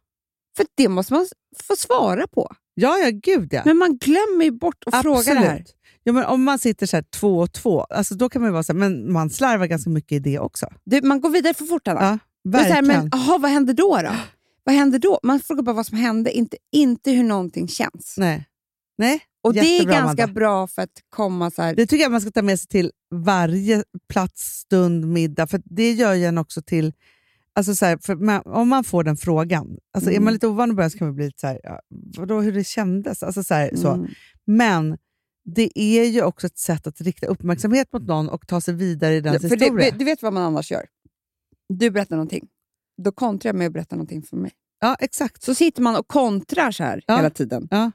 För 0.57 0.67
det 0.75 0.89
måste 0.89 1.13
man 1.13 1.27
få 1.63 1.77
svara 1.77 2.27
på. 2.27 2.53
Ja, 2.75 2.99
ja, 2.99 3.11
gud 3.13 3.49
ja. 3.53 3.63
Men 3.65 3.77
man 3.77 3.97
glömmer 3.99 4.45
ju 4.45 4.51
bort 4.51 4.85
att 4.87 5.03
fråga 5.03 5.35
det 5.35 5.41
här. 5.41 5.65
Ja, 6.03 6.13
men 6.13 6.25
om 6.25 6.45
man 6.45 6.59
sitter 6.59 6.87
så 6.87 6.97
här 6.97 7.05
två 7.17 7.39
och 7.39 7.53
två, 7.53 7.81
alltså 7.81 8.15
då 8.15 8.29
kan 8.29 8.43
man 8.43 8.53
vara 8.53 8.63
så 8.63 8.73
här, 8.73 8.79
men 8.79 9.13
man 9.13 9.31
slarvar 9.31 9.67
ganska 9.67 9.91
mycket 9.91 10.13
i 10.13 10.19
det 10.19 10.39
också. 10.39 10.67
Du, 10.85 11.03
man 11.03 11.21
går 11.21 11.31
vidare 11.31 11.55
för 11.55 11.65
fort, 11.65 11.89
Anna. 11.89 12.01
Ja, 12.01 12.19
så 12.53 12.59
här, 12.59 12.75
verkligen. 12.75 12.87
men 12.87 13.21
aha, 13.21 13.39
vad 13.39 13.51
hände 13.51 13.73
då? 13.73 13.97
då? 14.03 14.11
Vad 14.65 14.75
hände 14.75 14.99
då? 14.99 15.21
Man 15.23 15.41
frågar 15.41 15.63
bara 15.63 15.73
vad 15.73 15.87
som 15.87 15.99
hände, 15.99 16.33
inte, 16.33 16.57
inte 16.73 17.11
hur 17.11 17.25
någonting 17.25 17.69
känns. 17.69 18.15
Nej. 18.19 18.47
Nej, 18.99 19.21
Och 19.43 19.55
Det 19.55 19.61
är 19.61 19.73
jättebra, 19.73 19.95
ganska 19.95 20.25
Amanda. 20.25 20.41
bra 20.41 20.67
för 20.67 20.83
att 20.83 20.91
komma 21.11 21.51
så 21.51 21.63
här... 21.63 21.75
Det 21.75 21.87
tycker 21.87 22.03
jag 22.03 22.13
man 22.13 22.21
ska 22.21 22.31
ta 22.31 22.43
med 22.43 22.61
sig 22.61 22.69
till 22.69 22.93
varje 23.15 23.85
plats, 24.13 24.43
stund, 24.43 25.07
middag. 25.09 25.47
För 25.47 25.61
det 25.65 25.93
gör 25.93 26.15
ju 26.15 26.25
en 26.25 26.39
också 26.39 26.63
till... 26.63 26.93
Alltså 27.55 27.75
så 27.75 27.87
här, 27.87 28.15
man, 28.15 28.43
om 28.45 28.69
man 28.69 28.85
får 28.85 29.05
den 29.05 29.17
frågan, 29.17 29.79
alltså 29.95 30.11
är 30.11 30.15
Mm. 30.15 30.25
man 30.25 30.33
lite 30.33 30.47
ovan 30.47 30.71
i 30.71 30.75
början 30.75 30.91
så 30.91 30.99
kan 30.99 31.07
man 31.07 31.15
bli 31.15 31.25
lite 31.25 31.41
så 31.41 31.47
här, 31.47 31.61
ja, 31.63 31.81
vadå 32.19 32.41
hur 32.41 32.53
det 32.53 32.65
kändes? 32.65 33.23
Alltså 33.23 33.43
så 33.45 33.55
här, 33.55 33.77
så. 33.77 33.89
Mm. 33.93 34.07
Men 34.47 34.99
det 35.45 35.79
är 35.79 36.05
ju 36.05 36.23
också 36.23 36.47
ett 36.47 36.59
sätt 36.59 36.87
att 36.87 37.01
rikta 37.01 37.27
uppmärksamhet 37.27 37.93
mot 37.93 38.03
någon 38.03 38.29
och 38.29 38.47
ta 38.47 38.61
sig 38.61 38.75
vidare 38.75 39.15
i 39.15 39.21
dens 39.21 39.43
det, 39.43 39.49
historia. 39.49 39.91
du 39.99 40.05
vet 40.05 40.23
vad 40.23 40.33
man 40.33 40.43
annars 40.43 40.71
gör? 40.71 40.87
Du 41.69 41.91
berättar 41.91 42.17
någonting. 42.17 42.49
Då 43.03 43.13
kontrar 43.13 43.49
jag 43.49 43.57
med 43.57 43.67
att 43.67 43.73
berätta 43.73 43.97
någonting 43.97 44.23
för 44.23 44.37
mig. 44.37 44.51
ja, 44.81 44.97
exakt. 45.01 45.43
Så 45.43 45.55
sitter 45.55 45.83
man 45.83 45.97
och 45.97 46.09
kontrar 46.09 46.71
så 46.71 46.83
här 46.85 47.03
Ja. 47.07 47.17
hela 47.17 47.31
tiden 47.31 47.69
Ja. 47.71 47.91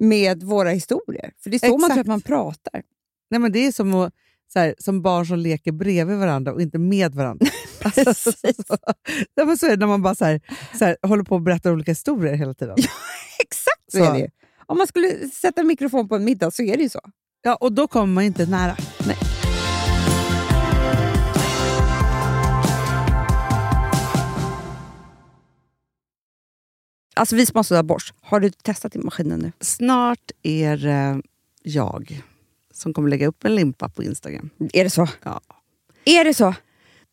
med 0.00 0.42
våra 0.42 0.70
historier. 0.70 1.32
För 1.42 1.50
det 1.50 1.56
är 1.56 1.58
så 1.68 1.78
man 1.78 1.90
Exakt. 1.90 1.92
tror 1.94 2.00
att 2.00 2.06
man 2.06 2.20
pratar. 2.20 2.82
Nej, 3.30 3.40
men 3.40 3.52
det 3.52 3.66
är 3.66 3.72
som, 3.72 3.94
att, 3.94 4.12
så 4.52 4.58
här, 4.58 4.74
som 4.78 5.02
barn 5.02 5.26
som 5.26 5.38
leker 5.38 5.72
bredvid 5.72 6.16
varandra 6.18 6.52
och 6.52 6.62
inte 6.62 6.78
med 6.78 7.14
varandra. 7.14 7.46
Så, 7.90 8.32
ja, 9.34 9.44
men 9.44 9.58
så 9.58 9.66
är 9.66 9.70
det 9.70 9.76
när 9.76 9.86
man 9.86 10.02
bara 10.02 10.14
så 10.14 10.24
här, 10.24 10.40
så 10.78 10.84
här, 10.84 10.96
håller 11.02 11.24
på 11.24 11.34
och 11.34 11.42
berättar 11.42 11.72
olika 11.72 11.90
historier 11.90 12.34
hela 12.34 12.54
tiden. 12.54 12.76
Exakt 13.38 13.92
så, 13.92 13.98
Så. 13.98 14.04
är 14.04 14.18
det. 14.18 14.30
Om 14.66 14.78
man 14.78 14.86
skulle 14.86 15.28
sätta 15.28 15.60
en 15.60 15.66
mikrofon 15.66 16.08
på 16.08 16.16
en 16.16 16.24
middag 16.24 16.50
så 16.50 16.62
är 16.62 16.76
det 16.76 16.82
ju 16.82 16.88
så. 16.88 17.00
Ja, 17.42 17.54
och 17.54 17.72
då 17.72 17.86
kommer 17.86 18.14
man 18.14 18.24
inte 18.24 18.46
nära. 18.46 18.76
Nej. 19.06 19.16
Alltså 27.14 27.36
vi 27.36 27.46
sponsrar 27.46 27.78
av 27.78 27.84
Bosch. 27.84 28.12
Har 28.20 28.40
du 28.40 28.50
testat 28.50 28.96
i 28.96 28.98
maskinen 28.98 29.40
nu? 29.40 29.52
Snart 29.60 30.30
är 30.42 30.76
det 30.76 31.22
jag 31.62 32.22
som 32.72 32.94
kommer 32.94 33.08
lägga 33.08 33.26
upp 33.26 33.44
en 33.44 33.54
limpa 33.54 33.88
på 33.88 34.02
Instagram. 34.02 34.50
Är 34.72 34.84
det 34.84 34.90
så? 34.90 35.08
Ja. 35.22 35.40
Är 36.04 36.24
det 36.24 36.34
så? 36.34 36.54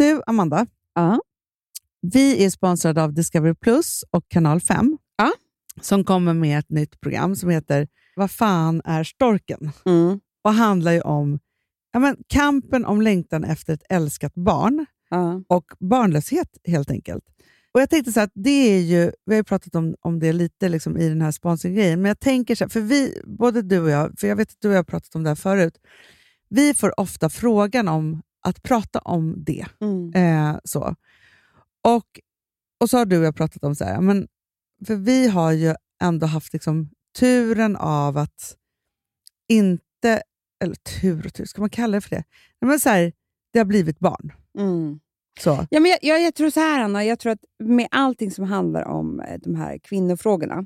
Du, 0.00 0.22
Amanda. 0.26 0.66
Ja. 0.94 1.20
Vi 2.00 2.44
är 2.44 2.50
sponsrade 2.50 3.02
av 3.02 3.12
Discovery 3.14 3.54
Plus 3.54 4.04
och 4.10 4.24
Kanal 4.28 4.60
5 4.60 4.98
Ja. 5.16 5.32
som 5.80 6.04
kommer 6.04 6.34
med 6.34 6.58
ett 6.58 6.70
nytt 6.70 7.00
program 7.00 7.36
som 7.36 7.50
heter 7.50 7.88
Vad 8.16 8.30
fan 8.30 8.82
är 8.84 9.04
storken? 9.04 9.72
Mm. 9.84 10.20
och 10.44 10.52
handlar 10.54 10.92
ju 10.92 11.00
om 11.00 11.38
ja, 11.92 11.98
men, 11.98 12.16
kampen 12.26 12.84
om 12.84 13.02
längtan 13.02 13.44
efter 13.44 13.74
ett 13.74 13.82
älskat 13.88 14.34
barn 14.34 14.86
Ja. 15.10 15.42
och 15.48 15.64
barnlöshet 15.80 16.48
helt 16.64 16.90
enkelt. 16.90 17.24
Och 17.74 17.80
Jag 17.80 17.90
tänkte 17.90 18.12
så 18.12 18.20
att 18.20 18.30
det 18.34 18.50
är 18.50 18.80
ju, 18.80 19.12
vi 19.26 19.34
har 19.34 19.40
ju 19.40 19.44
pratat 19.44 19.74
om, 19.74 19.94
om 20.00 20.18
det 20.18 20.32
lite 20.32 20.68
liksom 20.68 20.96
i 20.96 21.08
den 21.08 21.20
här 21.22 21.32
sponsringgrejen, 21.32 22.02
men 22.02 22.08
jag 22.08 22.20
tänker 22.20 22.54
så 22.54 22.64
här, 22.64 22.68
för 22.68 22.80
vi, 22.80 23.22
både 23.26 23.62
du 23.62 23.80
och 23.80 23.90
jag, 23.90 24.18
för 24.18 24.26
jag 24.26 24.36
vet 24.36 24.48
att 24.50 24.60
du 24.60 24.68
och 24.68 24.74
jag 24.74 24.78
har 24.78 24.84
pratat 24.84 25.14
om 25.14 25.22
det 25.22 25.30
här 25.30 25.34
förut, 25.34 25.74
vi 26.48 26.74
får 26.74 27.00
ofta 27.00 27.30
frågan 27.30 27.88
om 27.88 28.22
att 28.40 28.62
prata 28.62 28.98
om 28.98 29.44
det. 29.44 29.66
Mm. 29.80 30.12
Eh, 30.14 30.58
så. 30.64 30.94
Och, 31.88 32.20
och 32.80 32.90
så 32.90 32.98
har 32.98 33.06
du 33.06 33.18
och 33.18 33.24
jag 33.24 33.36
pratat 33.36 33.64
om 33.64 33.74
så 33.74 33.84
här, 33.84 34.00
men, 34.00 34.28
för 34.86 34.96
vi 34.96 35.28
har 35.28 35.52
ju 35.52 35.74
ändå 36.02 36.26
haft 36.26 36.52
liksom 36.52 36.90
turen 37.18 37.76
av 37.76 38.18
att 38.18 38.56
inte, 39.48 40.22
eller 40.64 40.74
tur 40.74 41.26
och 41.26 41.34
tur, 41.34 41.44
ska 41.44 41.60
man 41.60 41.70
kalla 41.70 41.96
det 41.96 42.00
för 42.00 42.10
det? 42.10 42.24
Nej, 42.60 42.68
Men 42.68 42.80
så 42.80 42.88
här, 42.88 43.12
det 43.52 43.58
har 43.58 43.66
blivit 43.66 43.98
barn. 43.98 44.32
Mm. 44.58 45.00
Så. 45.40 45.66
Ja, 45.70 45.80
men 45.80 45.90
jag, 45.90 45.98
jag, 46.02 46.22
jag 46.22 46.34
tror 46.34 46.50
så 46.50 46.60
här, 46.60 46.80
Anna. 46.80 47.04
Jag 47.04 47.18
tror 47.18 47.32
att 47.32 47.44
med 47.58 47.88
allting 47.90 48.30
som 48.30 48.44
handlar 48.44 48.84
om 48.84 49.20
eh, 49.20 49.38
de 49.38 49.54
här 49.54 49.78
kvinnofrågorna. 49.78 50.64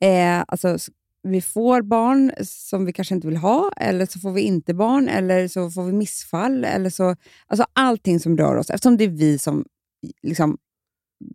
Eh, 0.00 0.44
alltså, 0.48 0.78
vi 1.22 1.40
får 1.42 1.82
barn 1.82 2.32
som 2.44 2.84
vi 2.84 2.92
kanske 2.92 3.14
inte 3.14 3.26
vill 3.26 3.36
ha, 3.36 3.72
eller 3.76 4.06
så 4.06 4.18
får 4.20 4.32
vi 4.32 4.40
inte 4.40 4.74
barn, 4.74 5.08
eller 5.08 5.48
så 5.48 5.70
får 5.70 5.84
vi 5.84 5.92
missfall. 5.92 6.64
Eller 6.64 6.90
så, 6.90 7.16
alltså 7.46 7.66
allting 7.72 8.20
som 8.20 8.36
rör 8.36 8.56
oss, 8.56 8.70
eftersom 8.70 8.96
det 8.96 9.04
är 9.04 9.08
vi 9.08 9.38
som 9.38 9.64
liksom, 10.22 10.58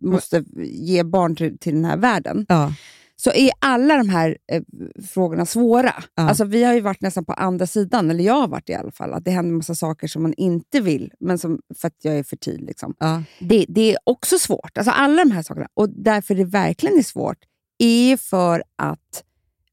måste 0.00 0.44
ge 0.64 1.02
barn 1.02 1.36
till, 1.36 1.58
till 1.58 1.74
den 1.74 1.84
här 1.84 1.96
världen, 1.96 2.46
Ja. 2.48 2.72
så 3.16 3.30
är 3.30 3.50
alla 3.58 3.96
de 3.96 4.08
här 4.08 4.38
eh, 4.52 4.62
frågorna 5.08 5.46
svåra. 5.46 5.94
Ja. 6.14 6.22
Alltså, 6.28 6.44
vi 6.44 6.64
har 6.64 6.74
ju 6.74 6.80
varit 6.80 7.00
nästan 7.00 7.24
på 7.24 7.32
andra 7.32 7.66
sidan, 7.66 8.10
eller 8.10 8.24
jag 8.24 8.34
har 8.40 8.48
varit 8.48 8.68
i 8.70 8.74
alla 8.74 8.90
fall, 8.90 9.12
att 9.12 9.24
det 9.24 9.30
händer 9.30 9.54
massa 9.54 9.74
saker 9.74 10.08
som 10.08 10.22
man 10.22 10.34
inte 10.36 10.80
vill, 10.80 11.12
men 11.20 11.38
som, 11.38 11.60
för 11.78 11.88
att 11.88 11.96
jag 12.02 12.18
är 12.18 12.22
fertil. 12.22 12.64
Liksom. 12.66 12.94
Ja. 12.98 13.22
Det, 13.40 13.66
det 13.68 13.92
är 13.92 13.98
också 14.04 14.38
svårt. 14.38 14.78
Alltså 14.78 14.90
alla 14.90 15.24
de 15.24 15.30
här 15.30 15.42
sakerna. 15.42 15.68
Och 15.74 15.90
därför 15.90 16.34
det 16.34 16.44
verkligen 16.44 16.98
är 16.98 17.02
svårt 17.02 17.38
är 17.78 18.16
för 18.16 18.62
att 18.82 19.24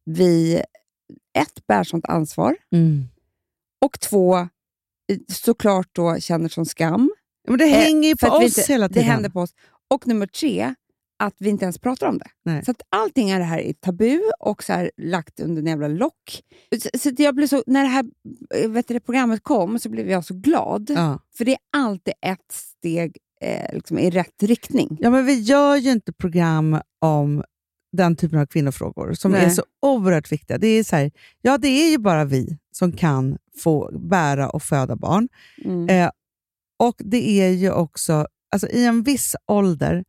vi 0.05 0.55
ett, 1.37 1.67
bär 1.67 1.83
sånt 1.83 2.05
ansvar 2.05 2.55
Mm. 2.71 3.03
och 3.85 3.99
två, 3.99 4.47
såklart 5.31 5.87
då 5.91 6.19
känner 6.19 6.49
som 6.49 6.65
skam. 6.65 7.11
Men 7.47 7.57
det 7.57 7.65
Eh, 7.65 7.71
hänger 7.79 8.09
ju 8.09 8.15
på 8.15 8.27
oss 8.27 8.43
inte- 8.57 8.71
hela 8.73 8.87
Det 8.87 8.93
tiden. 8.93 9.09
händer 9.09 9.29
på 9.29 9.39
oss. 9.39 9.53
Och 9.89 10.07
nummer 10.07 10.27
tre, 10.27 10.73
att 11.23 11.35
vi 11.37 11.49
inte 11.49 11.65
ens 11.65 11.79
pratar 11.79 12.07
om 12.07 12.17
det. 12.17 12.27
Nej. 12.45 12.65
Så 12.65 12.71
att 12.71 12.81
allting 12.89 13.29
är 13.29 13.39
det 13.39 13.45
här 13.45 13.59
är 13.59 13.73
tabu 13.73 14.21
och 14.39 14.63
så 14.63 14.73
här 14.73 14.91
lagt 14.97 15.39
under 15.39 15.61
en 15.61 15.67
jävla 15.67 15.87
lock. 15.87 16.41
Så, 16.81 16.99
så 16.99 17.11
jag 17.17 17.35
blev 17.35 17.47
så, 17.47 17.63
när 17.67 17.81
det 17.83 17.89
här 17.89 18.05
eh, 18.55 18.69
vet 18.69 18.87
du, 18.87 18.93
det 18.93 18.99
programmet 18.99 19.43
kom 19.43 19.79
så 19.79 19.89
blev 19.89 20.09
jag 20.09 20.25
så 20.25 20.33
glad. 20.33 20.89
Ja. 20.95 21.19
För 21.37 21.45
det 21.45 21.51
är 21.51 21.57
alltid 21.77 22.13
ett 22.21 22.51
steg 22.51 23.17
eh, 23.41 23.73
liksom 23.73 23.99
i 23.99 24.09
rätt 24.09 24.43
riktning. 24.43 24.97
ja, 25.01 25.09
men 25.09 25.25
vi 25.25 25.39
gör 25.39 25.75
ju 25.75 25.91
inte 25.91 26.13
program 26.13 26.77
om 27.01 27.43
den 27.95 28.15
typen 28.15 28.39
av 28.39 28.45
kvinnofrågor 28.45 29.13
som 29.13 29.31
Nej. 29.31 29.45
är 29.45 29.49
så 29.49 29.63
oerhört 29.81 30.31
viktiga. 30.31 30.57
Det 30.57 30.67
är, 30.67 30.83
så 30.83 30.95
här, 30.95 31.11
ja, 31.41 31.57
det 31.57 31.67
är 31.67 31.91
ju 31.91 31.97
bara 31.97 32.25
vi 32.25 32.57
som 32.71 32.91
kan 32.91 33.37
få 33.63 33.91
bära 33.99 34.49
och 34.49 34.63
föda 34.63 34.95
barn. 34.95 35.27
Mm. 35.65 35.89
Eh, 35.89 36.09
och 36.79 36.95
det 36.99 37.29
är 37.41 37.49
ju 37.49 37.71
också, 37.71 38.27
alltså 38.51 38.67
i 38.67 38.85
en 38.85 39.03
viss 39.03 39.35
ålder 39.47 40.03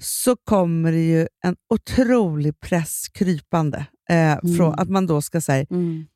så 0.00 0.36
kommer 0.36 0.92
det 0.92 1.02
ju 1.06 1.28
en 1.44 1.56
otrolig 1.74 2.60
press 2.60 3.08
krypande 3.08 3.86
Eh, 4.10 4.38
från, 4.56 4.74
att 4.74 4.88
man 4.88 5.06
då 5.06 5.22
ska 5.22 5.40
här, 5.48 5.66
Mm. 5.70 6.06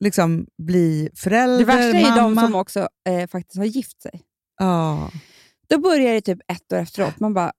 liksom, 0.00 0.46
bli 0.58 1.10
förälder, 1.14 1.58
Det 1.58 1.64
värsta 1.64 1.98
är 1.98 2.00
ju 2.00 2.06
de 2.16 2.34
mamma. 2.34 2.42
som 2.42 2.54
också 2.54 2.88
eh, 3.08 3.26
faktiskt 3.28 3.56
har 3.58 3.64
gift 3.64 4.02
sig. 4.02 4.22
Ja. 4.58 5.10
Då 5.68 5.78
börjar 5.78 6.14
det 6.14 6.20
typ 6.20 6.38
ett 6.48 6.72
år 6.72 6.76
efteråt. 6.78 7.20
Man 7.20 7.34
bara, 7.34 7.52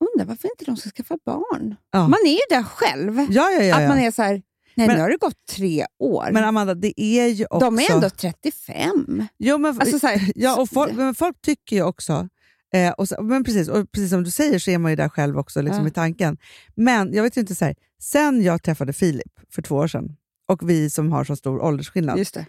undrar 0.00 0.26
varför 0.26 0.48
inte 0.48 0.64
de 0.64 0.76
ska 0.76 0.90
skaffa 0.90 1.18
barn? 1.24 1.76
Ja. 1.90 2.02
Man 2.08 2.18
är 2.26 2.30
ju 2.32 2.38
där 2.50 2.62
själv. 2.62 3.26
Ja, 3.30 3.50
ja, 3.50 3.76
Att 3.82 3.88
man 3.88 3.98
är 3.98 4.10
så 4.10 4.22
här, 4.22 4.42
nej 4.74 4.86
Men- 4.86 4.96
nu 4.96 5.02
har 5.02 5.10
det 5.10 5.16
gått 5.16 5.46
tre 5.50 5.86
år. 5.98 6.28
Men 6.32 6.44
Amanda, 6.44 6.74
det 6.74 7.00
är 7.00 7.26
ju 7.26 7.46
också... 7.50 7.58
de 7.70 7.78
är 7.78 7.92
ändå 7.92 8.10
35. 8.10 9.24
Jo, 9.38 9.58
men, 9.58 9.80
Alltså 9.80 9.98
så 9.98 10.06
här, 10.06 10.32
ja, 10.34 10.60
och 10.60 10.70
folk, 10.70 10.92
men 10.92 11.14
folk 11.14 11.40
tycker 11.42 11.76
ju 11.76 11.82
också... 11.82 12.28
Eh, 12.74 12.90
och 12.92 13.24
men 13.24 13.44
precis, 13.44 13.68
och 13.68 13.92
precis 13.92 14.10
som 14.10 14.22
du 14.24 14.30
säger 14.30 14.58
så 14.58 14.70
är 14.70 14.78
man 14.78 14.92
ju 14.92 14.96
där 14.96 15.08
själv 15.08 15.38
också 15.38 15.62
liksom, 15.62 15.86
i 15.86 15.90
tanken. 15.90 16.38
Men 16.74 17.12
jag 17.14 17.22
vet 17.22 17.36
inte, 17.36 17.54
så 17.54 17.64
här, 17.64 17.74
sen 18.02 18.42
jag 18.42 18.62
träffade 18.62 18.92
Filip 18.92 19.32
för 19.50 19.62
två 19.62 19.76
år 19.76 19.86
sedan, 19.88 20.16
och 20.48 20.70
vi 20.70 20.90
som 20.90 21.12
har 21.12 21.24
så 21.24 21.36
stor 21.36 21.60
åldersskillnad, 21.62 22.18
Just 22.18 22.34
det. 22.34 22.46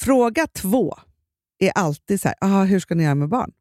fråga 0.00 0.46
två 0.46 0.94
är 1.58 1.70
alltid 1.74 2.20
så 2.20 2.28
här, 2.28 2.36
"Aha, 2.40 2.64
hur 2.64 2.80
ska 2.80 2.94
ni 2.94 3.02
göra 3.04 3.14
med 3.14 3.28
barn? 3.28 3.52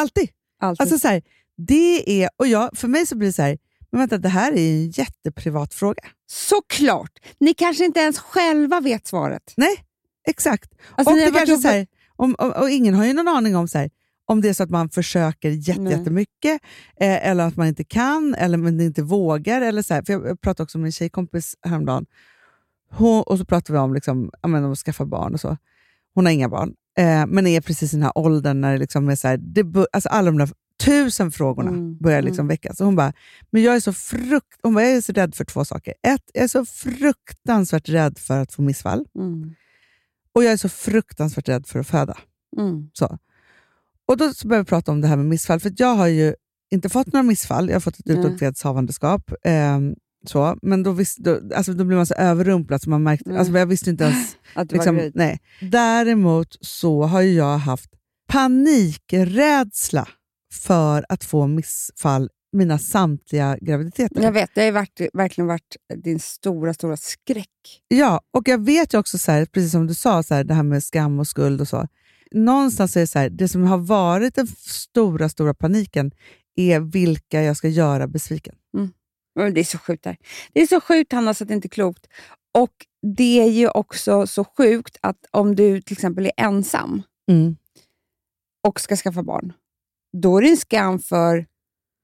Alltid! 0.00 0.28
Alltid. 0.60 0.80
Alltså 0.80 0.98
så 0.98 1.08
här, 1.08 1.22
det 1.56 2.22
är, 2.22 2.30
och 2.36 2.46
jag, 2.46 2.70
för 2.74 2.88
mig 2.88 3.06
så 3.06 3.16
blir 3.16 3.28
det 3.28 3.32
så 3.32 3.42
här, 3.42 3.58
men 3.90 3.98
vänta, 3.98 4.18
det 4.18 4.28
här 4.28 4.52
är 4.52 4.60
ju 4.60 4.84
en 4.84 4.90
jätteprivat 4.90 5.74
fråga. 5.74 6.02
Såklart! 6.26 7.12
Ni 7.38 7.54
kanske 7.54 7.84
inte 7.84 8.00
ens 8.00 8.18
själva 8.18 8.80
vet 8.80 9.06
svaret. 9.06 9.52
Nej, 9.56 9.76
exakt. 10.26 10.72
Alltså, 10.94 11.14
och, 11.14 11.20
det 11.20 11.30
kanske 11.30 11.56
så 11.56 11.68
här, 11.68 11.86
om, 12.16 12.34
och, 12.34 12.56
och 12.56 12.70
ingen 12.70 12.94
har 12.94 13.04
ju 13.04 13.12
någon 13.12 13.28
aning 13.28 13.56
om 13.56 13.68
så 13.68 13.78
här, 13.78 13.90
om 14.26 14.40
det 14.40 14.48
är 14.48 14.52
så 14.52 14.62
att 14.62 14.70
man 14.70 14.88
försöker 14.88 15.50
jätte, 15.50 15.80
Nej. 15.80 15.92
jättemycket, 15.92 16.62
eh, 17.00 17.28
eller 17.28 17.46
att 17.46 17.56
man 17.56 17.66
inte 17.66 17.84
kan, 17.84 18.34
eller 18.34 18.58
man 18.58 18.80
inte 18.80 19.02
vågar. 19.02 19.60
Eller 19.60 19.82
så 19.82 19.94
här, 19.94 20.02
för 20.02 20.12
jag, 20.12 20.40
pratade 20.40 20.62
också 20.62 20.78
med 20.78 20.86
en 20.86 20.92
tjejkompis 20.92 21.56
häromdagen, 21.62 22.06
hon, 22.90 23.22
och 23.22 23.38
så 23.38 23.44
pratade 23.44 23.72
vi 23.72 23.78
om, 23.78 23.94
liksom, 23.94 24.30
ja, 24.42 24.48
men, 24.48 24.64
om 24.64 24.72
att 24.72 24.78
skaffa 24.78 25.04
barn 25.04 25.34
och 25.34 25.40
så. 25.40 25.56
Hon 26.14 26.26
har 26.26 26.32
inga 26.32 26.48
barn, 26.48 26.74
eh, 26.98 27.26
men 27.26 27.46
är 27.46 27.60
precis 27.60 27.92
i 27.92 27.96
den 27.96 28.02
här 28.02 28.18
åldern 28.18 28.60
när 28.60 28.72
det 28.72 28.78
liksom 28.78 29.08
är 29.08 29.16
så 29.16 29.28
här, 29.28 29.36
det, 29.36 29.86
alltså 29.92 30.08
alla 30.08 30.30
de 30.30 30.38
där 30.38 30.48
tusen 30.82 31.30
frågorna 31.30 31.70
Mm, 31.70 31.96
börjar 31.96 32.22
liksom 32.22 32.48
väckas. 32.48 32.80
Och 32.80 32.86
hon 32.86 32.96
bara, 32.96 33.12
men 33.50 33.62
jag 33.62 33.76
är, 33.76 33.80
så 33.80 33.92
frukt, 33.92 34.58
hon 34.62 34.74
bara, 34.74 34.84
jag 34.84 34.96
är 34.96 35.00
så 35.00 35.12
rädd 35.12 35.34
för 35.34 35.44
två 35.44 35.64
saker. 35.64 35.94
Ett, 36.02 36.30
jag 36.34 36.44
är 36.44 36.48
så 36.48 36.64
fruktansvärt 36.66 37.88
rädd 37.88 38.18
för 38.18 38.38
att 38.40 38.52
få 38.52 38.62
missfall. 38.62 39.06
Mm. 39.18 39.54
Och 40.34 40.44
jag 40.44 40.52
är 40.52 40.56
så 40.56 40.68
fruktansvärt 40.68 41.48
rädd 41.48 41.66
för 41.66 41.78
att 41.78 41.86
föda. 41.86 42.18
Mm. 42.58 42.90
Så. 42.92 43.18
Och 44.08 44.16
då 44.16 44.32
så 44.34 44.48
började 44.48 44.62
vi 44.64 44.68
prata 44.68 44.92
om 44.92 45.00
det 45.00 45.08
här 45.08 45.16
med 45.16 45.26
missfall, 45.26 45.60
för 45.60 45.72
jag 45.76 45.94
har 45.94 46.06
ju 46.06 46.34
inte 46.70 46.88
fått 46.88 47.06
några 47.06 47.22
missfall. 47.22 47.68
Jag 47.68 47.74
har 47.74 47.80
fått 47.80 47.98
ett 47.98 48.06
Nej. 48.06 48.34
utåt 48.42 48.62
havandeskap. 48.62 49.32
ehm, 49.44 49.94
så. 50.26 50.58
Men 50.62 50.82
då, 50.82 50.92
visst, 50.92 51.18
då, 51.18 51.40
alltså 51.56 51.72
då 51.72 51.84
blir 51.84 51.96
man 51.96 52.06
så 52.06 52.14
överrumplad 52.14 52.82
så 52.82 52.90
man 52.90 53.02
märkte, 53.02 53.30
Nej. 53.30 53.38
alltså 53.38 53.58
jag 53.58 53.66
visste 53.66 53.90
inte 53.90 54.04
ens... 54.04 54.36
Att 54.54 54.72
var 54.72 54.78
liksom, 54.78 54.96
gravid. 54.96 55.12
nej. 55.14 55.40
Däremot 55.60 56.56
så 56.60 57.02
har 57.02 57.20
jag 57.20 57.58
haft 57.58 57.90
panikrädsla 58.28 60.08
för 60.62 61.04
att 61.08 61.24
få 61.24 61.46
missfall 61.46 62.30
mina 62.52 62.78
samtliga 62.78 63.58
graviditeter. 63.60 64.22
Jag 64.22 64.32
vet, 64.32 64.50
det 64.54 64.64
har 64.64 64.72
varit, 64.72 65.00
verkligen 65.12 65.48
varit 65.48 65.76
din 65.96 66.20
stora, 66.20 66.74
stora 66.74 66.96
skräck. 66.96 67.82
Ja, 67.88 68.20
och 68.30 68.48
jag 68.48 68.64
vet 68.64 68.94
ju 68.94 68.98
också, 68.98 69.18
så 69.18 69.32
här, 69.32 69.46
precis 69.46 69.72
som 69.72 69.86
du 69.86 69.94
sa, 69.94 70.22
så 70.22 70.34
här, 70.34 70.44
det 70.44 70.54
här 70.54 70.62
med 70.62 70.82
skam 70.84 71.18
och 71.18 71.26
skuld 71.26 71.60
och 71.60 71.68
så. 71.68 71.88
Någonstans 72.30 72.96
är 72.96 73.00
det 73.00 73.06
så 73.06 73.18
här, 73.18 73.30
det 73.30 73.48
som 73.48 73.64
har 73.64 73.78
varit 73.78 74.34
den 74.34 74.46
stora, 74.46 75.28
stora 75.28 75.54
paniken 75.54 76.10
är 76.56 76.80
vilka 76.80 77.42
jag 77.42 77.56
ska 77.56 77.68
göra 77.68 78.06
besviken. 78.06 78.54
Men 79.34 79.54
det 79.54 79.60
är 79.60 79.64
så 79.64 79.78
sjukt 79.78 80.04
där. 80.04 80.16
Det 80.52 80.60
är 80.60 80.66
så 80.66 80.80
sjukt 80.80 81.12
Hanna 81.12 81.34
så 81.34 81.44
att 81.44 81.48
det 81.48 81.54
inte 81.54 81.66
är 81.66 81.70
klokt. 81.70 82.06
Och 82.58 82.72
det 83.16 83.40
är 83.40 83.50
ju 83.50 83.68
också 83.68 84.26
så 84.26 84.44
sjukt 84.44 84.96
att 85.00 85.16
om 85.30 85.56
du 85.56 85.80
till 85.82 85.92
exempel 85.92 86.26
är 86.26 86.32
ensam 86.36 87.02
Mm. 87.30 87.56
och 88.66 88.80
ska 88.80 88.96
skaffa 88.96 89.22
barn, 89.22 89.52
då 90.22 90.36
är 90.38 90.42
det 90.42 90.48
en 90.48 90.56
skam 90.56 90.98
för, 90.98 91.46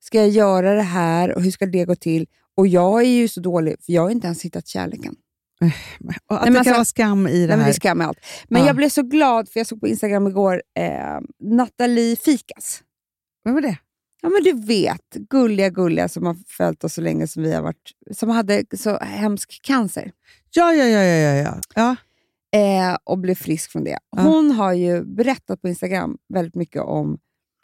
ska 0.03 0.19
jag 0.19 0.29
göra 0.29 0.75
det 0.75 0.83
här 0.83 1.35
och 1.35 1.43
hur 1.43 1.51
ska 1.51 1.67
det 1.67 1.85
gå 1.85 1.95
till? 1.95 2.27
Och 2.57 2.67
jag 2.67 3.01
är 3.03 3.07
ju 3.09 3.29
så 3.29 3.41
dålig, 3.41 3.77
för 3.85 3.93
jag 3.93 4.03
har 4.03 4.11
inte 4.11 4.27
ens 4.27 4.43
hittat 4.43 4.67
kärleken. 4.67 5.15
Och 6.27 6.37
att 6.37 6.45
men 6.45 6.53
det 6.53 6.59
alltså- 6.59 6.71
kan 6.71 6.79
vara 6.79 6.85
skam 6.85 7.27
i 7.27 7.33
det 7.33 7.39
Nej, 7.39 7.49
men 7.49 7.59
det 7.59 7.65
här. 7.65 7.71
är 7.71 7.75
skam 7.75 7.99
med 7.99 8.07
allt. 8.07 8.19
Men 8.49 8.61
Ja. 8.61 8.67
jag 8.67 8.77
blev 8.77 8.89
så 8.89 9.03
glad, 9.03 9.49
för 9.49 9.61
jag 9.61 9.67
såg 9.67 9.81
på 9.81 9.89
Instagram 9.89 10.27
igår, 10.27 10.63
eh, 10.79 11.19
Nathalie 11.43 12.17
Fikas. 12.17 12.83
Vem 13.45 13.57
är 13.57 13.61
det? 13.61 13.79
Ja, 14.23 14.29
men 14.29 14.43
du 14.43 14.67
vet, 14.67 15.11
gulliga, 15.31 15.69
gulliga 15.69 16.09
som 16.09 16.27
har 16.27 16.37
följt 16.49 16.85
oss 16.85 16.95
så 16.95 17.01
länge 17.01 17.27
som 17.27 17.43
vi 17.43 17.53
har 17.53 17.63
varit, 17.63 17.91
som 18.17 18.29
hade 18.29 18.65
så 18.77 18.99
hemsk 18.99 19.61
cancer. 19.63 20.13
Ja, 20.51 20.73
ja, 20.73 20.85
ja. 20.85 21.01
ja, 21.03 21.17
ja, 21.35 21.37
ja. 21.75 21.97
ja. 22.53 22.59
eh, 22.93 22.97
och 23.05 23.19
blev 23.19 23.35
frisk 23.35 23.71
från 23.73 23.85
det. 23.85 23.99
Ja. 24.17 24.23
Hon 24.23 24.51
har 24.51 24.73
ju 24.73 25.05
berättat 25.05 25.63
på 25.63 25.69
Instagram 25.69 26.19
väldigt 26.35 26.55
mycket 26.55 26.83
om 26.83 27.19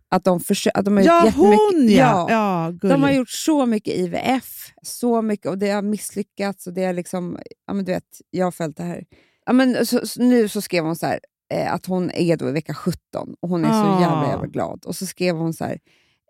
att 0.09 0.25
de, 0.25 0.39
försö- 0.41 0.71
att 0.75 0.85
de 0.85 0.97
har 0.97 1.03
gjort 1.05 1.07
Ja, 1.13 1.25
jättemycket. 1.27 1.59
hon 1.73 1.89
ja! 1.89 2.27
ja 2.31 2.73
de 2.89 3.03
har 3.03 3.11
gjort 3.11 3.31
så 3.31 3.67
mycket 3.67 3.95
IVF, 3.95 4.73
så 4.83 5.23
mycket, 5.23 5.47
och 5.47 5.59
det 5.59 5.71
har 5.71 5.83
misslyckats. 5.83 6.67
Och 6.67 6.73
det 6.73 6.83
är 6.85 6.93
liksom, 6.93 7.39
ja, 7.67 7.73
men 7.75 7.85
du 7.85 7.93
vet, 7.93 8.21
jag 8.31 8.47
har 8.47 8.51
följt 8.51 8.77
det 8.77 8.83
här. 8.83 9.05
Ja, 9.47 9.53
men 9.53 9.87
så, 9.87 10.07
så, 10.07 10.23
nu 10.23 10.49
så 10.49 10.61
skrev 10.61 10.85
hon 10.85 10.97
så 10.97 11.07
här, 11.07 11.21
eh, 11.55 11.73
att 11.75 11.87
hon 11.87 12.11
är 12.11 12.37
då 12.37 12.49
i 12.49 12.53
vecka 12.53 12.75
17 12.75 13.35
och 13.41 13.49
hon 13.49 13.65
är 13.65 13.69
så 13.69 13.89
Ah. 13.89 14.01
jävla, 14.01 14.29
jävla 14.29 14.47
glad. 14.47 14.85
Och 14.87 14.97
så 14.97 15.07
skrev 15.07 15.37
hon 15.37 15.55
så 15.55 15.65
här, 15.65 15.79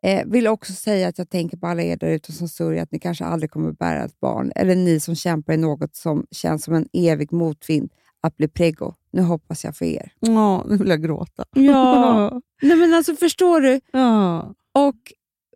eh, 0.02 0.26
vill 0.26 0.46
också 0.46 0.72
säga 0.72 1.08
att 1.08 1.18
jag 1.18 1.30
tänker 1.30 1.56
på 1.56 1.66
alla 1.66 1.82
er 1.82 1.96
där 1.96 2.08
ute 2.08 2.32
som 2.32 2.48
sörjer 2.48 2.82
att 2.82 2.92
ni 2.92 2.98
kanske 2.98 3.24
aldrig 3.24 3.50
kommer 3.50 3.72
bära 3.72 4.04
ett 4.04 4.20
barn. 4.20 4.52
Eller 4.56 4.74
ni 4.74 5.00
som 5.00 5.14
kämpar 5.14 5.52
i 5.52 5.56
något 5.56 5.96
som 5.96 6.26
känns 6.30 6.64
som 6.64 6.74
en 6.74 6.88
evig 6.92 7.32
motvind 7.32 7.90
att 8.22 8.36
bli 8.36 8.48
preggo. 8.48 8.94
Nu 9.12 9.22
hoppas 9.22 9.64
jag 9.64 9.76
för 9.76 9.84
er. 9.84 10.12
Ja, 10.20 10.64
nu 10.68 10.76
vill 10.76 10.88
jag 10.88 11.02
gråta. 11.02 11.44
Ja. 11.54 12.40
Nej 12.62 12.76
men 12.76 12.94
alltså 12.94 13.16
förstår 13.16 13.60
du? 13.60 13.80
ja. 13.92 14.54
Och 14.74 14.96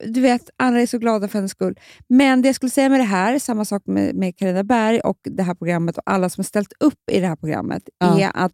du 0.05 0.21
vet, 0.21 0.51
alla 0.57 0.81
är 0.81 0.87
så 0.87 0.99
glada 0.99 1.29
för 1.29 1.39
hennes 1.39 1.51
skull. 1.51 1.79
Men 2.09 2.43
det 2.43 2.49
jag 2.49 2.55
skulle 2.57 2.71
säga 2.71 2.89
med 2.89 3.01
det 3.01 3.05
här, 3.05 3.39
samma 3.39 3.65
sak 3.65 3.83
med, 3.87 4.15
med 4.15 4.37
Carina 4.37 4.65
Berg 4.65 5.01
och 5.01 5.19
det 5.23 5.43
här 5.43 5.55
programmet 5.55 5.97
och 5.99 6.03
alla 6.07 6.29
som 6.29 6.41
har 6.41 6.45
ställt 6.47 6.73
upp 6.81 7.11
i 7.13 7.21
det 7.21 7.27
här 7.27 7.37
programmet, 7.37 7.83
Ja. 7.99 8.21
är 8.21 8.31
att 8.35 8.53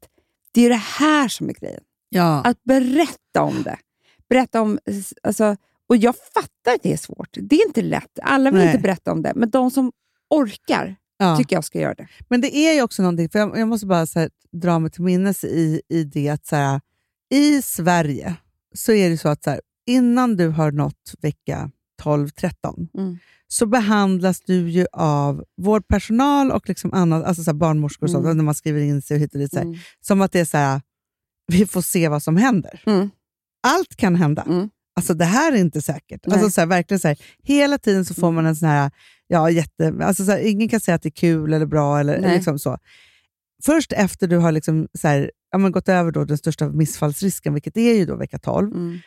det 0.53 0.61
är 0.67 0.69
det 0.71 0.75
här 0.99 1.29
som 1.29 1.49
är 1.49 1.53
grejen. 1.53 1.81
ja. 2.09 2.43
Att 2.45 2.65
berätta 2.65 3.43
om 3.43 3.63
det. 3.63 3.77
Berätta 4.29 4.63
om, 4.63 4.79
alltså, 5.23 5.57
och 5.89 5.97
jag 5.97 6.15
fattar 6.35 6.75
att 6.75 6.83
det 6.83 6.93
är 6.93 6.97
svårt. 6.97 7.29
Det 7.41 7.57
är 7.57 7.67
inte 7.67 7.83
lätt. 7.83 8.19
Alla 8.23 8.51
vill 8.51 8.59
Nej. 8.59 8.67
inte 8.69 8.79
berätta 8.83 9.13
om 9.13 9.23
det, 9.23 9.33
men 9.37 9.51
de 9.51 9.71
som 9.71 9.93
orkar 10.31 10.97
ja. 11.19 11.37
tycker 11.37 11.57
jag 11.57 11.65
ska 11.65 11.81
göra 11.81 11.95
det. 11.95 12.09
Men 12.29 12.41
det 12.41 12.57
är 12.57 12.75
ju 12.75 12.83
också 12.83 13.03
någonting, 13.03 13.29
för 13.29 13.39
jag, 13.39 13.59
jag 13.59 13.69
måste 13.69 13.87
bara 13.87 14.07
så 14.07 14.21
här, 14.21 14.31
dra 14.53 14.79
mig 14.79 14.91
till 14.91 15.03
minnes 15.03 15.45
i, 15.45 15.81
i 15.89 16.05
det 16.05 16.29
att 16.29 16.47
så 16.47 16.57
här, 16.57 16.81
i 17.35 17.63
Sverige 17.63 18.35
så 18.75 18.93
är 18.93 19.11
det 19.11 19.19
så 19.19 19.29
att 19.29 19.45
så 19.45 19.51
här, 19.51 19.61
innan 19.87 20.37
du 20.37 20.49
har 20.49 20.73
nått 20.73 21.15
vecka 21.21 21.71
12-13 22.03 22.89
Mm. 22.99 23.19
så 23.49 23.67
behandlas 23.67 24.41
du 24.41 24.71
ju 24.71 24.87
av 24.93 25.45
vårdpersonal 25.63 26.51
och 26.51 26.69
liksom 26.69 26.93
annat, 26.93 27.25
alltså 27.25 27.43
så 27.45 27.51
här 27.51 27.59
barnmorskor 27.59 28.07
och 28.07 28.11
sånt, 28.11 28.25
Mm. 28.25 28.37
när 28.37 28.45
man 28.45 28.55
skriver 28.55 28.81
in 28.81 29.03
sig 29.03 29.15
och 29.15 29.21
hit 29.21 29.35
och 29.35 29.41
dit. 29.41 29.51
Så 29.53 29.59
Mm. 29.61 29.79
Som 30.01 30.21
att 30.21 30.33
det 30.33 30.41
är 30.41 30.45
så 30.45 30.57
här, 30.59 30.81
vi 31.53 31.67
får 31.67 31.83
se 31.83 32.09
vad 32.09 32.23
som 32.23 32.37
händer. 32.37 32.83
Mm. 32.87 33.11
Allt 33.67 33.97
kan 33.97 34.15
hända. 34.17 34.43
Mm. 34.43 34.71
Alltså 34.97 35.15
det 35.15 35.25
här 35.25 35.53
är 35.53 35.57
inte 35.57 35.83
säkert. 35.83 36.21
Nej. 36.27 36.35
Alltså, 36.39 36.61
så 36.61 36.67
verkligen 36.67 37.01
så 37.01 37.15
hela 37.43 37.79
tiden 37.79 38.05
så 38.05 38.15
får 38.15 38.33
man 38.33 38.47
en 38.47 38.57
sån 38.57 38.69
här, 38.69 38.91
ja, 39.29 39.51
jätte, 39.51 39.95
alltså, 40.03 40.25
så 40.25 40.31
här, 40.31 40.39
ingen 40.39 40.69
kan 40.69 40.81
säga 40.81 40.95
att 40.95 41.03
det 41.03 41.09
är 41.09 41.11
kul 41.11 41.53
eller 41.53 41.67
bra. 41.67 41.99
Eller, 42.01 42.21
Nej. 42.21 42.35
liksom 42.37 42.59
så. 42.59 42.79
Först 43.65 43.93
efter 43.93 44.27
du 44.27 44.37
har 44.37 44.53
liksom, 44.53 44.89
så 44.99 45.09
här, 45.09 45.31
ja, 45.51 45.59
men 45.59 45.73
gått 45.73 45.89
över 45.89 46.11
då 46.11 46.25
den 46.25 46.39
största 46.39 46.69
missfallsrisken, 46.69 47.55
vilket 47.55 47.77
är 47.77 47.95
ju 47.95 48.07
då 48.07 48.17
vecka 48.17 48.39
12, 48.39 48.73
Mm. 48.73 48.99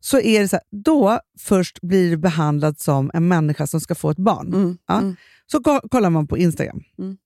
så 0.00 0.20
är 0.20 0.40
det 0.40 0.48
så 0.48 0.56
här, 0.56 0.62
då 0.84 1.20
först 1.40 1.80
blir 1.80 2.10
du 2.10 2.16
behandlad 2.16 2.78
som 2.78 3.10
en 3.14 3.28
människa 3.28 3.66
som 3.66 3.80
ska 3.80 3.94
få 3.94 4.10
ett 4.10 4.18
barn. 4.18 4.54
Mm. 4.54 4.78
Ja. 4.88 4.98
Mm. 5.00 5.16
Så 5.46 5.62
ko- 5.62 5.88
kollar 5.90 6.10
man 6.10 6.26
på 6.26 6.38
Instagram. 6.38 6.80
Mm. 6.98 7.16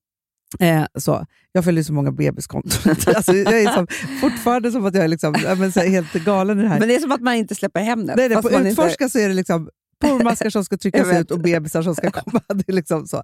Eh, 0.60 0.86
så. 1.00 1.26
Jag 1.52 1.64
följer 1.64 1.84
så 1.84 1.92
många 1.92 2.12
bebiskonton. 2.12 2.94
alltså, 3.14 3.32
jag 3.36 3.60
är 3.62 3.68
som, 3.72 3.86
fortfarande 4.20 4.70
som 4.72 4.84
att 4.86 4.94
jag 4.94 5.04
är 5.04 5.08
liksom, 5.08 5.34
men, 5.58 5.72
så 5.72 5.80
här, 5.80 5.88
helt 5.88 6.12
galen 6.12 6.58
i 6.58 6.62
det 6.62 6.68
här. 6.68 6.78
Men 6.78 6.88
det 6.88 6.94
är 6.96 7.00
som 7.00 7.12
att 7.12 7.20
man 7.20 7.34
inte 7.34 7.54
släpper 7.54 7.80
hem 7.80 8.06
det. 8.06 8.14
Nej, 8.16 8.28
nej, 8.28 8.42
på 8.42 8.48
man 8.50 8.54
inte- 8.54 8.68
Utforska 8.68 9.08
så 9.08 9.18
är 9.18 9.28
det 9.28 9.34
liksom 9.34 9.68
porrmaskar 10.08 10.50
som 10.50 10.64
ska 10.64 10.76
tryckas 10.76 11.08
Jag 11.08 11.20
ut 11.20 11.30
och 11.30 11.40
bebisar 11.40 11.82
som 11.82 11.94
ska 11.94 12.10
komma. 12.20 12.40
Det 12.48 12.68
är 12.68 12.72
liksom 12.72 13.06
så. 13.06 13.22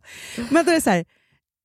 Men 0.50 0.64
då 0.64 0.70
är 0.70 0.74
det 0.74 0.80
så 0.80 0.90
här, 0.90 1.04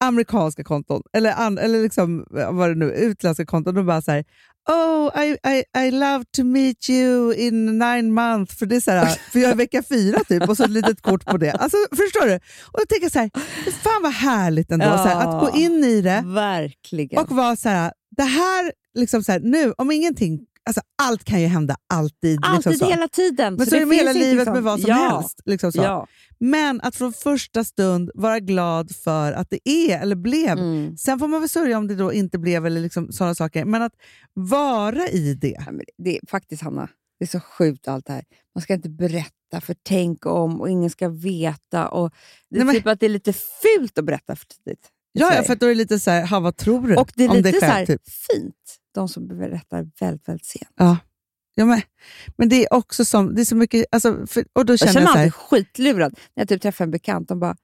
amerikanska 0.03 0.63
konton, 0.63 1.01
eller, 1.13 1.31
an, 1.33 1.57
eller 1.57 1.81
liksom, 1.83 2.25
vad 2.29 2.69
det 2.69 2.75
nu 2.75 2.91
utländska 2.91 3.45
konton, 3.45 3.75
de 3.75 3.85
bara 3.85 4.01
så 4.01 4.11
här, 4.11 4.25
Oh, 4.69 5.23
I, 5.23 5.37
I, 5.47 5.63
I 5.87 5.91
love 5.91 6.23
to 6.37 6.43
meet 6.43 6.89
you 6.89 7.33
in 7.35 7.65
nine 7.79 8.13
months. 8.13 8.57
För, 8.57 8.65
det 8.65 8.75
är 8.75 8.79
så 8.79 8.91
här, 8.91 9.05
för 9.31 9.39
jag 9.39 9.51
är 9.51 9.55
vecka 9.55 9.83
fyra 9.89 10.19
typ, 10.27 10.49
och 10.49 10.57
så 10.57 10.63
ett 10.63 10.69
litet 10.69 11.01
kort 11.01 11.25
på 11.25 11.37
det. 11.37 11.51
Alltså, 11.51 11.77
förstår 11.89 12.25
du? 12.27 12.35
Och 12.71 12.79
då 12.79 12.85
tänker 12.89 13.05
jag 13.05 13.11
så 13.11 13.19
här, 13.19 13.29
fan 13.71 14.01
vad 14.03 14.11
härligt 14.13 14.71
ändå, 14.71 14.85
Ja. 14.85 14.95
här, 14.95 15.27
att 15.27 15.41
gå 15.41 15.57
in 15.59 15.83
i 15.83 16.01
det 16.01 16.23
Verkligen. 16.25 17.19
och 17.23 17.31
vara 17.31 17.55
så 17.55 17.69
här, 17.69 17.93
det 18.17 18.23
här, 18.23 18.71
liksom 18.93 19.23
så 19.23 19.31
här, 19.31 19.39
nu, 19.39 19.73
om 19.77 19.91
ingenting 19.91 20.39
alltså, 20.65 20.81
allt 21.01 21.23
kan 21.23 21.41
ju 21.41 21.47
hända 21.47 21.75
alltid. 21.93 22.39
Alltid, 22.43 22.71
liksom 22.71 22.87
så. 22.87 22.93
hela 22.93 23.07
tiden. 23.07 23.55
Men 23.55 23.65
så, 23.65 23.75
är 23.75 23.79
det 23.79 23.85
med 23.85 23.97
hela 23.97 24.13
livet 24.13 24.43
sånt. 24.45 24.55
med 24.55 24.63
vad 24.63 24.81
som 24.81 24.89
ja. 24.89 24.95
helst. 24.95 25.41
Liksom 25.45 25.71
så. 25.71 25.81
Ja. 25.81 26.07
Men 26.39 26.81
att 26.81 26.95
från 26.95 27.13
första 27.13 27.63
stund 27.63 28.11
vara 28.15 28.39
glad 28.39 28.95
för 28.95 29.33
att 29.33 29.49
det 29.49 29.69
är 29.69 29.99
eller 30.01 30.15
blev. 30.15 30.51
Mm. 30.57 30.97
Sen 30.97 31.19
får 31.19 31.27
man 31.27 31.39
väl 31.39 31.49
sörja 31.49 31.77
om 31.77 31.87
det 31.87 31.95
då 31.95 32.13
inte 32.13 32.37
blev 32.39 32.65
eller 32.65 32.81
liksom 32.81 33.11
sådana 33.11 33.35
saker. 33.35 33.65
Men 33.65 33.81
att 33.81 33.93
vara 34.33 35.07
i 35.07 35.33
det. 35.33 35.55
Ja, 35.65 35.71
det 35.97 36.17
är 36.17 36.19
faktiskt, 36.29 36.61
Hanna, 36.63 36.89
det 37.19 37.25
är 37.25 37.29
så 37.29 37.39
sjukt 37.39 37.87
allt 37.87 38.05
det 38.05 38.13
här. 38.13 38.23
Man 38.55 38.61
ska 38.61 38.73
inte 38.73 38.89
berätta, 38.89 39.61
för 39.61 39.75
tänk 39.83 40.25
om 40.25 40.61
och 40.61 40.69
ingen 40.69 40.89
ska 40.89 41.09
veta. 41.09 41.87
Och 41.87 42.13
det 42.49 42.55
är 42.55 42.57
Nej, 42.57 42.65
men- 42.65 42.75
typ 42.75 42.87
att 42.87 42.99
det 42.99 43.05
är 43.05 43.09
lite 43.09 43.33
fult 43.33 43.97
att 43.97 44.05
berätta 44.05 44.35
för 44.35 44.45
tidigt. 44.45 44.89
Ja, 45.17 45.43
för 45.43 45.55
då 45.55 45.65
är 45.65 45.69
det 45.69 45.75
lite 45.75 45.99
så 45.99 46.11
här, 46.11 46.27
"Ha, 46.27 46.39
vad 46.39 46.57
tror 46.57 46.87
du 46.87 46.95
och 46.95 47.11
det 47.15 47.23
är 47.25 47.29
lite 47.29 47.41
dig 47.41 47.53
så 47.53 47.59
själv? 47.59 47.71
här 47.73 47.85
typ. 47.85 48.01
fint, 48.09 48.55
de 48.95 49.09
som 49.09 49.27
berättar 49.27 49.87
väldigt, 49.99 50.27
väldigt 50.29 50.45
sent. 50.45 50.71
Ja. 50.75 50.97
Ja, 51.57 51.65
men, 51.65 51.81
men 52.37 52.49
det 52.49 52.63
är 52.65 52.73
också 52.73 53.05
som, 53.05 53.35
det 53.35 53.41
är 53.41 53.45
så 53.45 53.55
mycket, 53.55 53.85
alltså, 53.91 54.27
för, 54.27 54.45
och 54.53 54.65
då 54.65 54.73
Jag 54.73 54.79
känner 54.79 55.01
jag 55.01 55.13
mig 55.13 55.23
alltid 55.23 55.33
skitlurad 55.33 56.13
när 56.35 56.41
jag 56.41 56.49
typ 56.49 56.61
träffar 56.61 56.85
en 56.85 56.91
bekant. 56.91 57.27
De 57.27 57.39
bara, 57.39 57.55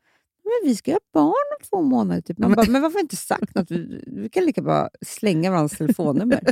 men 0.44 0.70
vi 0.70 0.76
ska 0.76 0.92
göra 0.92 1.00
barn 1.14 1.28
om 1.60 1.66
två 1.70 1.82
månader. 1.82 2.22
Typ. 2.22 2.38
Man 2.38 2.50
Ja, 2.52 2.56
men- 2.56 2.66
bara, 2.66 2.72
men 2.72 2.82
varför 2.82 3.00
inte 3.00 3.16
sagt 3.16 3.56
något? 3.56 3.72
Vi, 3.72 4.04
vi 4.08 4.30
kan 4.30 4.46
lika 4.46 4.62
bara 4.62 4.90
slänga 5.06 5.52
varandras 5.52 5.78
telefonnummer. 5.78 6.42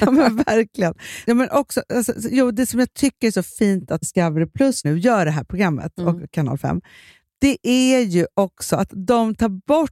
Ja, 0.00 0.10
men 0.10 0.36
verkligen. 0.36 0.94
Ja, 1.26 1.34
men 1.34 1.50
också, 1.50 1.82
alltså, 1.94 2.12
jo, 2.30 2.50
det 2.50 2.66
som 2.66 2.80
jag 2.80 2.92
tycker 2.94 3.26
är 3.26 3.30
så 3.30 3.42
fint 3.42 3.90
att 3.90 4.00
Discovery 4.00 4.46
Plus 4.46 4.84
nu 4.84 4.98
gör 4.98 5.24
det 5.24 5.30
här 5.30 5.44
programmet 5.44 5.98
Mm. 5.98 6.14
och 6.14 6.30
Kanal 6.30 6.58
5, 6.58 6.80
det 7.40 7.56
är 7.62 8.00
ju 8.00 8.26
också 8.34 8.76
att 8.76 8.88
de 8.92 9.34
tar 9.34 9.48
bort, 9.48 9.90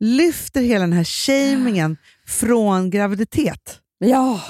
lyfter 0.00 0.60
hela 0.60 0.80
den 0.80 0.92
här 0.92 1.04
shamingen 1.04 1.96
från 2.26 2.90
graviditet. 2.90 3.80
ja, 3.98 4.40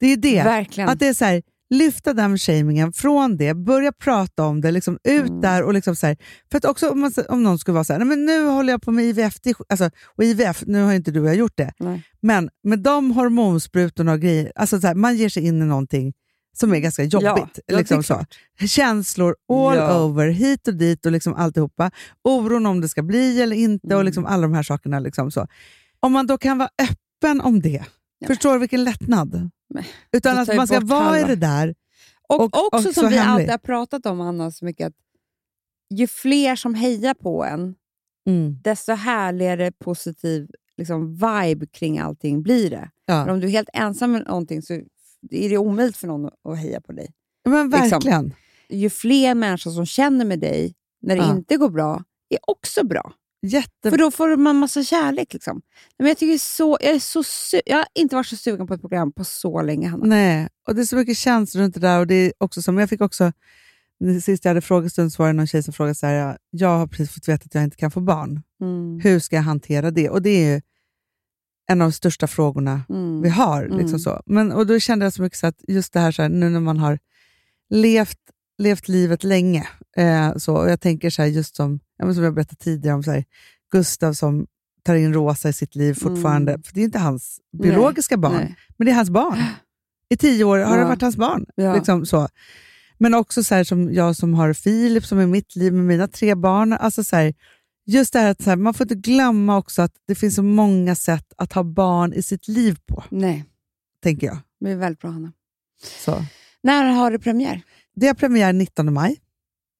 Det 0.00 0.06
är 0.06 0.16
det. 0.16 0.42
verkligen. 0.42 0.88
Att 0.88 0.98
det 0.98 1.06
är 1.08 1.14
så 1.14 1.24
här, 1.24 1.42
lyfta 1.70 2.12
den 2.12 2.38
shamingen 2.38 2.92
från 2.92 3.36
det, 3.36 3.54
börja 3.54 3.92
prata 3.92 4.44
om 4.44 4.60
det, 4.60 4.70
liksom 4.70 4.98
ut 5.04 5.28
Mm. 5.28 5.40
där. 5.40 5.62
och 5.62 5.74
liksom 5.74 5.96
så 5.96 6.06
här, 6.06 6.16
För 6.50 6.58
att 6.58 6.64
också 6.64 6.90
om, 6.90 7.00
man, 7.00 7.12
om 7.28 7.42
någon 7.42 7.58
skulle 7.58 7.72
vara 7.74 7.84
så 7.84 7.92
här, 7.92 8.00
Nej, 8.00 8.08
men 8.08 8.24
nu 8.24 8.46
håller 8.46 8.72
jag 8.72 8.82
på 8.82 8.90
med 8.92 9.04
IVF, 9.04 9.40
det, 9.42 9.50
är 9.50 9.54
sk-" 9.54 9.64
alltså, 9.68 9.90
och 10.16 10.24
IVF, 10.24 10.62
nu 10.66 10.82
har 10.82 10.92
inte 10.92 11.10
du 11.10 11.20
och 11.20 11.28
jag 11.28 11.34
gjort 11.36 11.56
det, 11.56 11.72
Nej. 11.78 12.02
men 12.22 12.50
med 12.64 12.78
de 12.78 13.10
hormonsprutorna 13.10 14.12
och 14.12 14.20
grejer, 14.20 14.52
alltså 14.54 14.80
så 14.80 14.86
här, 14.86 14.94
man 14.94 15.16
ger 15.16 15.28
sig 15.28 15.46
in 15.46 15.62
i 15.62 15.64
någonting 15.64 16.12
som 16.54 16.72
är 16.74 16.78
ganska 16.78 17.02
jobbigt. 17.04 17.58
Ja, 17.66 17.76
liksom 17.78 18.02
så. 18.02 18.24
Känslor 18.66 19.36
all 19.52 19.76
Ja. 19.76 20.02
over, 20.04 20.28
hit 20.28 20.68
och 20.68 20.74
dit 20.74 21.06
och 21.06 21.12
liksom 21.12 21.34
alltihopa. 21.34 21.90
Oron 22.24 22.66
om 22.66 22.80
det 22.80 22.88
ska 22.88 23.02
bli 23.02 23.42
eller 23.42 23.56
inte 23.56 23.86
och 23.86 23.92
Mm. 23.92 24.06
liksom 24.06 24.26
alla 24.26 24.42
de 24.42 24.54
här 24.54 24.62
sakerna. 24.62 24.98
Liksom 24.98 25.30
så. 25.30 25.46
Om 26.00 26.12
man 26.12 26.26
då 26.26 26.38
kan 26.38 26.58
vara 26.58 26.68
öppen 26.82 27.40
om 27.40 27.60
det, 27.60 27.84
Ja. 28.18 28.26
förstår 28.26 28.52
du 28.52 28.58
vilken 28.58 28.84
lättnad? 28.84 29.50
Men, 29.74 29.84
Utan 30.12 30.38
att 30.38 30.56
man 30.56 30.66
ska 30.66 30.80
vara 30.80 31.00
i 31.18 31.20
halva. 31.20 31.26
det 31.26 31.36
där. 31.36 31.74
Och, 32.28 32.40
Och- 32.40 32.74
också 32.74 32.88
och 32.88 32.94
som 32.94 33.08
vi 33.08 33.16
hemlig. 33.16 33.32
alltid 33.32 33.50
har 33.50 33.58
pratat 33.58 34.06
om, 34.06 34.20
Anna, 34.20 34.50
så 34.50 34.64
mycket 34.64 34.86
att 34.86 34.92
ju 35.94 36.06
fler 36.06 36.56
som 36.56 36.74
hejar 36.74 37.14
på 37.14 37.44
en, 37.44 37.74
Mm. 38.28 38.58
desto 38.62 38.92
härligare 38.92 39.72
positiv 39.72 40.48
liksom, 40.76 41.14
vibe 41.14 41.66
kring 41.66 41.98
allting 41.98 42.42
blir 42.42 42.70
det. 42.70 42.90
Ja. 43.06 43.24
Men 43.24 43.34
om 43.34 43.40
du 43.40 43.46
är 43.46 43.50
helt 43.50 43.68
ensam 43.72 44.12
med 44.12 44.26
någonting 44.26 44.62
så 44.62 44.80
är 45.30 45.48
det 45.48 45.58
omöjligt 45.58 45.96
för 45.96 46.06
någon 46.06 46.30
att 46.48 46.58
heja 46.58 46.80
på 46.80 46.92
dig. 46.92 47.10
Men 47.44 47.70
Liksom. 47.70 47.80
verkligen. 47.90 48.34
Ju 48.68 48.90
fler 48.90 49.34
människor 49.34 49.70
som 49.70 49.86
känner 49.86 50.24
med 50.24 50.40
dig 50.40 50.74
när 51.02 51.16
det 51.16 51.22
Ja. 51.22 51.36
inte 51.36 51.56
går 51.56 51.68
bra, 51.70 52.04
är 52.28 52.38
också 52.42 52.86
bra. 52.86 53.12
Jätte... 53.42 53.90
För 53.90 53.98
då 53.98 54.10
får 54.10 54.36
man 54.36 54.56
massa 54.56 54.82
kärlek. 54.84 55.32
Liksom. 55.32 55.62
Men 55.98 56.06
jag, 56.08 56.18
tycker 56.18 56.38
så, 56.38 56.78
jag, 56.80 56.94
är 56.94 56.98
så 56.98 57.22
su- 57.22 57.60
jag 57.66 57.76
har 57.76 57.86
inte 57.94 58.14
varit 58.16 58.26
så 58.26 58.36
sugen 58.36 58.66
på 58.66 58.74
ett 58.74 58.80
program 58.80 59.12
på 59.12 59.24
så 59.24 59.62
länge, 59.62 59.88
Hanna. 59.88 60.04
Nej, 60.06 60.48
och 60.68 60.74
det 60.74 60.80
är 60.80 60.84
så 60.84 60.96
mycket 60.96 61.16
känslor 61.16 61.62
runt 61.62 61.74
det 61.74 61.80
där. 61.80 61.98
Och 62.00 62.06
det 62.06 62.14
är 62.14 62.32
också 62.38 62.62
som, 62.62 62.78
jag 62.78 62.88
fick 62.88 63.00
också, 63.00 63.32
sist 64.22 64.44
jag 64.44 64.50
hade 64.50 64.60
frågestund 64.60 65.12
så 65.12 65.22
var 65.22 65.26
det 65.28 65.32
någon 65.32 65.46
tjej 65.46 65.62
som 65.62 65.72
frågade 65.72 65.94
så 65.94 66.06
här, 66.06 66.14
jag, 66.14 66.36
jag 66.50 66.78
har 66.78 66.86
precis 66.86 67.10
fått 67.14 67.28
veta 67.28 67.42
att 67.46 67.54
jag 67.54 67.64
inte 67.64 67.76
kan 67.76 67.90
få 67.90 68.00
barn. 68.00 68.42
Mm. 68.62 69.00
Hur 69.00 69.18
ska 69.18 69.36
jag 69.36 69.42
hantera 69.42 69.90
det? 69.90 70.10
Och 70.10 70.22
det 70.22 70.30
är 70.30 70.54
ju 70.54 70.60
en 71.66 71.80
av 71.82 71.88
de 71.88 71.92
största 71.92 72.26
frågorna 72.26 72.82
Mm. 72.88 73.22
vi 73.22 73.28
har. 73.28 73.64
Mm. 73.64 73.78
Liksom 73.78 73.98
så. 73.98 74.22
Men, 74.26 74.52
och 74.52 74.66
då 74.66 74.78
kände 74.80 75.06
jag 75.06 75.12
så 75.12 75.22
mycket 75.22 75.38
så 75.38 75.46
att 75.46 75.60
just 75.68 75.92
det 75.92 76.00
här, 76.00 76.12
så 76.12 76.22
här 76.22 76.28
nu 76.28 76.48
när 76.50 76.60
man 76.60 76.78
har 76.78 76.98
levt, 77.70 78.18
levt 78.58 78.88
livet 78.88 79.24
länge, 79.24 79.68
eh, 79.96 80.36
så, 80.36 80.56
och 80.56 80.70
jag 80.70 80.80
tänker 80.80 81.10
så 81.10 81.22
här, 81.22 81.28
just 81.28 81.56
som, 81.56 81.80
ja, 81.98 82.14
som 82.14 82.24
jag 82.24 82.34
berättade 82.34 82.56
tidigare 82.56 82.94
om 82.96 83.02
så 83.02 83.10
här, 83.10 83.24
Gustav 83.72 84.12
som 84.12 84.46
tar 84.82 84.94
in 84.94 85.14
Rosa 85.14 85.48
i 85.48 85.52
sitt 85.52 85.74
liv 85.74 85.94
fortfarande. 85.94 86.52
Mm. 86.52 86.62
För 86.62 86.74
det 86.74 86.80
är 86.80 86.84
inte 86.84 86.98
hans 86.98 87.40
biologiska 87.62 88.16
barn, 88.16 88.34
Nej. 88.36 88.56
men 88.76 88.84
det 88.86 88.90
är 88.90 88.96
hans 88.96 89.10
barn. 89.10 89.38
I 90.08 90.16
tio 90.16 90.44
år 90.44 90.58
har 90.58 90.76
det 90.76 90.82
Ja. 90.82 90.88
varit 90.88 91.02
hans 91.02 91.16
barn. 91.16 91.46
Ja. 91.54 91.74
Liksom 91.74 92.06
så. 92.06 92.28
Men 92.98 93.14
också 93.14 93.44
så 93.44 93.64
som 93.64 93.92
jag 93.94 94.16
som 94.16 94.34
har 94.34 94.52
Filip 94.52 95.04
som 95.06 95.18
är 95.18 95.26
mitt 95.26 95.56
liv 95.56 95.72
med 95.72 95.84
mina 95.84 96.08
tre 96.08 96.34
barn. 96.34 96.72
Alltså 96.72 97.04
så 97.04 97.16
här, 97.16 97.34
just 97.86 98.12
det 98.12 98.18
här 98.18 98.30
att 98.30 98.42
så 98.42 98.50
här, 98.50 98.56
man 98.56 98.74
får 98.74 98.84
inte 98.84 99.10
glömma 99.10 99.56
också 99.56 99.82
att 99.82 99.92
det 100.06 100.14
finns 100.14 100.34
så 100.34 100.42
många 100.42 100.94
sätt 100.94 101.32
att 101.36 101.52
ha 101.52 101.62
barn 101.62 102.12
i 102.12 102.22
sitt 102.22 102.48
liv 102.48 102.78
på, 102.86 103.04
Nej, 103.10 103.44
tänker 104.02 104.26
jag. 104.26 104.38
det 104.60 104.70
är 104.70 104.76
väldigt 104.76 105.00
bra, 105.00 105.10
Hanna. 105.10 105.32
Så. 105.82 106.24
När 106.62 106.84
har 106.84 107.10
du 107.10 107.18
premiär? 107.18 107.62
Det 107.94 108.06
har 108.06 108.14
premiär 108.14 108.52
19 108.52 108.92
maj. 108.92 109.20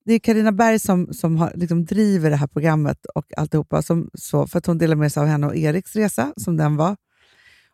Det 0.04 0.14
är 0.14 0.18
Karina 0.18 0.52
Berg 0.52 0.78
som, 0.78 1.14
som 1.14 1.36
har, 1.36 1.52
liksom 1.54 1.84
driver 1.84 2.30
det 2.30 2.36
här 2.36 2.46
programmet 2.46 3.06
och 3.06 3.38
alltihopa, 3.38 3.82
som, 3.82 4.10
så, 4.14 4.46
för 4.46 4.58
att 4.58 4.66
hon 4.66 4.78
delar 4.78 4.96
med 4.96 5.12
sig 5.12 5.20
av 5.20 5.26
henne 5.26 5.46
och 5.46 5.56
Eriks 5.56 5.96
resa, 5.96 6.32
som 6.36 6.56
den 6.56 6.76
var. 6.76 6.96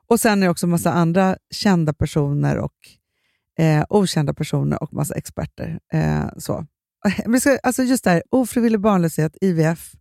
Och 0.06 0.20
sen 0.20 0.42
är 0.42 0.46
det 0.46 0.50
också 0.50 0.66
massa 0.66 0.92
andra 0.92 1.36
kända 1.50 1.92
personer 1.92 2.58
och 2.58 2.74
eh, 3.58 3.84
okända 3.88 4.34
personer 4.34 4.82
och 4.82 4.92
massa 4.92 5.14
experter. 5.14 5.80
Eh, 5.92 6.28
så. 6.38 6.66
Vi 7.26 7.40
ska, 7.40 7.58
alltså 7.62 7.82
just 7.82 8.04
det 8.04 8.10
här, 8.10 8.22
ofrivillig 8.30 8.80
barnlöshet, 8.80 9.36
IVF, 9.40 9.92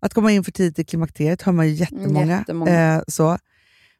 att 0.00 0.14
komma 0.14 0.32
in 0.32 0.44
för 0.44 0.52
tidigt 0.52 0.78
i 0.78 0.84
klimakteriet 0.84 1.42
hör 1.42 1.52
man 1.52 1.68
ju 1.68 1.74
jättemånga. 1.74 2.38
Jättemånga. 2.38 2.94
Eh, 2.96 3.02
så. 3.08 3.38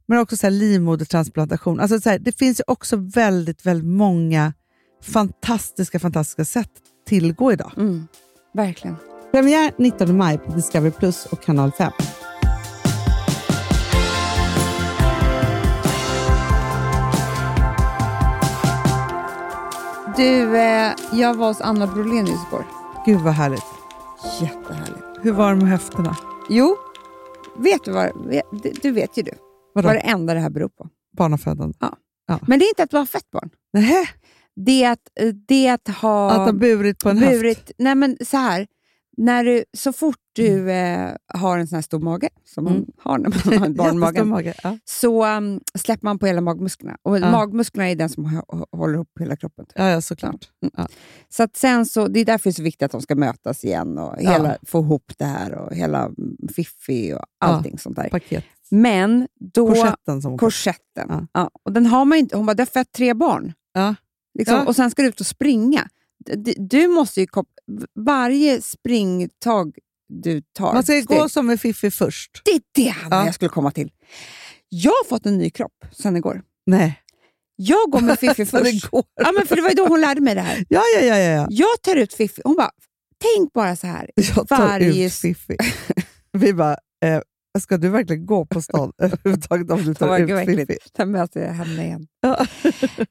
Men 0.07 0.19
också 0.19 0.37
så 0.37 0.47
här, 0.47 0.51
livmodertransplantation. 0.51 1.81
Alltså 1.81 2.01
så 2.01 2.11
här, 2.11 2.19
det 2.19 2.33
finns 2.33 2.61
ju 2.61 2.65
också 2.67 2.97
väldigt, 2.97 3.67
väldigt 3.67 3.89
många 3.89 4.53
fantastiska, 5.03 5.99
fantastiska 5.99 6.45
sätt 6.45 6.71
tillgå 7.07 7.53
idag. 7.53 7.73
Mm, 7.77 8.07
verkligen. 8.55 8.97
Premiär 9.33 9.73
19 9.79 10.17
maj 10.17 10.39
på 10.39 10.53
Discovery 10.53 10.91
Plus 10.91 11.27
och 11.27 11.43
Kanal 11.43 11.73
5. 11.73 11.93
Du, 20.17 20.59
eh, 20.59 20.93
jag 21.13 21.35
var 21.35 21.49
hos 21.49 21.61
Anna 21.61 21.87
Brolenius 21.87 22.41
igår. 22.49 22.65
Gud 23.07 23.21
vad 23.21 23.35
härligt. 23.35 23.65
Jättehärligt. 24.41 24.98
Hur 25.23 25.33
var 25.33 25.51
det 25.51 25.57
med 25.57 25.69
höfterna? 25.69 26.17
Jo, 26.51 26.77
vet 27.57 27.85
du 27.85 27.93
vad? 27.93 28.11
Du, 28.83 28.91
vet 28.91 29.19
ju 29.19 29.23
du 29.23 29.31
Vadå? 29.75 29.89
vad 29.89 29.97
det 29.97 30.01
enda 30.01 30.35
det 30.35 30.41
här 30.41 30.51
beror 30.51 30.69
på. 30.69 30.89
Barnafödande? 31.17 31.79
Men 32.47 32.59
det 32.59 32.65
är 32.65 32.69
inte 32.69 32.83
att 32.83 32.93
har 32.99 33.07
fett 33.07 33.31
barn. 33.31 33.51
Nähä, 33.73 34.09
Det 34.57 34.85
är 34.85 34.93
att, 34.93 35.09
eh, 35.21 35.29
det 35.49 35.67
är 35.67 35.75
att 35.75 35.89
ha... 35.89 36.31
att 36.31 36.37
ha 36.39 36.53
burit 36.53 36.99
på 36.99 37.09
en 37.11 37.19
höft? 37.19 37.33
burit, 37.33 37.71
nej 37.79 37.95
men 37.95 38.17
så 38.21 38.37
här, 38.37 38.67
när 39.19 39.45
du, 39.45 39.65
så 39.77 39.93
fort 39.93 40.17
du 40.33 40.71
eh, 40.71 41.13
har 41.35 41.59
en 41.59 41.67
sån 41.69 41.77
här 41.77 41.83
stor 41.83 41.99
mage, 42.01 42.29
som 42.45 42.65
man 42.65 42.73
Mm. 42.73 42.87
har 42.99 43.19
när 43.19 43.29
man 43.51 43.59
har 43.59 43.67
en 43.67 43.75
barnmage, 43.83 44.25
mage. 44.27 44.55
Ja. 44.63 44.79
så 44.85 45.27
um, 45.27 45.61
släpper 45.75 46.05
man 46.05 46.19
på 46.19 46.27
hela 46.27 46.41
magmusklerna. 46.41 46.97
Och 47.03 47.19
Ja. 47.19 47.31
magmusklerna 47.31 47.91
är 47.91 47.95
den 47.97 48.09
som 48.09 48.27
hå- 48.27 48.65
håller 48.73 48.95
ihop 48.95 49.11
hela 49.21 49.37
kroppen. 49.37 49.67
Ja, 49.75 49.89
ja, 49.91 50.01
såklart. 50.01 50.49
Så 51.29 51.43
att 51.43 51.57
sen 51.57 51.87
så, 51.87 52.09
det 52.09 52.21
är 52.21 52.25
därför 52.25 52.45
det 52.45 52.51
är 52.51 52.55
så 52.55 52.63
viktigt 52.63 52.83
att 52.83 52.93
de 52.93 53.01
ska 53.03 53.15
mötas 53.15 53.65
igen 53.65 53.99
och 53.99 54.15
Ja. 54.21 54.31
hela, 54.31 54.57
få 54.67 54.81
ihop 54.81 55.13
det 55.19 55.25
här 55.25 55.55
och 55.55 55.75
hela 55.75 55.99
mm, 56.05 56.37
fiffi 56.57 57.15
och 57.15 57.25
allting 57.41 57.79
sånt 57.79 57.97
där. 57.97 58.09
Paket. 58.09 58.45
Men 58.71 59.29
då... 59.55 59.69
Korsetten 59.69 60.23
som 60.23 60.39
korsetten. 60.39 61.07
Ja. 61.09 61.27
Ja. 61.33 61.51
och 61.65 61.73
den 61.73 61.87
har 61.87 62.05
man 62.05 62.19
inte. 62.19 62.37
Hon 62.37 62.47
bara, 62.47 62.55
du 62.55 62.61
har 62.61 62.67
fött 62.67 62.93
tre 62.93 63.15
barn. 63.15 63.53
Ja. 63.75 63.95
Liksom, 64.39 64.57
Ja. 64.57 64.65
Och 64.67 64.77
sen 64.77 64.91
ska 64.91 65.03
du 65.03 65.09
ut 65.09 65.21
och 65.21 65.27
springa. 65.27 65.89
Du 66.57 66.89
måste 66.89 67.21
ju 67.21 67.27
varje 67.95 68.63
springtag 68.63 69.79
du 70.09 70.41
tar... 70.53 70.75
Man 70.75 70.83
ska 70.83 71.01
gå 71.01 71.29
som 71.29 71.47
med 71.47 71.61
Fiffi 71.61 71.91
först. 71.91 72.43
Det 72.45 72.51
är 72.51 72.61
det 72.75 72.95
Ja. 73.11 73.25
jag 73.25 73.35
skulle 73.35 73.49
komma 73.49 73.71
till. 73.71 73.91
Jag 74.69 74.91
har 74.91 75.09
fått 75.09 75.27
en 75.27 75.39
ny 75.39 75.51
kropp 75.51 75.85
sen 75.93 76.17
igår. 76.17 76.43
Nej. 76.67 77.03
Jag 77.57 77.91
går 77.91 78.01
med 78.01 78.19
Fiffi 78.21 78.47
först. 78.47 78.67
igår. 78.85 79.05
Ja, 79.15 79.33
men 79.33 79.47
för 79.47 79.57
det 79.57 79.63
var 79.63 79.69
ju 79.69 79.75
då 79.75 79.87
hon 79.87 80.01
lärde 80.01 80.21
mig 80.21 80.35
det 80.35 80.41
här. 80.41 80.65
Ja, 80.69 80.83
ja. 80.95 81.01
ja, 81.01 81.17
ja. 81.19 81.47
Jag 81.51 81.83
tar 81.83 81.97
ut 81.97 82.15
Fiffi. 82.15 82.43
Hon 82.45 82.57
bara, 82.57 82.71
tänk 83.37 83.53
bara 83.53 83.77
så 83.77 83.87
här. 83.87 84.11
Jag 84.15 84.49
tar 84.49 84.59
Varje- 84.69 85.07
ut 85.07 85.13
Fiffi. 85.15 85.57
Vi 86.33 86.53
bara, 86.55 86.77
eh, 87.05 87.21
ska 87.61 87.77
du 87.77 87.89
verkligen 87.89 88.27
gå 88.27 88.47
på 88.47 88.63
stan 88.63 88.93
överhuvudtaget 88.99 89.71
om 89.71 89.79
du 89.79 89.85
Det 89.85 89.95
tar 89.95 90.19
ut. 90.19 90.47
Fiffi? 90.47 90.77
Sen 90.97 91.11
möter 91.11 91.41
jag 91.41 91.53
henne 91.53 91.85
igen. 91.85 92.07
Ja. 92.21 92.47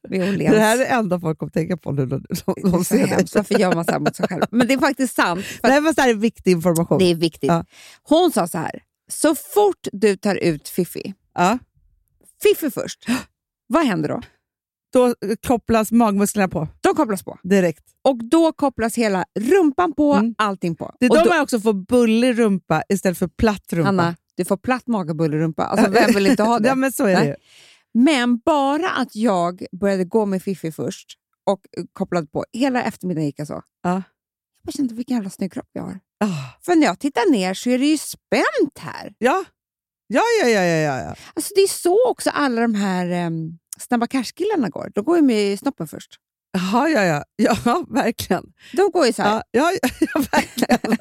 Det 0.10 0.60
här 0.60 0.76
är 0.76 0.78
det 0.80 0.86
enda 0.86 1.20
folk 1.20 1.38
kommer 1.40 1.50
tänka 1.52 1.78
på 1.78 1.92
nu 1.92 2.02
när 2.06 2.08
de, 2.18 2.24
Det 2.30 2.62
de 2.62 2.74
är 2.74 2.78
så 2.78 2.84
ser 2.84 3.08
dig. 3.08 3.26
Varför 3.36 3.60
gör 3.60 3.76
man 3.76 3.86
så 3.86 3.92
här 3.92 4.00
mot 4.00 4.16
sig 4.16 4.28
själv? 4.28 4.44
Men 4.52 4.68
det 4.68 4.74
är 4.74 4.78
faktiskt 4.78 5.16
sant. 5.16 5.46
Det 5.62 5.68
här 5.68 5.94
så 5.94 6.02
här 6.02 6.14
viktig 6.14 6.52
information. 6.52 7.00
Det 7.00 7.06
är 7.12 7.16
viktigt. 7.16 7.48
Ja. 7.48 7.66
Hon 8.04 8.32
sa 8.32 8.48
så 8.48 8.58
här, 8.58 8.82
så 9.12 9.36
fort 9.36 9.88
du 9.92 10.16
tar 10.16 10.36
ut 10.36 10.68
Fiffi, 10.70 11.14
Ja. 11.36 11.58
Fiffi 12.44 12.72
först, 12.72 13.06
vad 13.68 13.86
händer 13.86 14.10
då? 14.10 14.22
Då 14.94 15.06
eh, 15.08 15.14
kopplas 15.48 15.92
magmusklerna 15.92 16.48
på 16.48 16.68
De 16.82 16.96
kopplas 16.96 17.24
på. 17.24 17.38
direkt. 17.44 17.84
Och 18.04 18.18
då 18.24 18.52
kopplas 18.52 18.96
hela 18.96 19.26
rumpan 19.40 19.94
på, 19.94 20.14
Mm. 20.14 20.36
allting 20.38 20.76
på. 20.76 20.96
Det 21.00 21.06
är 21.06 21.12
och 21.12 21.18
då 21.24 21.30
man 21.30 21.42
också 21.42 21.60
får 21.60 21.74
bullig 21.74 22.40
rumpa 22.40 22.84
istället 22.90 23.18
för 23.18 23.28
platt 23.28 23.74
rumpa. 23.74 23.86
Hanna, 23.88 24.16
du 24.38 24.46
får 24.46 24.58
platt 24.58 24.88
mage 24.88 25.10
och 25.10 25.16
bullig 25.16 25.38
rumpa. 25.38 25.64
Alltså, 25.66 25.90
vem 25.92 26.12
vill 26.14 26.28
inte 26.28 26.44
ha 26.44 26.60
det? 26.60 26.68
ja, 26.68 26.76
men 26.76 26.92
så 26.92 27.06
är 27.06 27.16
det 27.16 27.24
Nej. 27.24 27.36
Men 27.94 28.38
bara 28.38 28.90
att 28.90 29.16
jag 29.16 29.66
började 29.72 30.04
gå 30.06 30.26
med 30.26 30.44
Fifi 30.44 30.72
först 30.72 31.08
och 31.46 31.60
kopplade 31.94 32.28
på, 32.28 32.46
hela 32.54 32.84
eftermiddagen 32.84 33.26
gick 33.26 33.40
jag 33.40 33.48
så. 33.48 33.62
Ja. 33.84 34.04
Jag 34.64 34.74
kände 34.74 34.94
vilken 34.96 35.16
jävla 35.18 35.30
snygg 35.30 35.54
kropp 35.54 35.70
jag 35.74 35.84
har. 35.84 36.00
Ah. 36.20 36.28
För 36.62 36.76
när 36.76 36.88
jag 36.88 37.00
tittar 37.00 37.32
ner 37.32 37.54
så 37.54 37.70
är 37.70 37.80
det 37.80 37.86
ju 37.86 37.98
spänt 37.98 38.78
här. 38.80 39.14
Ja. 39.18 39.44
Ja, 40.08 40.22
ja, 40.42 40.48
ja, 40.50 40.62
ja, 40.62 40.76
ja, 40.78 41.02
ja. 41.02 41.16
Alltså 41.34 41.52
det 41.56 41.62
är 41.62 41.68
så 41.68 42.10
också 42.10 42.30
alla 42.30 42.62
de 42.62 42.76
här 42.76 43.26
um, 43.28 43.60
Snabba 43.80 44.08
Cash-killarna 44.08 44.70
går. 44.70 44.92
De 44.96 45.04
går 45.06 45.16
ju 45.18 45.22
med 45.24 45.60
snoppen 45.60 45.88
först. 45.88 46.16
Jaha, 46.52 46.90
ja, 46.90 47.04
ja. 47.04 47.24
Ja, 47.36 47.86
verkligen. 47.90 48.44
De 48.74 48.92
går 48.92 49.06
ju 49.06 49.14
så 49.14 49.22
här, 49.22 49.44
Ja, 49.52 49.72
ja, 49.82 49.90
ja, 50.14 50.22
verkligen. 50.32 50.98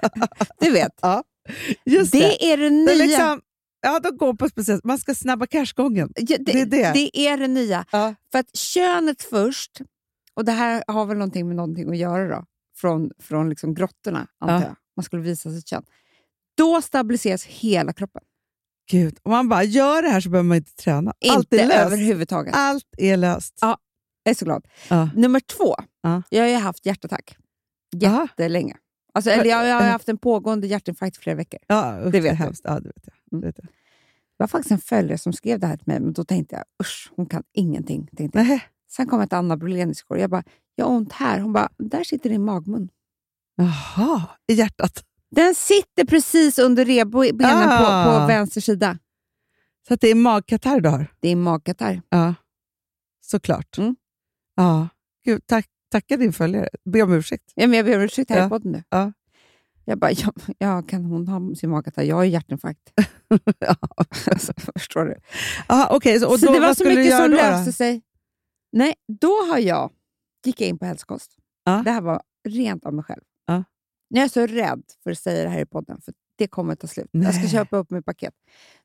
du 0.60 0.70
vet. 0.70 0.92
Just 1.84 2.12
det. 2.12 2.18
Det 2.18 2.44
är 2.52 2.56
det 2.56 2.64
Det 2.64 2.70
nya. 2.70 2.92
är 2.92 2.98
liksom, 2.98 3.40
ja, 3.82 4.00
de 4.00 4.16
går 4.16 4.34
på 4.34 4.48
speciellt. 4.48 4.84
Man 4.84 4.98
ska 4.98 5.14
snabba 5.14 5.46
cashgången. 5.46 6.12
Ja, 6.16 6.36
det, 6.40 6.52
det 6.52 6.60
är 6.60 6.66
det. 6.66 6.92
det 6.92 7.18
är 7.26 7.36
det 7.36 7.48
nya. 7.48 7.84
Ja. 7.92 8.14
För 8.32 8.38
att 8.38 8.56
könet 8.56 9.22
först, 9.22 9.80
och 10.34 10.44
det 10.44 10.52
här 10.52 10.84
har 10.86 11.06
väl 11.06 11.16
någonting 11.16 11.46
med 11.46 11.56
någonting 11.56 11.90
att 11.90 11.96
göra 11.98 12.36
då, 12.36 12.44
från, 12.76 13.10
från 13.18 13.48
liksom 13.48 13.74
grottorna, 13.74 14.26
antar 14.40 14.54
Ja. 14.54 14.62
jag. 14.62 14.76
Man 14.96 15.04
skulle 15.04 15.22
visa 15.22 15.50
sitt 15.50 15.66
kön. 15.68 15.82
Då 16.56 16.82
stabiliseras 16.82 17.44
hela 17.44 17.92
kroppen. 17.92 18.22
Gud, 18.90 19.18
om 19.22 19.30
man 19.32 19.48
bara 19.48 19.62
gör 19.64 20.02
det 20.02 20.08
här 20.08 20.20
så 20.20 20.30
behöver 20.30 20.48
man 20.48 20.56
inte 20.56 20.74
träna. 20.74 21.12
Allt 21.30 21.38
Inte 21.44 21.60
är 21.62 21.66
löst. 21.66 21.78
överhuvudtaget. 21.80 22.54
Allt 22.56 22.86
är 22.98 23.16
löst. 23.16 23.58
Ja. 23.60 23.78
Jag 24.22 24.30
är 24.30 24.34
så 24.34 24.44
glad. 24.44 24.66
Ja. 24.90 25.10
Nummer 25.16 25.40
två. 25.40 25.74
Ja. 26.02 26.22
Jag 26.28 26.42
har 26.42 26.48
ju 26.48 26.56
haft 26.56 26.86
hjärtattack 26.86 27.36
jättelänge. 27.96 28.76
Alltså, 29.16 29.30
eller 29.30 29.44
jag, 29.44 29.66
jag 29.66 29.74
har 29.74 29.82
haft 29.88 30.08
en 30.08 30.18
pågående 30.18 30.66
hjärtinfarkt 30.66 31.16
i 31.16 31.20
flera 31.20 31.36
veckor. 31.36 31.60
Ja, 31.66 31.98
usch, 32.04 32.12
Det 32.12 32.20
vet 32.20 32.36
hemskt. 32.38 32.60
Ja, 32.64 32.80
det 32.80 32.88
vet 32.88 33.06
jag. 33.06 33.14
Mm. 33.32 33.40
Det 33.40 33.46
vet 33.46 33.58
jag. 33.58 33.66
Det 33.66 34.42
var 34.42 34.46
faktiskt 34.46 34.70
en 34.72 34.78
följare 34.78 35.18
som 35.18 35.32
skrev 35.32 35.60
det 35.60 35.66
här 35.66 35.76
till 35.76 35.86
mig, 35.86 36.00
men 36.00 36.12
då 36.12 36.24
tänkte 36.24 36.56
jag 36.56 36.64
usch, 36.86 37.12
hon 37.16 37.26
kan 37.26 37.42
ingenting. 37.52 38.08
Tänkte 38.16 38.38
jag. 38.38 38.60
Sen 38.90 39.06
kom 39.06 39.20
ett 39.20 39.32
Anna 39.32 39.56
Brolenius 39.56 40.00
igår. 40.00 40.18
Jag 40.18 40.30
bara, 40.30 40.42
jag 40.74 40.86
har 40.86 40.92
ont 40.96 41.12
här. 41.12 41.40
Hon 41.40 41.52
bara, 41.52 41.68
där 41.78 42.04
sitter 42.04 42.30
din 42.30 42.44
magmun. 42.44 42.88
Jaha, 43.56 44.22
i 44.48 44.54
hjärtat. 44.54 45.04
Den 45.30 45.54
sitter 45.54 46.04
precis 46.04 46.58
under 46.58 46.84
revbenen 46.84 47.68
Ah. 47.68 48.04
på, 48.04 48.20
på 48.20 48.26
vänster 48.26 48.60
sida. 48.60 48.98
Så 49.88 49.94
att 49.94 50.00
det 50.00 50.08
är 50.08 50.14
magkatarr 50.14 50.80
du 50.80 50.88
har? 50.88 51.06
Det 51.20 51.28
är 51.28 51.36
magkatarr. 51.36 52.02
Ja, 52.08 52.34
såklart. 53.20 53.78
Mm. 53.78 53.96
Ja. 54.56 54.88
Gud, 55.24 55.46
tack, 55.46 55.66
tacka 55.90 56.16
din 56.16 56.32
följare. 56.32 56.68
Be 56.84 57.02
om 57.02 57.12
ursäkt. 57.12 57.52
Ja, 57.54 57.66
men 57.66 57.76
jag 57.76 57.86
ber 57.86 57.96
om 57.96 58.02
ursäkt 58.02 58.30
här 58.30 58.38
Ja. 58.38 58.46
i 58.46 58.48
podden 58.48 58.72
nu. 58.72 58.82
Ja. 58.88 59.12
Jag 59.84 59.98
bara, 59.98 60.10
ja, 60.12 60.32
ja, 60.58 60.82
kan 60.82 61.04
hon 61.04 61.28
ha 61.28 61.54
sin 61.54 61.70
magkatarr? 61.70 62.02
Jag 62.04 62.16
har 62.16 62.24
ju 62.24 62.30
hjärtinfarkt. 62.30 62.92
Ja. 63.58 63.76
alltså, 64.26 64.52
förstår 64.74 65.04
du? 65.04 65.16
Aha, 65.68 65.96
okej, 65.96 66.20
så, 66.20 66.38
så 66.38 66.46
då, 66.46 66.52
det 66.52 66.60
var 66.60 66.74
så 66.74 66.84
mycket 66.84 67.16
som 67.16 67.30
då? 67.30 67.36
löste 67.36 67.68
då? 67.68 67.72
sig. 67.72 68.02
Nej, 68.72 68.94
då 69.20 69.28
har 69.50 69.58
jag, 69.58 69.92
gick 70.44 70.60
jag 70.60 70.68
in 70.68 70.78
på 70.78 70.84
hälsokost. 70.84 71.36
Ja. 71.64 71.82
Det 71.84 71.90
här 71.90 72.00
var 72.00 72.22
rent 72.48 72.84
av 72.84 72.94
mig 72.94 73.04
själv. 73.04 73.22
Ja. 73.46 73.64
Nu 74.10 74.18
är 74.20 74.24
jag 74.24 74.30
så 74.30 74.46
rädd 74.46 74.82
för 75.02 75.10
att 75.10 75.18
säga 75.18 75.42
det 75.44 75.48
här 75.50 75.60
i 75.60 75.66
podden, 75.66 76.00
för 76.00 76.14
det 76.36 76.46
kommer 76.48 76.72
att 76.72 76.80
ta 76.80 76.86
slut. 76.86 77.08
Jag 77.12 77.34
ska 77.34 77.42
Nej. 77.42 77.50
köpa 77.50 77.76
upp 77.76 77.90
mitt 77.90 78.04
paket. 78.04 78.34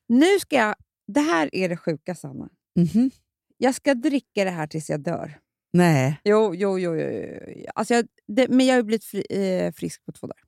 Nu 0.08 0.38
ska 0.40 0.56
jag, 0.56 0.74
det 1.06 1.20
här 1.20 1.54
är 1.54 1.68
det 1.68 1.76
sjuka, 1.76 2.14
Sanna. 2.14 2.48
Mhm. 2.76 3.10
Jag 3.56 3.74
ska 3.74 3.94
dricka 3.94 4.44
det 4.44 4.50
här 4.50 4.66
tills 4.66 4.90
jag 4.90 5.00
dör. 5.00 5.38
Nej, 5.72 6.20
Jo, 6.24 6.54
jo, 6.54 6.78
jo. 6.78 6.94
jo, 6.94 7.10
jo. 7.56 7.66
Alltså 7.74 7.94
jag, 7.94 8.06
det, 8.26 8.48
men 8.48 8.66
jag 8.66 8.72
har 8.74 8.78
ju 8.78 8.82
blivit 8.82 9.04
fri, 9.04 9.26
eh, 9.30 9.72
frisk 9.72 10.04
på 10.04 10.12
två 10.12 10.26
dagar. 10.26 10.42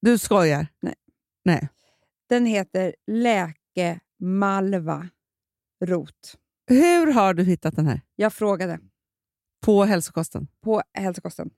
du 0.00 0.18
skojar? 0.18 0.66
Nej. 0.82 0.94
Nej. 1.44 1.68
Den 2.28 2.46
heter 2.46 2.94
Läkemalva 4.20 5.08
rot. 5.84 6.38
Hur 6.66 7.12
har 7.12 7.34
du 7.34 7.44
hittat 7.44 7.76
den 7.76 7.86
här? 7.86 8.00
Jag 8.16 8.32
frågade 8.32 8.78
På 9.60 9.84
hälsokosten? 9.84 10.48
på 10.60 10.82
hälsokosten. 10.94 11.50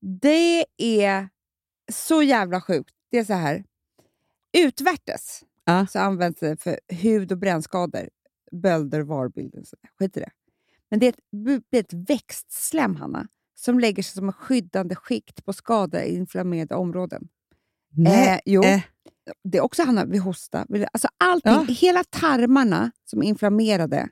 Det 0.00 0.64
är 0.78 1.28
så 1.92 2.22
jävla 2.22 2.60
sjukt. 2.60 2.94
Det 3.10 3.18
är 3.18 3.24
så 3.24 3.32
här. 3.34 3.64
Utvärtes 4.58 5.44
Ja. 5.64 5.86
så 5.86 5.98
används 5.98 6.40
det 6.40 6.62
för 6.62 6.80
hud 6.88 7.32
och 7.32 7.38
brännskador, 7.38 8.08
bölder, 8.52 9.00
där. 9.82 9.90
Skit 9.98 10.16
i 10.16 10.20
det. 10.20 10.30
Men 10.90 10.98
det 11.00 11.06
är 11.06 11.10
ett, 11.10 11.20
det 11.70 11.76
är 11.78 11.80
ett 11.80 11.92
växtslem, 12.10 12.96
Hanna, 12.96 13.28
som 13.54 13.80
lägger 13.80 14.02
sig 14.02 14.14
som 14.14 14.26
en 14.28 14.32
skyddande 14.32 14.94
skikt 14.94 15.44
på 15.44 15.52
skadade 15.52 16.08
inflammerade 16.10 16.74
områden. 16.74 17.28
Nej. 17.92 18.28
Eh, 18.28 18.40
jo. 18.44 18.62
Eh. 18.64 18.80
Det 19.44 19.58
är 19.58 19.62
också 19.62 19.82
Hanna, 19.82 20.04
vid 20.04 20.20
hosta. 20.20 20.66
Alltså 20.92 21.08
allting, 21.18 21.52
Ja. 21.52 21.66
hela 21.68 22.04
tarmarna 22.04 22.90
som 23.04 23.22
är 23.22 23.26
inflammerade. 23.26 24.08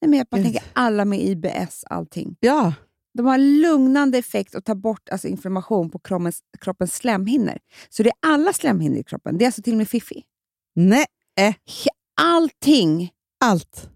Nej, 0.00 0.08
men 0.08 0.18
jag 0.18 0.26
bara 0.30 0.36
Gud. 0.36 0.44
tänker 0.46 0.62
alla 0.72 1.04
med 1.04 1.20
IBS, 1.20 1.84
allting. 1.90 2.36
Ja. 2.40 2.74
De 3.14 3.26
har 3.26 3.38
lugnande 3.38 4.18
effekt 4.18 4.54
och 4.54 4.64
tar 4.64 4.74
bort 4.74 5.08
alltså, 5.08 5.28
inflammation 5.28 5.90
på 5.90 5.98
kroppens, 5.98 6.40
kroppens 6.60 6.94
slemhinnor. 6.96 7.58
Så 7.88 8.02
det 8.02 8.08
är 8.08 8.14
alla 8.32 8.52
slemhinnor 8.52 8.98
i 8.98 9.04
kroppen. 9.04 9.38
Det 9.38 9.44
är 9.44 9.46
alltså 9.46 9.62
till 9.62 9.72
och 9.72 9.78
med 9.78 9.88
fiffi. 9.88 10.22
Nej. 10.74 11.06
Allting. 12.20 13.10
Allt. 13.44 13.88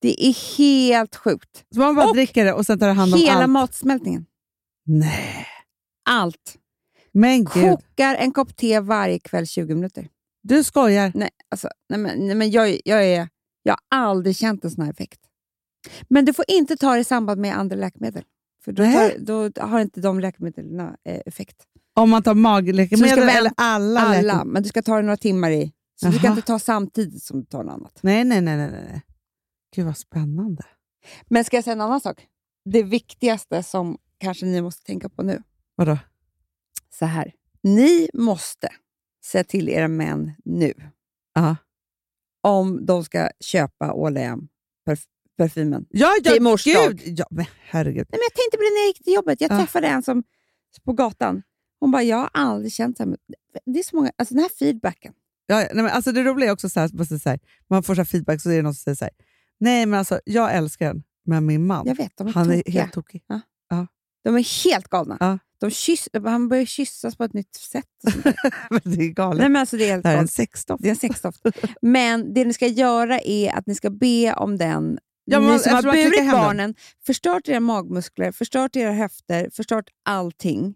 Det 0.00 0.26
är 0.26 0.56
helt 0.58 1.16
sjukt. 1.16 1.64
Så 1.74 1.80
man 1.80 1.94
bara 1.96 2.06
Och 2.08 2.14
dricker 2.14 2.44
det 2.44 2.52
och 2.52 2.66
sen 2.66 2.78
tar 2.78 2.86
det 2.86 2.92
hand 2.92 3.14
om 3.14 3.20
Hela 3.20 3.32
allt? 3.42 3.50
matsmältningen. 3.50 4.26
Nej. 4.86 5.46
Allt. 6.10 6.54
Men 7.12 7.44
gud, 7.44 7.52
Kokar 7.78 8.14
en 8.14 8.32
kopp 8.32 8.56
te 8.56 8.80
varje 8.80 9.18
kväll 9.18 9.46
20 9.46 9.74
minuter. 9.74 10.08
du 10.42 10.64
skojar. 10.64 11.12
Nej, 11.14 11.30
alltså, 11.50 11.68
nej, 11.88 11.98
men, 11.98 12.26
nej, 12.26 12.34
men 12.34 12.50
jag, 12.50 12.80
jag, 12.84 13.04
är, 13.06 13.28
jag 13.62 13.72
har 13.90 13.98
aldrig 13.98 14.36
känt 14.36 14.64
en 14.64 14.70
sån 14.70 14.84
här 14.84 14.90
effekt. 14.92 15.20
Men 16.08 16.24
du 16.24 16.32
får 16.32 16.44
inte 16.48 16.76
ta 16.76 16.94
det 16.94 17.00
i 17.00 17.04
samband 17.04 17.40
med 17.40 17.58
andra 17.58 17.76
läkemedel. 17.76 18.24
För 18.64 18.72
då, 18.72 18.82
tar, 18.84 19.18
då 19.18 19.50
har 19.62 19.80
inte 19.80 20.00
de 20.00 20.20
läkemedlen 20.20 20.80
eh, 20.80 21.20
effekt. 21.26 21.56
Om 21.96 22.10
man 22.10 22.22
tar 22.22 22.34
du 22.34 22.40
magläkemedel 22.40 23.18
eller 23.28 23.52
alla, 23.56 24.00
Alla, 24.00 24.08
läkemedel? 24.20 24.46
men 24.46 24.62
du 24.62 24.68
ska 24.68 24.82
ta 24.82 24.96
det 24.96 25.02
några 25.02 25.16
timmar 25.16 25.50
i. 25.50 25.72
Så 26.00 26.06
du 26.06 26.12
ska 26.12 26.26
Jaha. 26.26 26.32
inte 26.36 26.46
ta 26.46 26.58
samtidigt 26.58 27.22
som 27.22 27.40
du 27.40 27.46
tar 27.46 27.64
något 27.64 27.74
annat. 27.74 27.98
Nej, 28.02 28.24
nej, 28.24 28.40
nej, 28.40 28.56
nej, 28.56 28.70
nej. 28.70 29.02
Gud 29.76 29.86
vad 29.86 29.96
spännande. 29.96 30.62
Men 31.28 31.44
ska 31.44 31.56
jag 31.56 31.64
säga 31.64 31.72
en 31.72 31.80
annan 31.80 32.00
sak? 32.00 32.26
Det 32.64 32.82
viktigaste 32.82 33.62
som 33.62 33.98
kanske 34.18 34.46
ni 34.46 34.62
måste 34.62 34.82
tänka 34.86 35.08
på 35.08 35.22
nu. 35.22 35.42
Vadå? 35.74 35.98
Så 36.98 37.04
här. 37.06 37.32
Ni 37.62 38.08
måste 38.14 38.68
säga 39.24 39.44
till 39.44 39.68
era 39.68 39.88
män 39.88 40.32
nu 40.44 40.74
Ja. 41.34 41.56
om 42.42 42.86
de 42.86 43.04
ska 43.04 43.30
köpa 43.40 43.86
All-Am 43.92 44.48
parf- 44.88 45.06
parfymen. 45.38 45.86
Ja, 45.90 46.12
ja, 46.24 46.32
Till 46.32 46.42
mors 46.42 46.64
gud! 46.64 47.00
Ja, 47.04 47.26
men 47.30 47.46
herregud. 47.60 48.06
Nej, 48.10 48.18
men 48.18 48.20
jag 48.30 48.34
tänkte 48.34 48.56
på 48.56 48.62
det 48.62 48.70
när 48.74 48.80
jag 48.80 48.86
gick 48.88 49.04
till 49.04 49.12
jobbet. 49.14 49.40
Jag 49.40 49.52
Ja. 49.52 49.58
träffade 49.58 49.86
en 49.86 50.02
som 50.02 50.22
på 50.84 50.92
gatan. 50.92 51.42
Hon 51.80 51.90
bara, 51.90 52.02
jag 52.02 52.16
har 52.16 52.30
aldrig 52.32 52.72
känt 52.72 52.96
så 52.96 53.02
här. 53.04 53.16
Det 53.66 53.78
är 53.78 53.82
så 53.82 53.96
många, 53.96 54.12
alltså 54.16 54.34
den 54.34 54.42
här 54.42 54.50
feedbacken. 54.50 55.12
Ja, 55.46 55.56
nej, 55.56 55.70
men 55.74 55.86
alltså 55.86 56.12
det 56.12 56.22
roliga 56.22 56.48
är 56.48 56.52
också 56.52 56.68
så 56.68 56.80
här, 56.80 56.88
bara 56.88 57.04
så 57.04 57.28
här, 57.28 57.40
man 57.70 57.82
får 57.82 57.94
så 57.94 58.00
här 58.00 58.04
feedback 58.06 58.42
så 58.42 58.50
är 58.50 58.56
det 58.56 58.62
någon 58.62 58.74
som 58.74 58.80
säger 58.80 58.96
så 58.96 59.04
här, 59.04 59.12
nej 59.60 59.86
men 59.86 59.98
alltså 59.98 60.20
jag 60.24 60.54
älskar 60.54 60.86
den, 60.86 61.02
men 61.26 61.46
min 61.46 61.66
man, 61.66 61.86
Jag 61.86 61.94
vet, 61.94 62.16
de 62.16 62.26
är 62.26 62.32
han 62.32 62.50
är 62.50 62.70
helt 62.70 62.92
tokig. 62.92 63.22
De 64.24 64.36
är 64.36 64.64
helt 64.64 64.88
galna. 64.88 65.16
Ja. 65.20 65.38
De 65.60 65.70
kyss, 65.70 66.08
han 66.24 66.48
börjar 66.48 66.64
kyssas 66.64 67.16
på 67.16 67.24
ett 67.24 67.32
nytt 67.32 67.54
sätt. 67.54 67.84
Men 68.70 68.80
det 68.84 69.04
är 69.04 69.08
galet. 69.08 69.38
Nej, 69.38 69.48
men 69.48 69.60
alltså, 69.60 69.76
det 69.76 69.84
är 69.84 69.90
helt 69.90 70.02
det 70.02 70.08
här 70.08 70.16
är 70.16 70.20
en 70.20 70.28
sexdoft. 70.28 70.82
Det 70.82 70.88
är 70.88 70.90
en 70.90 70.96
sexdoft. 70.96 71.46
Men 71.82 72.34
det 72.34 72.44
ni 72.44 72.52
ska 72.52 72.66
göra 72.66 73.20
är 73.20 73.52
att 73.52 73.66
ni 73.66 73.74
ska 73.74 73.90
be 73.90 74.34
om 74.34 74.58
den. 74.58 74.98
Ja, 75.24 75.40
men 75.40 75.52
ni 75.52 75.58
som 75.58 75.72
har 75.72 75.82
man 75.82 75.94
burit 75.94 76.30
barnen, 76.30 76.74
förstört 77.06 77.48
era 77.48 77.60
magmuskler, 77.60 78.32
förstört 78.32 78.76
era 78.76 78.92
höfter, 78.92 79.50
förstört 79.52 79.90
allting. 80.04 80.74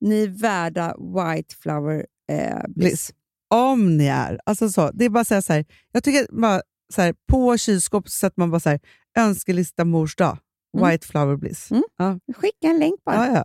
Ni 0.00 0.22
är 0.22 0.28
värda 0.28 0.96
white 0.98 1.54
flower 1.56 2.06
eh, 2.32 2.60
bliss. 2.68 2.74
Bliss. 2.74 3.12
Om 3.50 3.96
ni 3.96 4.06
är. 4.06 4.40
Alltså 4.46 4.68
så, 4.68 4.90
det 4.90 5.04
är 5.04 5.08
bara 5.08 5.20
att 5.20 5.28
säga 5.28 5.42
så 5.42 5.52
här, 5.52 5.64
jag 5.92 6.04
tycker 6.04 6.40
bara 6.40 6.62
så 6.94 7.02
här, 7.02 7.14
på 7.28 7.56
kylskåpet 7.58 8.12
så 8.12 8.16
sätter 8.18 8.40
man 8.40 8.50
bara 8.50 8.60
så 8.60 8.68
här, 8.70 8.80
önskelista 9.18 9.84
mors 9.84 10.16
dag, 10.16 10.38
Mm. 10.76 10.90
white 10.90 11.06
flower 11.06 11.36
bliss. 11.36 11.70
Mm. 11.70 11.82
Ja. 11.98 12.18
Skicka 12.36 12.66
en 12.68 12.78
länk 12.78 13.04
bara. 13.04 13.16
Ja, 13.26 13.34
ja. 13.34 13.44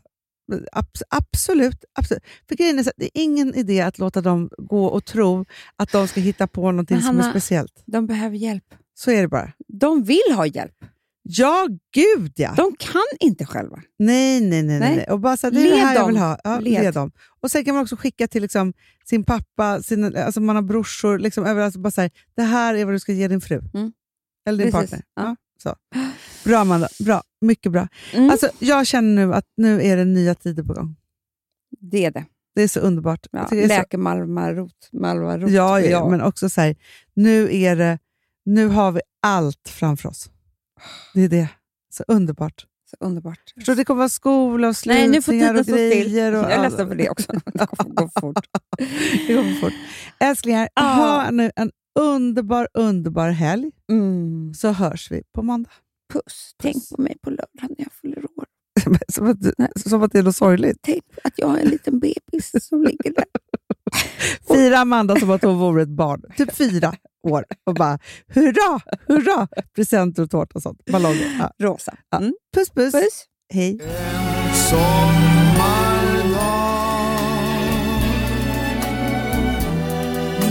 Abs- 0.73 1.01
absolut, 1.09 1.85
absolut. 1.99 2.23
För 2.49 2.55
grejen 2.55 2.79
är 2.79 2.83
så 2.83 2.89
att 2.89 2.95
det 2.97 3.05
är 3.05 3.23
ingen 3.23 3.55
idé 3.55 3.81
att 3.81 3.99
låta 3.99 4.21
dem 4.21 4.49
gå 4.57 4.85
och 4.85 5.05
tro 5.05 5.45
att 5.75 5.91
de 5.91 6.07
ska 6.07 6.19
hitta 6.21 6.47
på 6.47 6.71
någonting 6.71 6.95
Men 6.97 7.03
som 7.03 7.17
är 7.19 7.21
Hanna- 7.23 7.31
speciellt. 7.33 7.83
De 7.85 8.07
behöver 8.07 8.37
hjälp. 8.37 8.63
Så 8.93 9.11
är 9.11 9.21
det 9.21 9.27
bara. 9.27 9.51
De 9.67 10.03
vill 10.03 10.33
ha 10.35 10.45
hjälp. 10.45 10.85
Ja, 11.23 11.67
gud 11.93 12.31
ja! 12.35 12.53
De 12.57 12.75
kan 12.79 13.01
inte 13.19 13.45
själva. 13.45 13.81
Nej, 13.99 14.41
nej, 14.41 14.63
nej. 14.63 14.79
nej. 14.79 14.95
Nej. 14.95 15.05
Och 15.09 15.19
bara 15.19 15.37
så 15.37 15.47
här, 15.47 15.51
det 15.51 15.59
är 15.59 15.63
det 15.63 15.69
Led 15.69 15.79
här 15.79 15.93
jag 15.95 16.01
dem. 16.03 16.07
vill 16.07 16.17
ha. 16.17 16.39
Ja, 16.43 16.59
Led. 16.59 16.83
led. 16.83 16.93
dem. 16.93 17.11
Och 17.41 17.51
Sen 17.51 17.65
kan 17.65 17.75
man 17.75 17.83
också 17.83 17.95
skicka 17.95 18.27
till 18.27 18.41
liksom, 18.41 18.73
sin 19.05 19.23
pappa, 19.23 19.81
sin, 19.83 20.15
alltså 20.17 20.41
man 20.41 20.55
har 20.55 20.63
brorsor, 20.63 21.19
liksom, 21.19 21.45
överallt. 21.45 21.75
Bara 21.75 21.91
så 21.91 22.01
här, 22.01 22.11
det 22.35 22.43
här 22.43 22.73
är 22.75 22.85
vad 22.85 22.93
du 22.93 22.99
ska 22.99 23.13
ge 23.13 23.27
din 23.27 23.41
fru. 23.41 23.61
Mm. 23.73 23.91
Eller 24.47 24.63
din 24.63 24.71
Precis. 24.73 24.89
partner. 24.91 25.05
Ja. 25.15 25.23
Ja. 25.23 25.35
så. 25.63 25.75
Bra 26.49 26.57
Amanda, 26.59 26.87
bra. 26.99 27.23
mycket 27.41 27.71
bra. 27.71 27.87
Mm. 28.13 28.29
Alltså, 28.29 28.49
jag 28.59 28.87
känner 28.87 29.25
nu 29.25 29.33
att 29.33 29.45
nu 29.57 29.81
är 29.83 29.97
det 29.97 30.05
nya 30.05 30.35
tider 30.35 30.63
på 30.63 30.73
gång. 30.73 30.95
det 31.81 32.05
är 32.05 32.11
det. 32.11 32.25
Det 32.55 32.61
är 32.61 32.67
så 32.67 32.79
underbart. 32.79 33.27
Ja, 33.31 33.39
Jag 33.39 33.49
tycker 33.49 33.67
det 33.67 33.73
är 33.73 33.77
så- 33.77 33.81
Läker 33.81 33.97
Malmarot. 33.97 34.89
Malmarot. 34.91 35.51
Ja, 35.51 35.79
ja, 35.79 35.85
ja, 35.89 36.09
men 36.09 36.21
också 36.21 36.49
så 36.49 36.61
här, 36.61 36.75
nu, 37.13 37.55
är 37.55 37.75
det, 37.75 37.99
nu 38.45 38.67
har 38.67 38.91
vi 38.91 39.01
allt 39.21 39.69
framför 39.69 40.09
oss. 40.09 40.29
Det 41.13 41.21
är 41.21 41.29
det. 41.29 41.49
Så 41.93 42.03
underbart. 42.07 42.65
Så 42.89 42.97
underbart. 43.05 43.39
Förstår, 43.55 43.73
du, 43.73 43.77
det 43.77 43.85
kommer 43.85 43.97
vara 43.97 44.09
skola 44.09 44.67
och 44.69 44.75
Nej, 44.85 45.07
nu 45.07 45.21
får 45.21 45.21
slutningar 45.31 45.59
och 45.59 45.65
stå 45.65 45.75
grejer. 45.75 46.31
Och 46.35 46.43
Jag 46.43 46.51
är 46.51 46.61
ledsen 46.61 46.87
för 46.87 46.95
det 46.95 47.09
också. 47.09 47.31
Det 47.53 47.67
kommer 47.67 47.93
gå 47.95 48.09
fort. 48.21 48.45
Det 49.27 49.33
går 49.33 49.43
för 49.43 49.59
fort. 49.61 49.73
Älsklingar, 50.19 50.69
Ja. 50.73 50.81
ha 50.81 51.31
nu 51.31 51.51
en 51.55 51.71
underbar, 51.99 52.67
underbar 52.73 53.29
helg 53.29 53.71
Mm. 53.91 54.53
så 54.53 54.71
hörs 54.71 55.11
vi 55.11 55.23
på 55.35 55.41
måndag. 55.41 55.69
Puss. 56.13 56.55
Tänk 56.59 56.89
på 56.89 57.01
mig 57.01 57.17
på 57.23 57.29
lördag 57.29 57.47
när 57.69 57.75
jag 57.77 57.91
fyller 58.01 58.23
år. 58.25 58.45
som, 59.07 59.27
att, 59.27 59.37
som 59.89 60.03
att 60.03 60.11
det 60.11 60.19
är 60.19 60.23
något 60.23 60.35
sorgligt. 60.35 60.77
Tänk 60.81 61.03
på 61.11 61.19
att 61.23 61.33
jag 61.37 61.47
har 61.47 61.57
en 61.57 61.67
liten 61.67 61.99
bebis 61.99 62.51
som 62.67 62.83
ligger 62.83 63.13
där. 63.13 63.25
Fira 64.47 64.77
Amanda 64.77 65.15
som 65.15 65.31
att 65.31 65.43
hon 65.43 65.57
vore 65.57 65.81
ett 65.81 65.89
barn. 65.89 66.21
Typ 66.37 66.55
fyra 66.55 66.93
år. 67.27 67.45
Och 67.65 67.73
bara 67.73 67.99
hurra, 68.27 68.81
hurra! 69.07 69.47
Presenter 69.75 70.23
och 70.23 70.29
tårta 70.29 70.51
och 70.53 70.61
sånt. 70.61 70.85
Ballonger. 70.91 71.37
Ja. 71.39 71.67
Rosa. 71.67 71.97
Ja. 72.09 72.17
Mm. 72.17 72.33
Puss, 72.55 72.69
puss. 72.69 72.91
Puss. 72.91 73.25
Hej. 73.53 73.79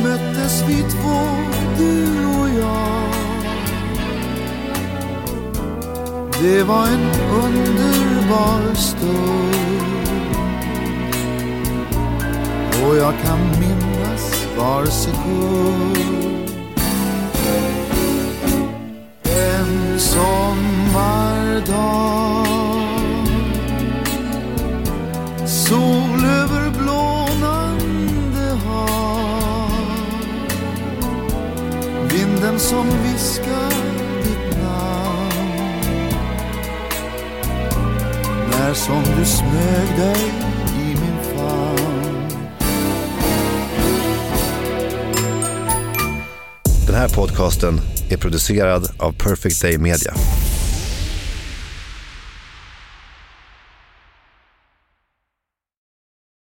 möttes 0.03 0.65
vi 0.69 0.83
två, 0.83 1.21
du 1.79 2.27
och 2.27 2.49
jag. 2.61 3.11
Det 6.43 6.63
var 6.63 6.87
en 6.87 7.11
underbar 8.31 8.75
stund 8.75 9.55
och 12.87 12.97
jag 12.97 13.15
kan 13.25 13.39
minnas 13.61 14.47
var 14.59 14.87
sekund. 14.87 15.97
En 19.25 20.01
sommardag. 20.01 21.27
Sol 25.47 26.25
över 26.25 26.71
blånande 26.71 28.55
hav. 28.67 29.71
Vinden 32.13 32.59
som 32.59 32.87
viskar 33.03 33.70
där 38.71 38.77
som 38.77 39.03
du 39.19 39.25
smög 39.25 39.99
dig 39.99 40.33
i 40.75 40.87
min 40.87 41.37
famn 41.37 42.31
Den 46.87 46.95
här 46.95 47.09
podcasten 47.09 47.81
är 48.11 48.17
producerad 48.17 48.91
av 48.99 49.13
Perfect 49.13 49.63
Day 49.63 49.79
Media. 49.79 50.15